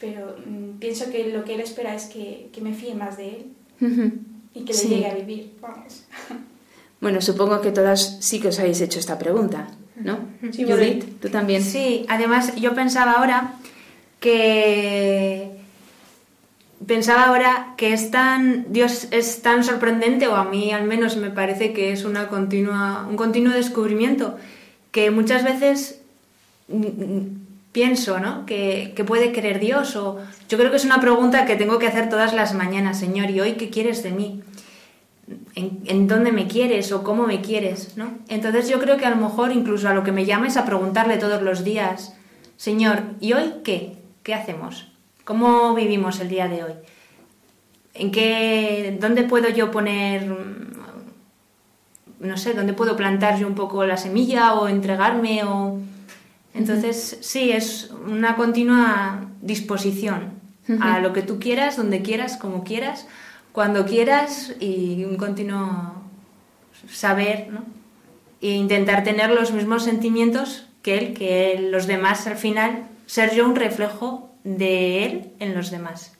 pero 0.00 0.36
mm, 0.44 0.78
pienso 0.78 1.10
que 1.10 1.28
lo 1.28 1.44
que 1.44 1.54
él 1.54 1.60
espera 1.60 1.94
es 1.94 2.06
que, 2.06 2.48
que 2.52 2.60
me 2.60 2.74
fíe 2.74 2.94
más 2.94 3.16
de 3.16 3.28
él 3.28 3.46
y 4.54 4.64
que 4.64 4.72
le 4.72 4.88
llegue 4.88 5.06
a 5.06 5.14
vivir, 5.14 5.52
vamos. 5.60 6.04
Bueno, 7.00 7.22
supongo 7.22 7.62
que 7.62 7.72
todas 7.72 8.18
sí 8.20 8.40
que 8.40 8.48
os 8.48 8.58
habéis 8.58 8.78
hecho 8.82 8.98
esta 8.98 9.18
pregunta, 9.18 9.68
¿no? 9.96 10.18
Sí, 10.52 10.64
Judith, 10.64 11.18
tú 11.18 11.30
también. 11.30 11.62
Sí, 11.62 12.04
además 12.10 12.54
yo 12.56 12.74
pensaba 12.74 13.12
ahora 13.12 13.54
que 14.20 15.50
pensaba 16.86 17.24
ahora 17.24 17.72
que 17.78 17.94
es 17.94 18.10
tan 18.10 18.70
Dios 18.70 19.08
es 19.12 19.40
tan 19.40 19.64
sorprendente 19.64 20.28
o 20.28 20.36
a 20.36 20.44
mí 20.44 20.72
al 20.72 20.84
menos 20.84 21.16
me 21.16 21.30
parece 21.30 21.72
que 21.72 21.92
es 21.92 22.04
una 22.04 22.28
continua 22.28 23.06
un 23.08 23.16
continuo 23.16 23.52
descubrimiento 23.52 24.36
que 24.90 25.10
muchas 25.10 25.44
veces 25.44 26.00
mm, 26.68 26.86
mm, 26.86 27.46
pienso 27.72 28.18
¿no? 28.18 28.46
que, 28.46 28.92
que, 28.96 29.04
puede 29.04 29.32
querer 29.32 29.60
Dios 29.60 29.96
o 29.96 30.18
yo 30.48 30.58
creo 30.58 30.70
que 30.70 30.76
es 30.76 30.84
una 30.84 31.00
pregunta 31.00 31.46
que 31.46 31.56
tengo 31.56 31.78
que 31.78 31.86
hacer 31.86 32.08
todas 32.08 32.34
las 32.34 32.54
mañanas 32.54 32.98
Señor 32.98 33.30
y 33.30 33.40
hoy 33.40 33.52
qué 33.52 33.70
quieres 33.70 34.02
de 34.02 34.10
mí 34.10 34.42
¿En, 35.54 35.80
en, 35.84 36.08
dónde 36.08 36.32
me 36.32 36.48
quieres 36.48 36.90
o 36.90 37.04
cómo 37.04 37.26
me 37.26 37.40
quieres 37.40 37.96
¿no? 37.96 38.18
entonces 38.28 38.68
yo 38.68 38.80
creo 38.80 38.96
que 38.96 39.06
a 39.06 39.10
lo 39.10 39.16
mejor 39.16 39.52
incluso 39.52 39.88
a 39.88 39.94
lo 39.94 40.02
que 40.02 40.10
me 40.10 40.24
llama 40.24 40.48
es 40.48 40.56
a 40.56 40.64
preguntarle 40.64 41.18
todos 41.18 41.40
los 41.42 41.62
días 41.62 42.14
Señor 42.56 43.02
¿y 43.20 43.34
hoy 43.34 43.54
qué? 43.62 44.00
¿qué 44.22 44.34
hacemos? 44.34 44.88
¿Cómo 45.24 45.74
vivimos 45.74 46.20
el 46.20 46.28
día 46.28 46.48
de 46.48 46.64
hoy? 46.64 46.72
¿En 47.94 48.10
qué, 48.10 48.96
dónde 49.00 49.24
puedo 49.24 49.48
yo 49.48 49.70
poner, 49.70 50.26
no 52.18 52.36
sé, 52.36 52.54
dónde 52.54 52.72
puedo 52.72 52.96
plantar 52.96 53.38
yo 53.38 53.46
un 53.46 53.54
poco 53.54 53.84
la 53.84 53.96
semilla 53.96 54.54
o 54.54 54.68
entregarme? 54.68 55.44
O... 55.44 55.80
Entonces, 56.54 57.18
sí, 57.20 57.50
es 57.52 57.90
una 58.06 58.36
continua 58.36 59.26
disposición 59.40 60.40
a 60.80 61.00
lo 61.00 61.12
que 61.12 61.22
tú 61.22 61.40
quieras, 61.40 61.76
donde 61.76 62.02
quieras, 62.02 62.36
como 62.36 62.62
quieras, 62.62 63.06
cuando 63.52 63.86
quieras 63.86 64.54
y 64.60 65.04
un 65.04 65.16
continuo 65.16 65.94
saber, 66.90 67.48
¿no? 67.50 67.64
E 68.40 68.52
intentar 68.52 69.04
tener 69.04 69.30
los 69.30 69.52
mismos 69.52 69.84
sentimientos 69.84 70.66
que 70.82 70.98
él, 70.98 71.14
que 71.14 71.68
los 71.70 71.86
demás 71.86 72.26
al 72.26 72.36
final, 72.36 72.84
ser 73.06 73.34
yo 73.34 73.44
un 73.44 73.56
reflejo 73.56 74.30
de 74.44 75.04
él 75.04 75.30
en 75.40 75.54
los 75.54 75.70
demás. 75.70 76.12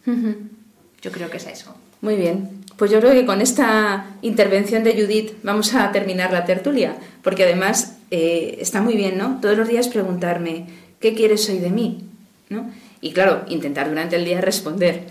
Yo 1.00 1.12
creo 1.12 1.30
que 1.30 1.38
es 1.38 1.46
eso. 1.46 1.74
Muy 2.02 2.16
bien. 2.16 2.60
Pues 2.76 2.90
yo 2.90 3.00
creo 3.00 3.12
que 3.12 3.26
con 3.26 3.40
esta 3.40 4.06
intervención 4.22 4.84
de 4.84 4.94
Judith 4.94 5.32
vamos 5.42 5.74
a 5.74 5.92
terminar 5.92 6.32
la 6.32 6.44
tertulia, 6.44 6.96
porque 7.22 7.44
además 7.44 7.98
eh, 8.10 8.58
está 8.60 8.80
muy 8.80 8.96
bien, 8.96 9.18
¿no? 9.18 9.38
Todos 9.40 9.56
los 9.56 9.68
días 9.68 9.88
preguntarme, 9.88 10.66
¿qué 11.00 11.14
quieres 11.14 11.48
hoy 11.48 11.58
de 11.58 11.70
mí? 11.70 12.04
¿No? 12.48 12.70
Y 13.00 13.12
claro, 13.12 13.44
intentar 13.48 13.88
durante 13.88 14.16
el 14.16 14.24
día 14.24 14.40
responder 14.40 15.04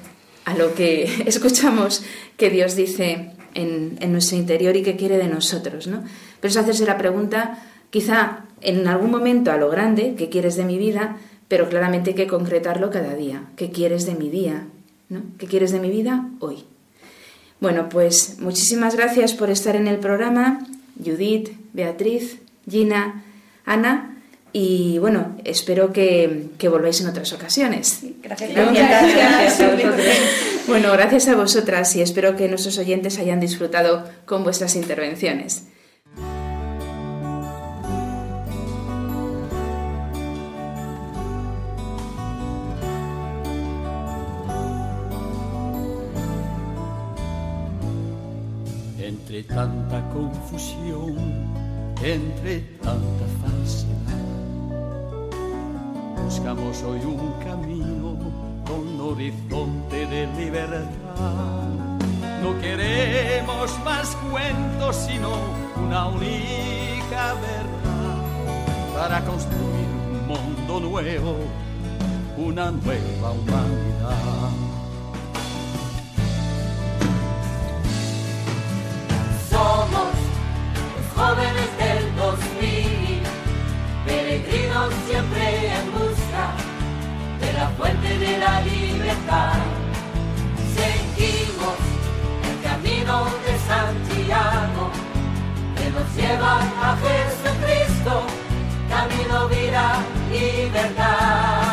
a 0.45 0.55
lo 0.55 0.75
que 0.75 1.23
escuchamos 1.25 2.03
que 2.37 2.49
Dios 2.49 2.75
dice 2.75 3.31
en, 3.53 3.97
en 3.99 4.11
nuestro 4.11 4.37
interior 4.37 4.75
y 4.75 4.83
que 4.83 4.95
quiere 4.95 5.17
de 5.17 5.27
nosotros, 5.27 5.87
¿no? 5.87 6.03
Pero 6.39 6.51
es 6.51 6.57
hacerse 6.57 6.85
la 6.85 6.97
pregunta, 6.97 7.63
quizá 7.89 8.45
en 8.61 8.87
algún 8.87 9.11
momento 9.11 9.51
a 9.51 9.57
lo 9.57 9.69
grande, 9.69 10.15
¿qué 10.17 10.29
quieres 10.29 10.55
de 10.55 10.65
mi 10.65 10.77
vida? 10.77 11.17
pero 11.49 11.67
claramente 11.67 12.11
hay 12.11 12.15
que 12.15 12.27
concretarlo 12.27 12.91
cada 12.91 13.15
día. 13.15 13.43
¿Qué 13.57 13.71
quieres 13.71 14.05
de 14.05 14.13
mi 14.13 14.29
día? 14.29 14.67
¿No? 15.09 15.23
¿Qué 15.37 15.47
quieres 15.47 15.71
de 15.71 15.79
mi 15.79 15.89
vida 15.89 16.29
hoy? 16.39 16.63
Bueno, 17.59 17.89
pues 17.89 18.37
muchísimas 18.39 18.95
gracias 18.95 19.33
por 19.33 19.49
estar 19.49 19.75
en 19.75 19.87
el 19.87 19.97
programa, 19.97 20.65
Judith, 21.03 21.49
Beatriz, 21.73 22.37
Gina, 22.69 23.23
Ana, 23.65 24.17
y 24.51 24.97
bueno, 24.97 25.37
espero 25.43 25.93
que, 25.93 26.49
que 26.57 26.69
volváis 26.69 27.01
en 27.01 27.07
otras 27.07 27.31
ocasiones. 27.33 28.01
gracias. 28.21 28.51
gracias 28.51 29.61
a 29.61 29.67
vosotros. 29.71 29.95
Bueno, 30.67 30.91
gracias 30.91 31.27
a 31.27 31.35
vosotras 31.35 31.95
y 31.95 32.01
espero 32.03 32.35
que 32.35 32.47
nuestros 32.47 32.77
oyentes 32.77 33.17
hayan 33.17 33.39
disfrutado 33.39 34.07
con 34.25 34.43
vuestras 34.43 34.75
intervenciones. 34.75 35.63
tanta 49.43 50.01
confusión, 50.09 51.15
entre 52.03 52.59
tanta 52.81 53.25
falsedad. 53.41 54.19
Buscamos 56.23 56.81
hoy 56.83 56.99
un 56.99 57.33
camino 57.43 58.17
con 58.65 59.01
horizonte 59.01 60.05
de 60.05 60.27
libertad. 60.37 60.85
No 62.41 62.59
queremos 62.61 63.71
más 63.83 64.15
cuentos, 64.31 64.95
sino 64.95 65.29
una 65.85 66.07
única 66.07 67.33
verdad 67.33 68.17
para 68.95 69.25
construir 69.25 69.87
un 70.11 70.27
mundo 70.27 70.79
nuevo, 70.79 71.35
una 72.37 72.71
nueva 72.71 73.31
humanidad. 73.31 74.69
jóvenes 81.19 81.68
fuente 87.79 88.19
de 88.19 88.37
la 88.37 88.61
libertad. 88.61 89.53
Seguimos 90.75 91.77
el 92.49 92.57
camino 92.69 93.25
de 93.45 93.53
Santiago 93.71 94.91
que 95.77 95.89
nos 95.95 96.07
lleva 96.15 96.59
a 96.87 96.97
Jesucristo, 97.03 98.23
camino, 98.89 99.47
vida 99.47 99.85
y 100.29 100.69
verdad. 100.69 101.68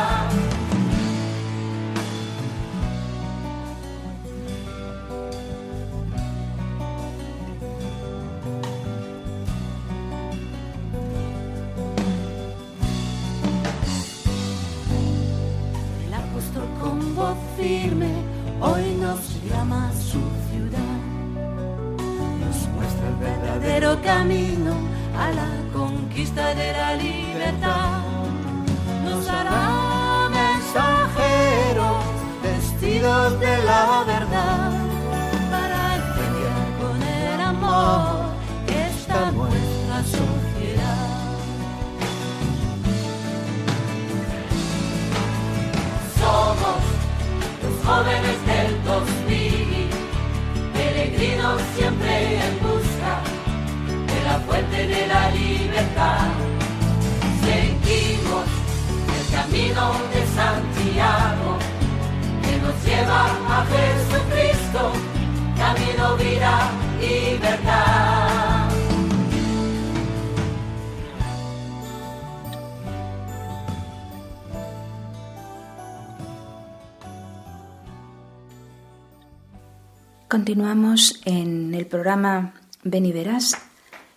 Continuamos 80.29 81.21
en 81.25 81.73
el 81.73 81.87
programa 81.87 82.53
Ven 82.83 83.07
y 83.07 83.13
Verás. 83.13 83.53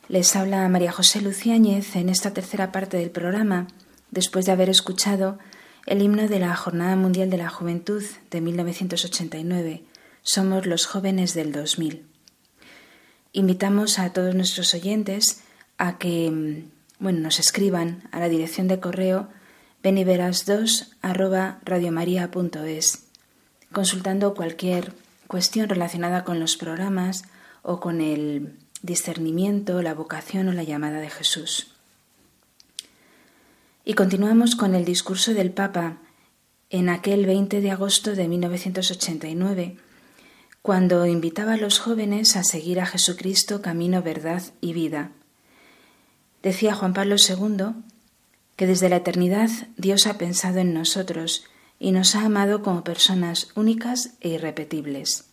Les 0.07 0.35
habla 0.35 0.67
María 0.67 0.91
José 0.91 1.21
Luciáñez 1.21 1.95
en 1.95 2.09
esta 2.09 2.33
tercera 2.33 2.71
parte 2.71 2.97
del 2.97 3.11
programa, 3.11 3.67
después 4.09 4.47
de 4.47 4.51
haber 4.51 4.69
escuchado 4.69 5.37
el 5.85 6.01
himno 6.01 6.27
de 6.27 6.39
la 6.39 6.55
Jornada 6.55 6.95
Mundial 6.95 7.29
de 7.29 7.37
la 7.37 7.49
Juventud 7.49 8.03
de 8.31 8.41
1989, 8.41 9.83
Somos 10.23 10.65
los 10.65 10.87
jóvenes 10.87 11.35
del 11.35 11.51
2000. 11.51 12.03
Invitamos 13.33 13.99
a 13.99 14.11
todos 14.11 14.33
nuestros 14.33 14.73
oyentes 14.73 15.43
a 15.77 15.99
que 15.99 16.63
bueno, 16.97 17.19
nos 17.19 17.39
escriban 17.39 18.09
a 18.11 18.19
la 18.19 18.29
dirección 18.29 18.67
de 18.67 18.79
correo 18.79 19.29
beniveras2 19.83 20.89
arroba 21.03 21.59
radiomaria.es 21.63 23.05
consultando 23.71 24.33
cualquier 24.33 24.91
cuestión 25.29 25.69
relacionada 25.69 26.23
con 26.23 26.39
los 26.39 26.57
programas 26.57 27.23
o 27.61 27.79
con 27.79 28.01
el 28.01 28.57
discernimiento, 28.81 29.83
la 29.83 29.93
vocación 29.93 30.47
o 30.47 30.53
la 30.53 30.63
llamada 30.63 30.99
de 30.99 31.09
Jesús. 31.11 31.75
Y 33.85 33.93
continuamos 33.93 34.55
con 34.55 34.73
el 34.73 34.85
discurso 34.85 35.35
del 35.35 35.51
Papa 35.51 35.97
en 36.71 36.89
aquel 36.89 37.27
20 37.27 37.61
de 37.61 37.69
agosto 37.69 38.15
de 38.15 38.27
1989, 38.27 39.77
cuando 40.63 41.05
invitaba 41.05 41.53
a 41.53 41.57
los 41.57 41.77
jóvenes 41.77 42.35
a 42.35 42.43
seguir 42.43 42.79
a 42.79 42.87
Jesucristo 42.87 43.61
camino, 43.61 44.01
verdad 44.01 44.41
y 44.61 44.73
vida. 44.73 45.11
Decía 46.41 46.73
Juan 46.73 46.93
Pablo 46.93 47.17
II 47.17 47.83
que 48.55 48.65
desde 48.65 48.89
la 48.89 48.95
eternidad 48.95 49.51
Dios 49.77 50.07
ha 50.07 50.17
pensado 50.17 50.57
en 50.57 50.73
nosotros 50.73 51.45
y 51.79 51.91
nos 51.91 52.15
ha 52.15 52.25
amado 52.25 52.61
como 52.61 52.83
personas 52.83 53.47
únicas 53.55 54.11
e 54.19 54.29
irrepetibles. 54.29 55.29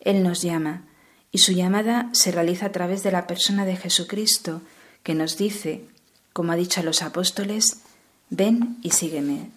Él 0.00 0.22
nos 0.22 0.42
llama, 0.42 0.86
y 1.30 1.38
su 1.38 1.52
llamada 1.52 2.08
se 2.12 2.32
realiza 2.32 2.66
a 2.66 2.72
través 2.72 3.02
de 3.02 3.12
la 3.12 3.26
persona 3.26 3.66
de 3.66 3.76
Jesucristo, 3.76 4.62
que 5.02 5.14
nos 5.14 5.36
dice, 5.36 5.84
como 6.32 6.52
ha 6.52 6.56
dicho 6.56 6.80
a 6.80 6.84
los 6.84 7.02
apóstoles, 7.02 7.82
ven 8.30 8.78
y 8.82 8.90
sígueme. 8.90 9.50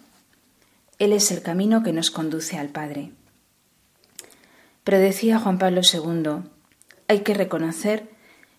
Él 0.98 1.12
es 1.12 1.30
el 1.30 1.42
camino 1.42 1.82
que 1.82 1.92
nos 1.92 2.10
conduce 2.10 2.58
al 2.58 2.68
Padre. 2.68 3.10
Pero 4.84 4.98
decía 4.98 5.38
Juan 5.38 5.58
Pablo 5.58 5.80
II, 5.80 6.48
hay 7.08 7.20
que 7.20 7.34
reconocer 7.34 8.10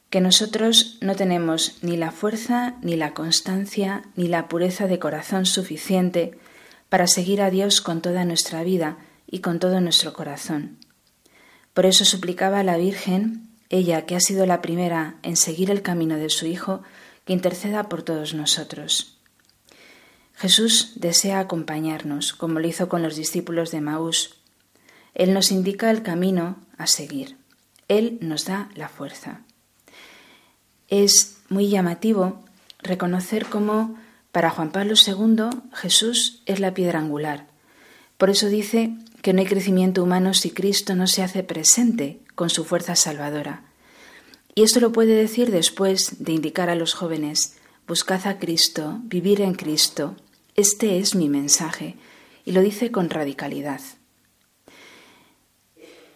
que 0.10 0.22
nosotros 0.22 0.97
no 1.01 1.16
tenemos 1.16 1.78
ni 1.82 1.97
la 1.97 2.12
fuerza, 2.12 2.76
ni 2.82 2.95
la 2.95 3.14
constancia, 3.14 4.04
ni 4.16 4.28
la 4.28 4.47
pureza 4.47 4.88
de 4.88 4.99
corazón 4.99 5.45
suficiente 5.45 6.38
para 6.94 7.08
seguir 7.08 7.41
a 7.41 7.50
Dios 7.50 7.82
con 7.82 8.04
toda 8.04 8.24
nuestra 8.24 8.62
vida 8.64 9.00
y 9.26 9.39
con 9.39 9.58
todo 9.58 9.82
nuestro 9.82 10.14
corazón. 10.14 10.78
Por 11.74 11.88
eso 11.88 12.06
suplicaba 12.06 12.60
a 12.60 12.64
la 12.64 12.78
Virgen, 12.78 13.50
ella 13.70 14.06
que 14.06 14.16
ha 14.16 14.20
sido 14.20 14.46
la 14.46 14.62
primera 14.62 15.16
en 15.24 15.36
seguir 15.36 15.72
el 15.72 15.82
camino 15.82 16.18
de 16.18 16.30
su 16.30 16.46
Hijo, 16.46 16.84
que 17.26 17.34
interceda 17.34 17.89
por 17.89 18.04
todos 18.04 18.36
nosotros. 18.36 19.18
Jesús 20.36 20.91
desea 20.94 21.39
acompañarnos, 21.39 22.32
como 22.32 22.60
lo 22.60 22.68
hizo 22.68 22.89
con 22.89 23.02
los 23.02 23.16
discípulos 23.16 23.72
de 23.72 23.82
Maús. 23.82 24.36
Él 25.16 25.34
nos 25.34 25.52
indica 25.52 25.89
el 25.89 26.04
camino 26.04 26.58
a 26.78 26.86
seguir. 26.86 27.38
Él 27.88 28.20
nos 28.22 28.46
da 28.46 28.70
la 28.76 28.88
fuerza. 28.88 29.41
Es 30.89 31.38
muy 31.50 31.70
llamativo 31.70 32.46
reconocer 32.84 33.48
cómo 33.48 33.98
para 34.34 34.50
Juan 34.50 34.72
Pablo 34.72 34.96
II 34.96 35.62
Jesús 35.74 36.42
es 36.48 36.60
la 36.60 36.74
piedra 36.74 37.00
angular. 37.00 37.48
Por 38.18 38.32
eso 38.32 38.48
dice 38.48 38.96
que 39.22 39.32
no 39.32 39.40
hay 39.40 39.46
crecimiento 39.46 40.04
humano 40.04 40.34
si 40.34 40.50
Cristo 40.50 40.96
no 40.96 41.06
se 41.06 41.22
hace 41.22 41.44
presente 41.44 42.20
con 42.34 42.50
su 42.50 42.66
fuerza 42.66 42.96
salvadora. 42.96 43.64
Y 44.56 44.64
esto 44.64 44.80
lo 44.80 44.92
puede 44.92 45.14
decir 45.14 45.52
después 45.52 46.24
de 46.24 46.34
indicar 46.34 46.72
a 46.72 46.76
los 46.76 46.96
jóvenes, 46.96 47.58
buscad 47.88 48.26
a 48.26 48.40
Cristo, 48.40 49.00
vivir 49.04 49.40
en 49.40 49.54
Cristo. 49.54 50.16
Este 50.56 50.98
es 50.98 51.14
mi 51.14 51.30
mensaje. 51.30 51.96
Y 52.44 52.54
lo 52.54 52.62
dice 52.62 52.92
con 52.92 53.12
radicalidad. 53.12 53.82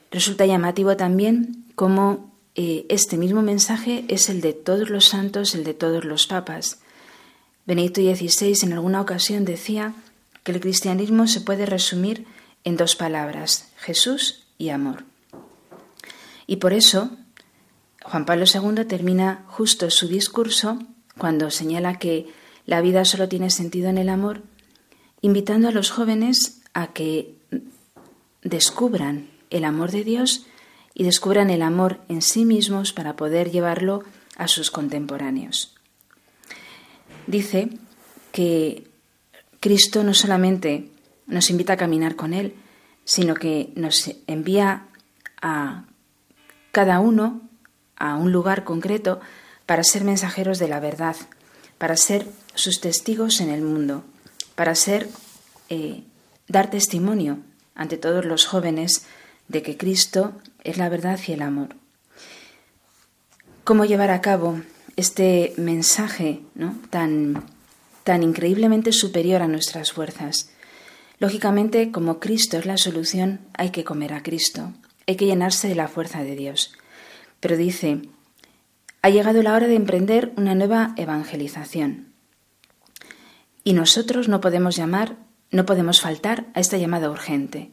Resulta 0.10 0.48
llamativo 0.48 0.98
también 0.98 1.66
cómo 1.76 2.36
eh, 2.56 2.88
este 2.90 3.18
mismo 3.18 3.44
mensaje 3.44 4.06
es 4.08 4.28
el 4.30 4.42
de 4.42 4.54
todos 4.54 4.90
los 4.90 5.06
santos, 5.06 5.54
el 5.54 5.64
de 5.64 5.76
todos 5.76 6.04
los 6.04 6.26
papas. 6.26 6.80
Benedicto 7.68 8.00
XVI 8.00 8.64
en 8.64 8.72
alguna 8.72 9.02
ocasión 9.02 9.44
decía 9.44 9.94
que 10.44 10.54
el 10.54 10.62
cristianismo 10.62 11.28
se 11.28 11.42
puede 11.42 11.66
resumir 11.66 12.26
en 12.64 12.78
dos 12.78 12.96
palabras, 12.96 13.68
Jesús 13.76 14.48
y 14.58 14.70
amor. 14.70 15.04
Y 16.48 16.56
por 16.56 16.72
eso 16.72 17.12
Juan 18.04 18.26
Pablo 18.26 18.46
II 18.46 18.86
termina 18.86 19.44
justo 19.48 19.90
su 19.92 20.08
discurso 20.08 20.80
cuando 21.18 21.52
señala 21.52 22.00
que 22.00 22.28
la 22.66 22.80
vida 22.80 23.04
solo 23.04 23.28
tiene 23.28 23.50
sentido 23.50 23.90
en 23.90 23.98
el 23.98 24.08
amor, 24.08 24.44
invitando 25.20 25.68
a 25.68 25.72
los 25.72 25.92
jóvenes 25.92 26.62
a 26.74 26.94
que 26.94 27.36
descubran 28.44 29.30
el 29.50 29.66
amor 29.66 29.92
de 29.92 30.06
Dios 30.06 30.46
y 30.94 31.04
descubran 31.04 31.50
el 31.50 31.62
amor 31.62 32.00
en 32.08 32.22
sí 32.22 32.46
mismos 32.46 32.94
para 32.94 33.18
poder 33.18 33.52
llevarlo 33.52 34.06
a 34.38 34.48
sus 34.48 34.72
contemporáneos. 34.72 35.77
Dice 37.28 37.70
que 38.32 38.88
Cristo 39.60 40.04
no 40.04 40.14
solamente 40.14 40.90
nos 41.28 41.50
invita 41.50 41.74
a 41.74 41.78
caminar 41.78 42.16
con 42.16 42.34
Él, 42.34 42.56
sino 43.04 43.36
que 43.36 43.72
nos 43.76 44.10
envía 44.28 44.86
a 45.42 45.84
cada 46.72 47.00
uno 47.00 47.42
a 47.98 48.16
un 48.16 48.32
lugar 48.32 48.64
concreto 48.64 49.20
para 49.66 49.84
ser 49.84 50.04
mensajeros 50.04 50.60
de 50.60 50.68
la 50.68 50.80
verdad, 50.80 51.16
para 51.78 51.98
ser 51.98 52.28
sus 52.56 52.80
testigos 52.80 53.42
en 53.42 53.50
el 53.50 53.62
mundo, 53.62 54.04
para 54.56 54.74
ser 54.76 55.10
eh, 55.70 56.04
dar 56.48 56.70
testimonio 56.70 57.40
ante 57.76 57.98
todos 57.98 58.24
los 58.26 58.46
jóvenes 58.46 59.06
de 59.48 59.62
que 59.62 59.78
Cristo 59.78 60.34
es 60.64 60.78
la 60.78 60.90
verdad 60.90 61.20
y 61.28 61.34
el 61.34 61.42
amor. 61.42 61.76
¿Cómo 63.64 63.86
llevar 63.86 64.12
a 64.12 64.22
cabo 64.22 64.62
este 64.98 65.54
mensaje 65.58 66.42
¿no? 66.56 66.76
tan, 66.90 67.46
tan 68.04 68.24
increíblemente 68.24 68.92
superior 68.92 69.42
a 69.42 69.48
nuestras 69.48 69.94
fuerzas? 69.94 70.52
Lógicamente, 71.20 71.92
como 71.92 72.20
Cristo 72.20 72.58
es 72.58 72.66
la 72.66 72.78
solución, 72.78 73.40
hay 73.54 73.72
que 73.72 73.84
comer 73.84 74.14
a 74.14 74.22
Cristo, 74.22 74.74
hay 75.08 75.16
que 75.16 75.26
llenarse 75.26 75.68
de 75.68 75.76
la 75.76 75.88
fuerza 75.88 76.24
de 76.24 76.36
Dios. 76.36 76.74
Pero 77.40 77.58
dice, 77.58 78.02
ha 79.02 79.10
llegado 79.10 79.42
la 79.42 79.54
hora 79.54 79.68
de 79.68 79.76
emprender 79.76 80.34
una 80.36 80.54
nueva 80.54 80.94
evangelización. 80.98 82.14
Y 83.64 83.74
nosotros 83.74 84.28
no 84.28 84.42
podemos 84.42 84.76
llamar, 84.76 85.18
no 85.52 85.66
podemos 85.66 86.02
faltar 86.02 86.48
a 86.54 86.60
esta 86.60 86.78
llamada 86.78 87.10
urgente. 87.10 87.72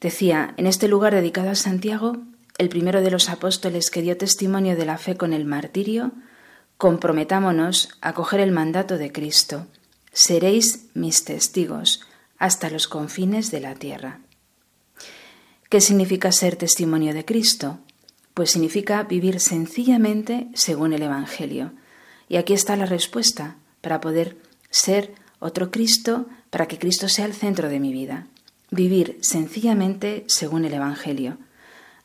Decía, 0.00 0.54
en 0.56 0.66
este 0.66 0.88
lugar 0.88 1.14
dedicado 1.14 1.50
a 1.50 1.54
Santiago, 1.54 2.18
el 2.58 2.68
primero 2.68 3.02
de 3.02 3.10
los 3.10 3.28
apóstoles 3.28 3.90
que 3.90 4.02
dio 4.02 4.16
testimonio 4.16 4.76
de 4.76 4.86
la 4.86 4.98
fe 4.98 5.16
con 5.16 5.32
el 5.32 5.44
martirio, 5.44 6.12
comprometámonos 6.76 7.88
a 8.00 8.12
coger 8.14 8.40
el 8.40 8.52
mandato 8.52 8.98
de 8.98 9.10
Cristo. 9.12 9.66
Seréis 10.12 10.86
mis 10.94 11.24
testigos 11.24 12.02
hasta 12.38 12.70
los 12.70 12.86
confines 12.86 13.50
de 13.50 13.60
la 13.60 13.74
tierra. 13.74 14.20
¿Qué 15.68 15.80
significa 15.80 16.30
ser 16.30 16.56
testimonio 16.56 17.14
de 17.14 17.24
Cristo? 17.24 17.78
Pues 18.34 18.52
significa 18.52 19.02
vivir 19.02 19.40
sencillamente 19.40 20.48
según 20.54 20.92
el 20.92 21.02
Evangelio. 21.02 21.72
Y 22.28 22.36
aquí 22.36 22.52
está 22.52 22.76
la 22.76 22.86
respuesta 22.86 23.56
para 23.80 24.00
poder 24.00 24.36
ser 24.70 25.14
otro 25.40 25.70
Cristo, 25.70 26.26
para 26.50 26.66
que 26.66 26.78
Cristo 26.78 27.08
sea 27.08 27.26
el 27.26 27.34
centro 27.34 27.68
de 27.68 27.80
mi 27.80 27.92
vida. 27.92 28.26
Vivir 28.70 29.18
sencillamente 29.20 30.24
según 30.28 30.64
el 30.64 30.74
Evangelio. 30.74 31.38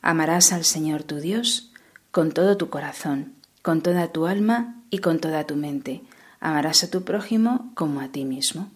Amarás 0.02 0.52
al 0.52 0.66
Señor 0.66 1.04
tu 1.04 1.18
Dios 1.18 1.72
con 2.12 2.32
todo 2.32 2.58
tu 2.58 2.70
corazón, 2.70 3.34
con 3.62 3.82
toda 3.82 4.12
tu 4.12 4.26
alma 4.26 4.82
y 4.90 5.00
con 5.00 5.20
toda 5.20 5.46
tu 5.46 5.56
mente. 5.56 6.02
Amarás 6.40 6.84
a 6.84 6.90
tu 6.90 7.04
prójimo 7.04 7.72
como 7.76 8.00
a 8.02 8.08
ti 8.10 8.26
mismo. 8.26 8.72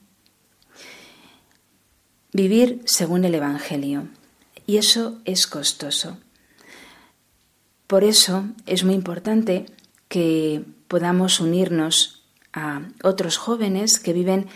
Vivir 2.32 2.82
según 2.86 3.26
el 3.26 3.36
Evangelio. 3.36 4.07
Y 4.65 4.78
eso 4.78 5.21
es 5.26 5.47
costoso. 5.47 6.17
Por 7.88 8.03
eso 8.03 8.45
es 8.65 8.84
muy 8.84 8.95
importante 8.95 9.65
que 10.07 10.65
podamos 10.88 11.39
unirnos 11.39 12.24
a 12.53 12.82
otros 13.03 13.38
jóvenes 13.38 13.99
que 13.99 14.13
viven 14.13 14.47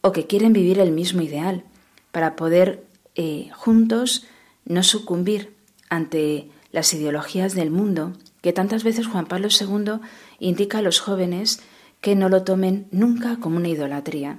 o 0.00 0.12
que 0.12 0.26
quieren 0.26 0.52
vivir 0.52 0.78
el 0.78 0.92
mismo 0.92 1.22
ideal, 1.22 1.64
para 2.12 2.36
poder 2.36 2.86
eh, 3.14 3.50
juntos 3.54 4.26
no 4.64 4.82
sucumbir 4.82 5.55
ante 5.88 6.50
las 6.72 6.92
ideologías 6.92 7.54
del 7.54 7.70
mundo, 7.70 8.12
que 8.42 8.52
tantas 8.52 8.84
veces 8.84 9.06
Juan 9.06 9.26
Pablo 9.26 9.48
II 9.48 10.00
indica 10.38 10.78
a 10.78 10.82
los 10.82 11.00
jóvenes 11.00 11.60
que 12.00 12.14
no 12.14 12.28
lo 12.28 12.42
tomen 12.42 12.86
nunca 12.90 13.38
como 13.40 13.56
una 13.56 13.68
idolatría, 13.68 14.38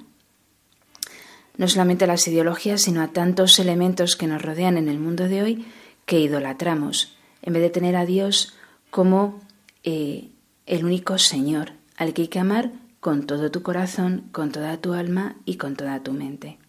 no 1.57 1.67
solamente 1.67 2.05
a 2.05 2.07
las 2.07 2.27
ideologías, 2.27 2.81
sino 2.81 3.01
a 3.01 3.07
tantos 3.07 3.59
elementos 3.59 4.15
que 4.15 4.27
nos 4.27 4.41
rodean 4.41 4.77
en 4.77 4.87
el 4.87 4.99
mundo 4.99 5.27
de 5.27 5.41
hoy 5.41 5.65
que 6.05 6.21
idolatramos, 6.21 7.17
en 7.41 7.53
vez 7.53 7.63
de 7.63 7.69
tener 7.69 7.95
a 7.95 8.05
Dios 8.05 8.53
como 8.89 9.41
eh, 9.83 10.29
el 10.65 10.85
único 10.85 11.17
Señor, 11.17 11.73
al 11.97 12.13
que 12.13 12.23
hay 12.23 12.27
que 12.27 12.39
amar 12.39 12.71
con 12.99 13.25
todo 13.25 13.51
tu 13.51 13.63
corazón, 13.63 14.29
con 14.31 14.51
toda 14.51 14.77
tu 14.77 14.93
alma 14.93 15.35
y 15.45 15.55
con 15.55 15.75
toda 15.75 16.01
tu 16.03 16.13
mente. 16.13 16.59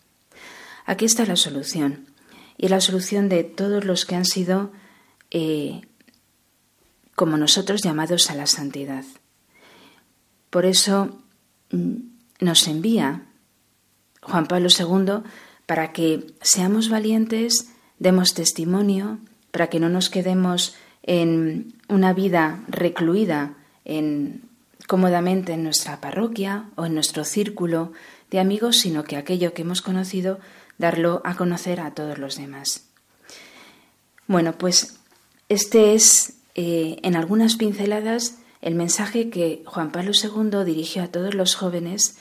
Aquí 0.87 1.05
está 1.05 1.25
la 1.27 1.37
solución, 1.37 2.08
y 2.59 2.69
la 2.69 2.81
solución 2.81 3.29
de 3.29 3.45
todos 3.45 3.85
los 3.85 4.05
que 4.05 4.17
han 4.17 4.25
sido, 4.25 4.73
eh, 5.31 5.81
como 7.15 7.37
nosotros, 7.37 7.83
llamados 7.83 8.31
a 8.31 8.35
la 8.35 8.47
santidad. 8.47 9.05
Por 10.51 10.67
eso 10.67 11.21
mm, 11.71 11.95
nos 12.41 12.67
envía 12.67 13.23
Juan 14.23 14.47
Pablo 14.47 14.69
II 14.77 15.23
para 15.67 15.93
que 15.93 16.35
seamos 16.43 16.89
valientes, 16.89 17.71
demos 17.99 18.35
testimonio, 18.35 19.19
para 19.53 19.69
que 19.69 19.81
no 19.81 19.89
nos 19.89 20.11
quedemos 20.11 20.75
en 21.03 21.75
una 21.89 22.13
vida 22.13 22.65
recluida 22.69 23.55
en, 23.85 24.43
cómodamente 24.87 25.53
en 25.53 25.63
nuestra 25.63 26.01
parroquia 26.01 26.71
o 26.77 26.87
en 26.87 26.95
nuestro 26.95 27.25
círculo 27.25 27.93
de 28.31 28.41
amigos, 28.41 28.79
sino 28.79 29.05
que 29.05 29.17
aquello 29.17 29.55
que 29.55 29.63
hemos 29.63 29.81
conocido, 29.81 30.39
darlo 30.79 31.21
a 31.25 31.35
conocer 31.37 31.81
a 31.81 31.93
todos 31.93 32.19
los 32.19 32.37
demás. 32.37 32.85
Bueno, 34.27 34.57
pues 34.57 34.99
este 35.49 35.95
es, 35.95 36.35
eh, 36.55 36.99
en 37.03 37.17
algunas 37.17 37.57
pinceladas, 37.57 38.39
el 38.61 38.75
mensaje 38.75 39.31
que 39.31 39.63
Juan 39.67 39.93
Pablo 39.93 40.13
II 40.13 40.65
dirigió 40.65 41.03
a 41.03 41.09
todos 41.09 41.35
los 41.35 41.55
jóvenes 41.55 42.19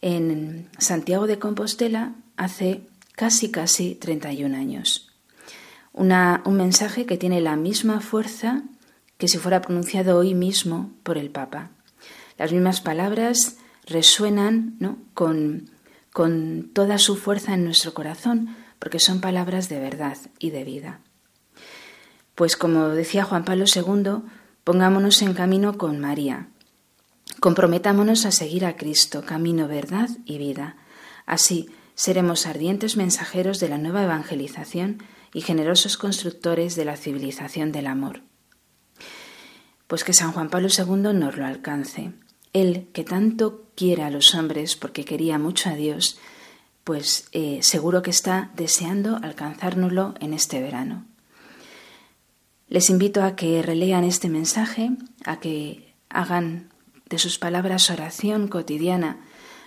en 0.00 0.68
Santiago 0.78 1.26
de 1.26 1.38
Compostela 1.38 2.14
hace 2.36 2.82
casi, 3.12 3.50
casi 3.50 3.94
31 3.94 4.56
años. 4.56 5.04
un 5.92 6.56
mensaje 6.56 7.06
que 7.06 7.16
tiene 7.16 7.40
la 7.40 7.56
misma 7.56 8.00
fuerza 8.00 8.62
que 9.18 9.26
si 9.26 9.38
fuera 9.38 9.60
pronunciado 9.60 10.16
hoy 10.16 10.32
mismo 10.32 10.92
por 11.02 11.18
el 11.18 11.30
Papa. 11.30 11.70
Las 12.38 12.52
mismas 12.52 12.80
palabras 12.80 13.56
resuenan 13.84 14.76
¿no? 14.78 14.98
con, 15.14 15.70
con 16.12 16.70
toda 16.72 16.98
su 16.98 17.16
fuerza 17.16 17.54
en 17.54 17.64
nuestro 17.64 17.94
corazón, 17.94 18.56
porque 18.78 18.98
son 18.98 19.20
palabras 19.20 19.68
de 19.68 19.80
verdad 19.80 20.16
y 20.38 20.50
de 20.50 20.64
vida. 20.64 21.00
Pues 22.34 22.56
como 22.56 22.88
decía 22.88 23.24
Juan 23.24 23.44
Pablo 23.44 23.64
II, 23.72 24.28
pongámonos 24.64 25.22
en 25.22 25.34
camino 25.34 25.76
con 25.76 25.98
María. 25.98 26.48
Comprometámonos 27.40 28.26
a 28.26 28.30
seguir 28.30 28.64
a 28.64 28.76
Cristo, 28.76 29.24
camino, 29.24 29.68
verdad 29.68 30.08
y 30.24 30.38
vida. 30.38 30.76
Así 31.26 31.68
seremos 31.94 32.46
ardientes 32.46 32.96
mensajeros 32.96 33.60
de 33.60 33.68
la 33.68 33.78
nueva 33.78 34.04
evangelización 34.04 35.02
y 35.32 35.40
generosos 35.40 35.96
constructores 35.96 36.76
de 36.76 36.84
la 36.84 36.96
civilización 36.96 37.72
del 37.72 37.86
amor. 37.86 38.22
Pues 39.86 40.04
que 40.04 40.12
San 40.12 40.32
Juan 40.32 40.48
Pablo 40.50 40.68
II 40.68 41.12
nos 41.14 41.36
lo 41.36 41.46
alcance. 41.46 42.12
Él, 42.52 42.88
que 42.92 43.04
tanto 43.04 43.67
quiere 43.78 44.02
a 44.02 44.10
los 44.10 44.34
hombres 44.34 44.74
porque 44.74 45.04
quería 45.04 45.38
mucho 45.38 45.70
a 45.70 45.76
Dios, 45.76 46.18
pues 46.82 47.28
eh, 47.30 47.60
seguro 47.62 48.02
que 48.02 48.10
está 48.10 48.50
deseando 48.56 49.20
alcanzárnoslo 49.22 50.14
en 50.18 50.34
este 50.34 50.60
verano. 50.60 51.04
Les 52.68 52.90
invito 52.90 53.22
a 53.22 53.36
que 53.36 53.62
relean 53.62 54.02
este 54.02 54.28
mensaje, 54.28 54.90
a 55.24 55.38
que 55.38 55.94
hagan 56.08 56.70
de 57.08 57.18
sus 57.18 57.38
palabras 57.38 57.88
oración 57.88 58.48
cotidiana 58.48 59.20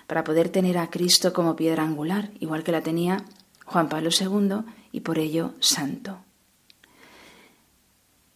para 0.07 0.26
poder 0.26 0.49
tener 0.49 0.78
a 0.78 0.89
Cristo 0.89 1.32
como 1.32 1.55
piedra 1.55 1.84
angular, 1.84 2.32
igual 2.41 2.66
que 2.66 2.74
la 2.74 2.82
tenía 2.82 3.24
Juan 3.66 3.88
Pablo 3.88 4.09
II 4.12 4.66
y 4.91 4.99
por 4.99 5.20
ello 5.20 5.53
santo. 5.62 6.20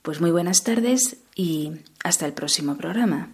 Pues 0.04 0.22
muy 0.22 0.32
buenas 0.32 0.64
tardes 0.64 1.18
y 1.36 1.74
hasta 2.02 2.26
el 2.26 2.32
próximo 2.32 2.78
programa. 2.78 3.34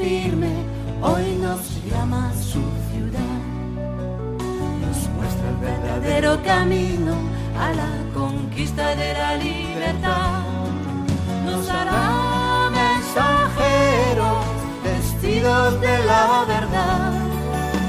Firme 0.00 0.52
hoy 1.02 1.36
nos 1.40 1.60
llama 1.84 2.32
su 2.34 2.62
ciudad. 2.90 3.38
Nos 4.82 4.98
muestra 5.16 5.48
el 5.50 5.56
verdadero 5.56 6.42
camino 6.42 7.14
a 7.58 7.72
la 7.80 7.90
conquista 8.14 8.94
de 8.94 9.12
la 9.12 9.36
libertad. 9.36 10.42
Nos 11.44 11.68
hará 11.68 12.70
mensajeros 12.82 14.44
vestidos 14.84 15.80
de 15.80 16.04
la 16.10 16.44
verdad 16.54 17.12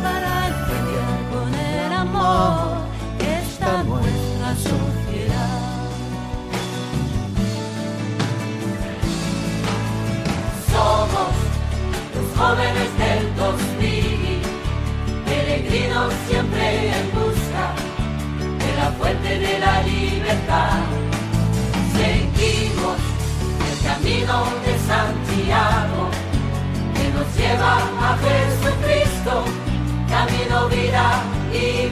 para 0.03 0.31
enseñar 0.49 1.19
con 1.33 1.49
el 1.55 1.93
amor 1.93 2.70
siempre 16.27 16.87
en 16.87 17.11
busca 17.11 17.65
de 18.63 18.75
la 18.77 18.91
fuente 18.97 19.39
de 19.39 19.59
la 19.59 19.81
libertad. 19.83 20.79
Seguimos 21.97 22.97
el 23.69 23.77
camino 23.87 24.45
de 24.65 24.73
Santiago 24.89 26.09
que 26.95 27.05
nos 27.15 27.27
lleva 27.35 27.73
a 28.07 28.17
Jesucristo, 28.23 29.43
camino, 30.09 30.69
vida 30.69 31.23
y 31.53 31.89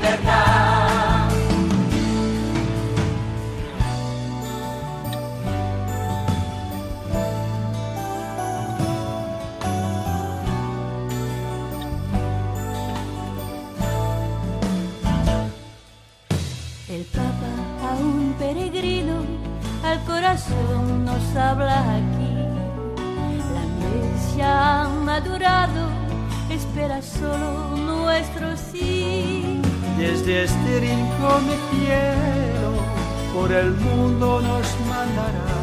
corazón 20.40 21.06
nos 21.06 21.36
habla 21.36 21.96
aquí. 21.96 22.36
La 23.54 23.64
iglesia 23.66 24.84
ha 24.84 24.90
madurado, 24.90 25.90
espera 26.50 27.02
solo 27.02 27.76
nuestro 27.78 28.56
sí. 28.72 29.62
Desde 29.98 30.44
este 30.46 30.80
rincón 30.80 31.48
de 31.48 31.58
cielo, 31.72 32.72
por 33.34 33.52
el 33.52 33.72
mundo 33.72 34.42
nos 34.42 34.68
mandará, 34.88 35.60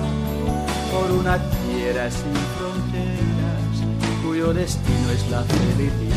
por 0.92 1.10
una 1.12 1.38
tierra 1.38 2.10
sin 2.10 2.34
fronteras, 2.58 3.76
cuyo 4.22 4.52
destino 4.52 5.10
es 5.10 5.30
la 5.30 5.42
felicidad. 5.42 6.16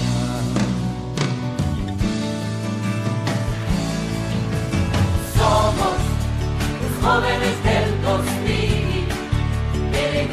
Somos 5.38 6.00
jóvenes 7.02 7.64
2000, 7.64 7.69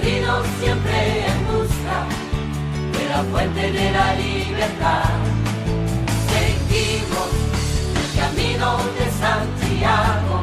peregrinos 0.07 0.46
siempre 0.61 1.26
en 1.26 1.46
busca 1.46 2.07
de 2.92 3.09
la 3.09 3.22
fuente 3.24 3.72
de 3.72 3.90
la 3.90 4.14
libertad. 4.14 5.04
Seguimos 6.30 7.30
el 7.94 8.09
camino 8.20 8.78
de 8.98 9.07
Santiago 9.22 10.42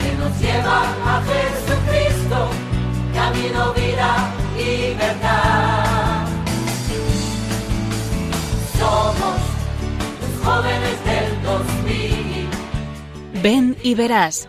que 0.00 0.10
nos 0.16 0.40
lleva 0.40 0.78
a 1.06 1.22
Jesucristo, 1.30 2.38
camino, 3.14 3.72
vida 3.74 4.10
y 4.56 4.94
verdad. 4.94 6.26
Somos 8.78 9.38
los 10.20 10.34
jóvenes 10.44 10.96
del 11.04 11.42
2000. 11.42 12.48
Ven 13.42 13.76
y 13.82 13.94
verás 13.94 14.48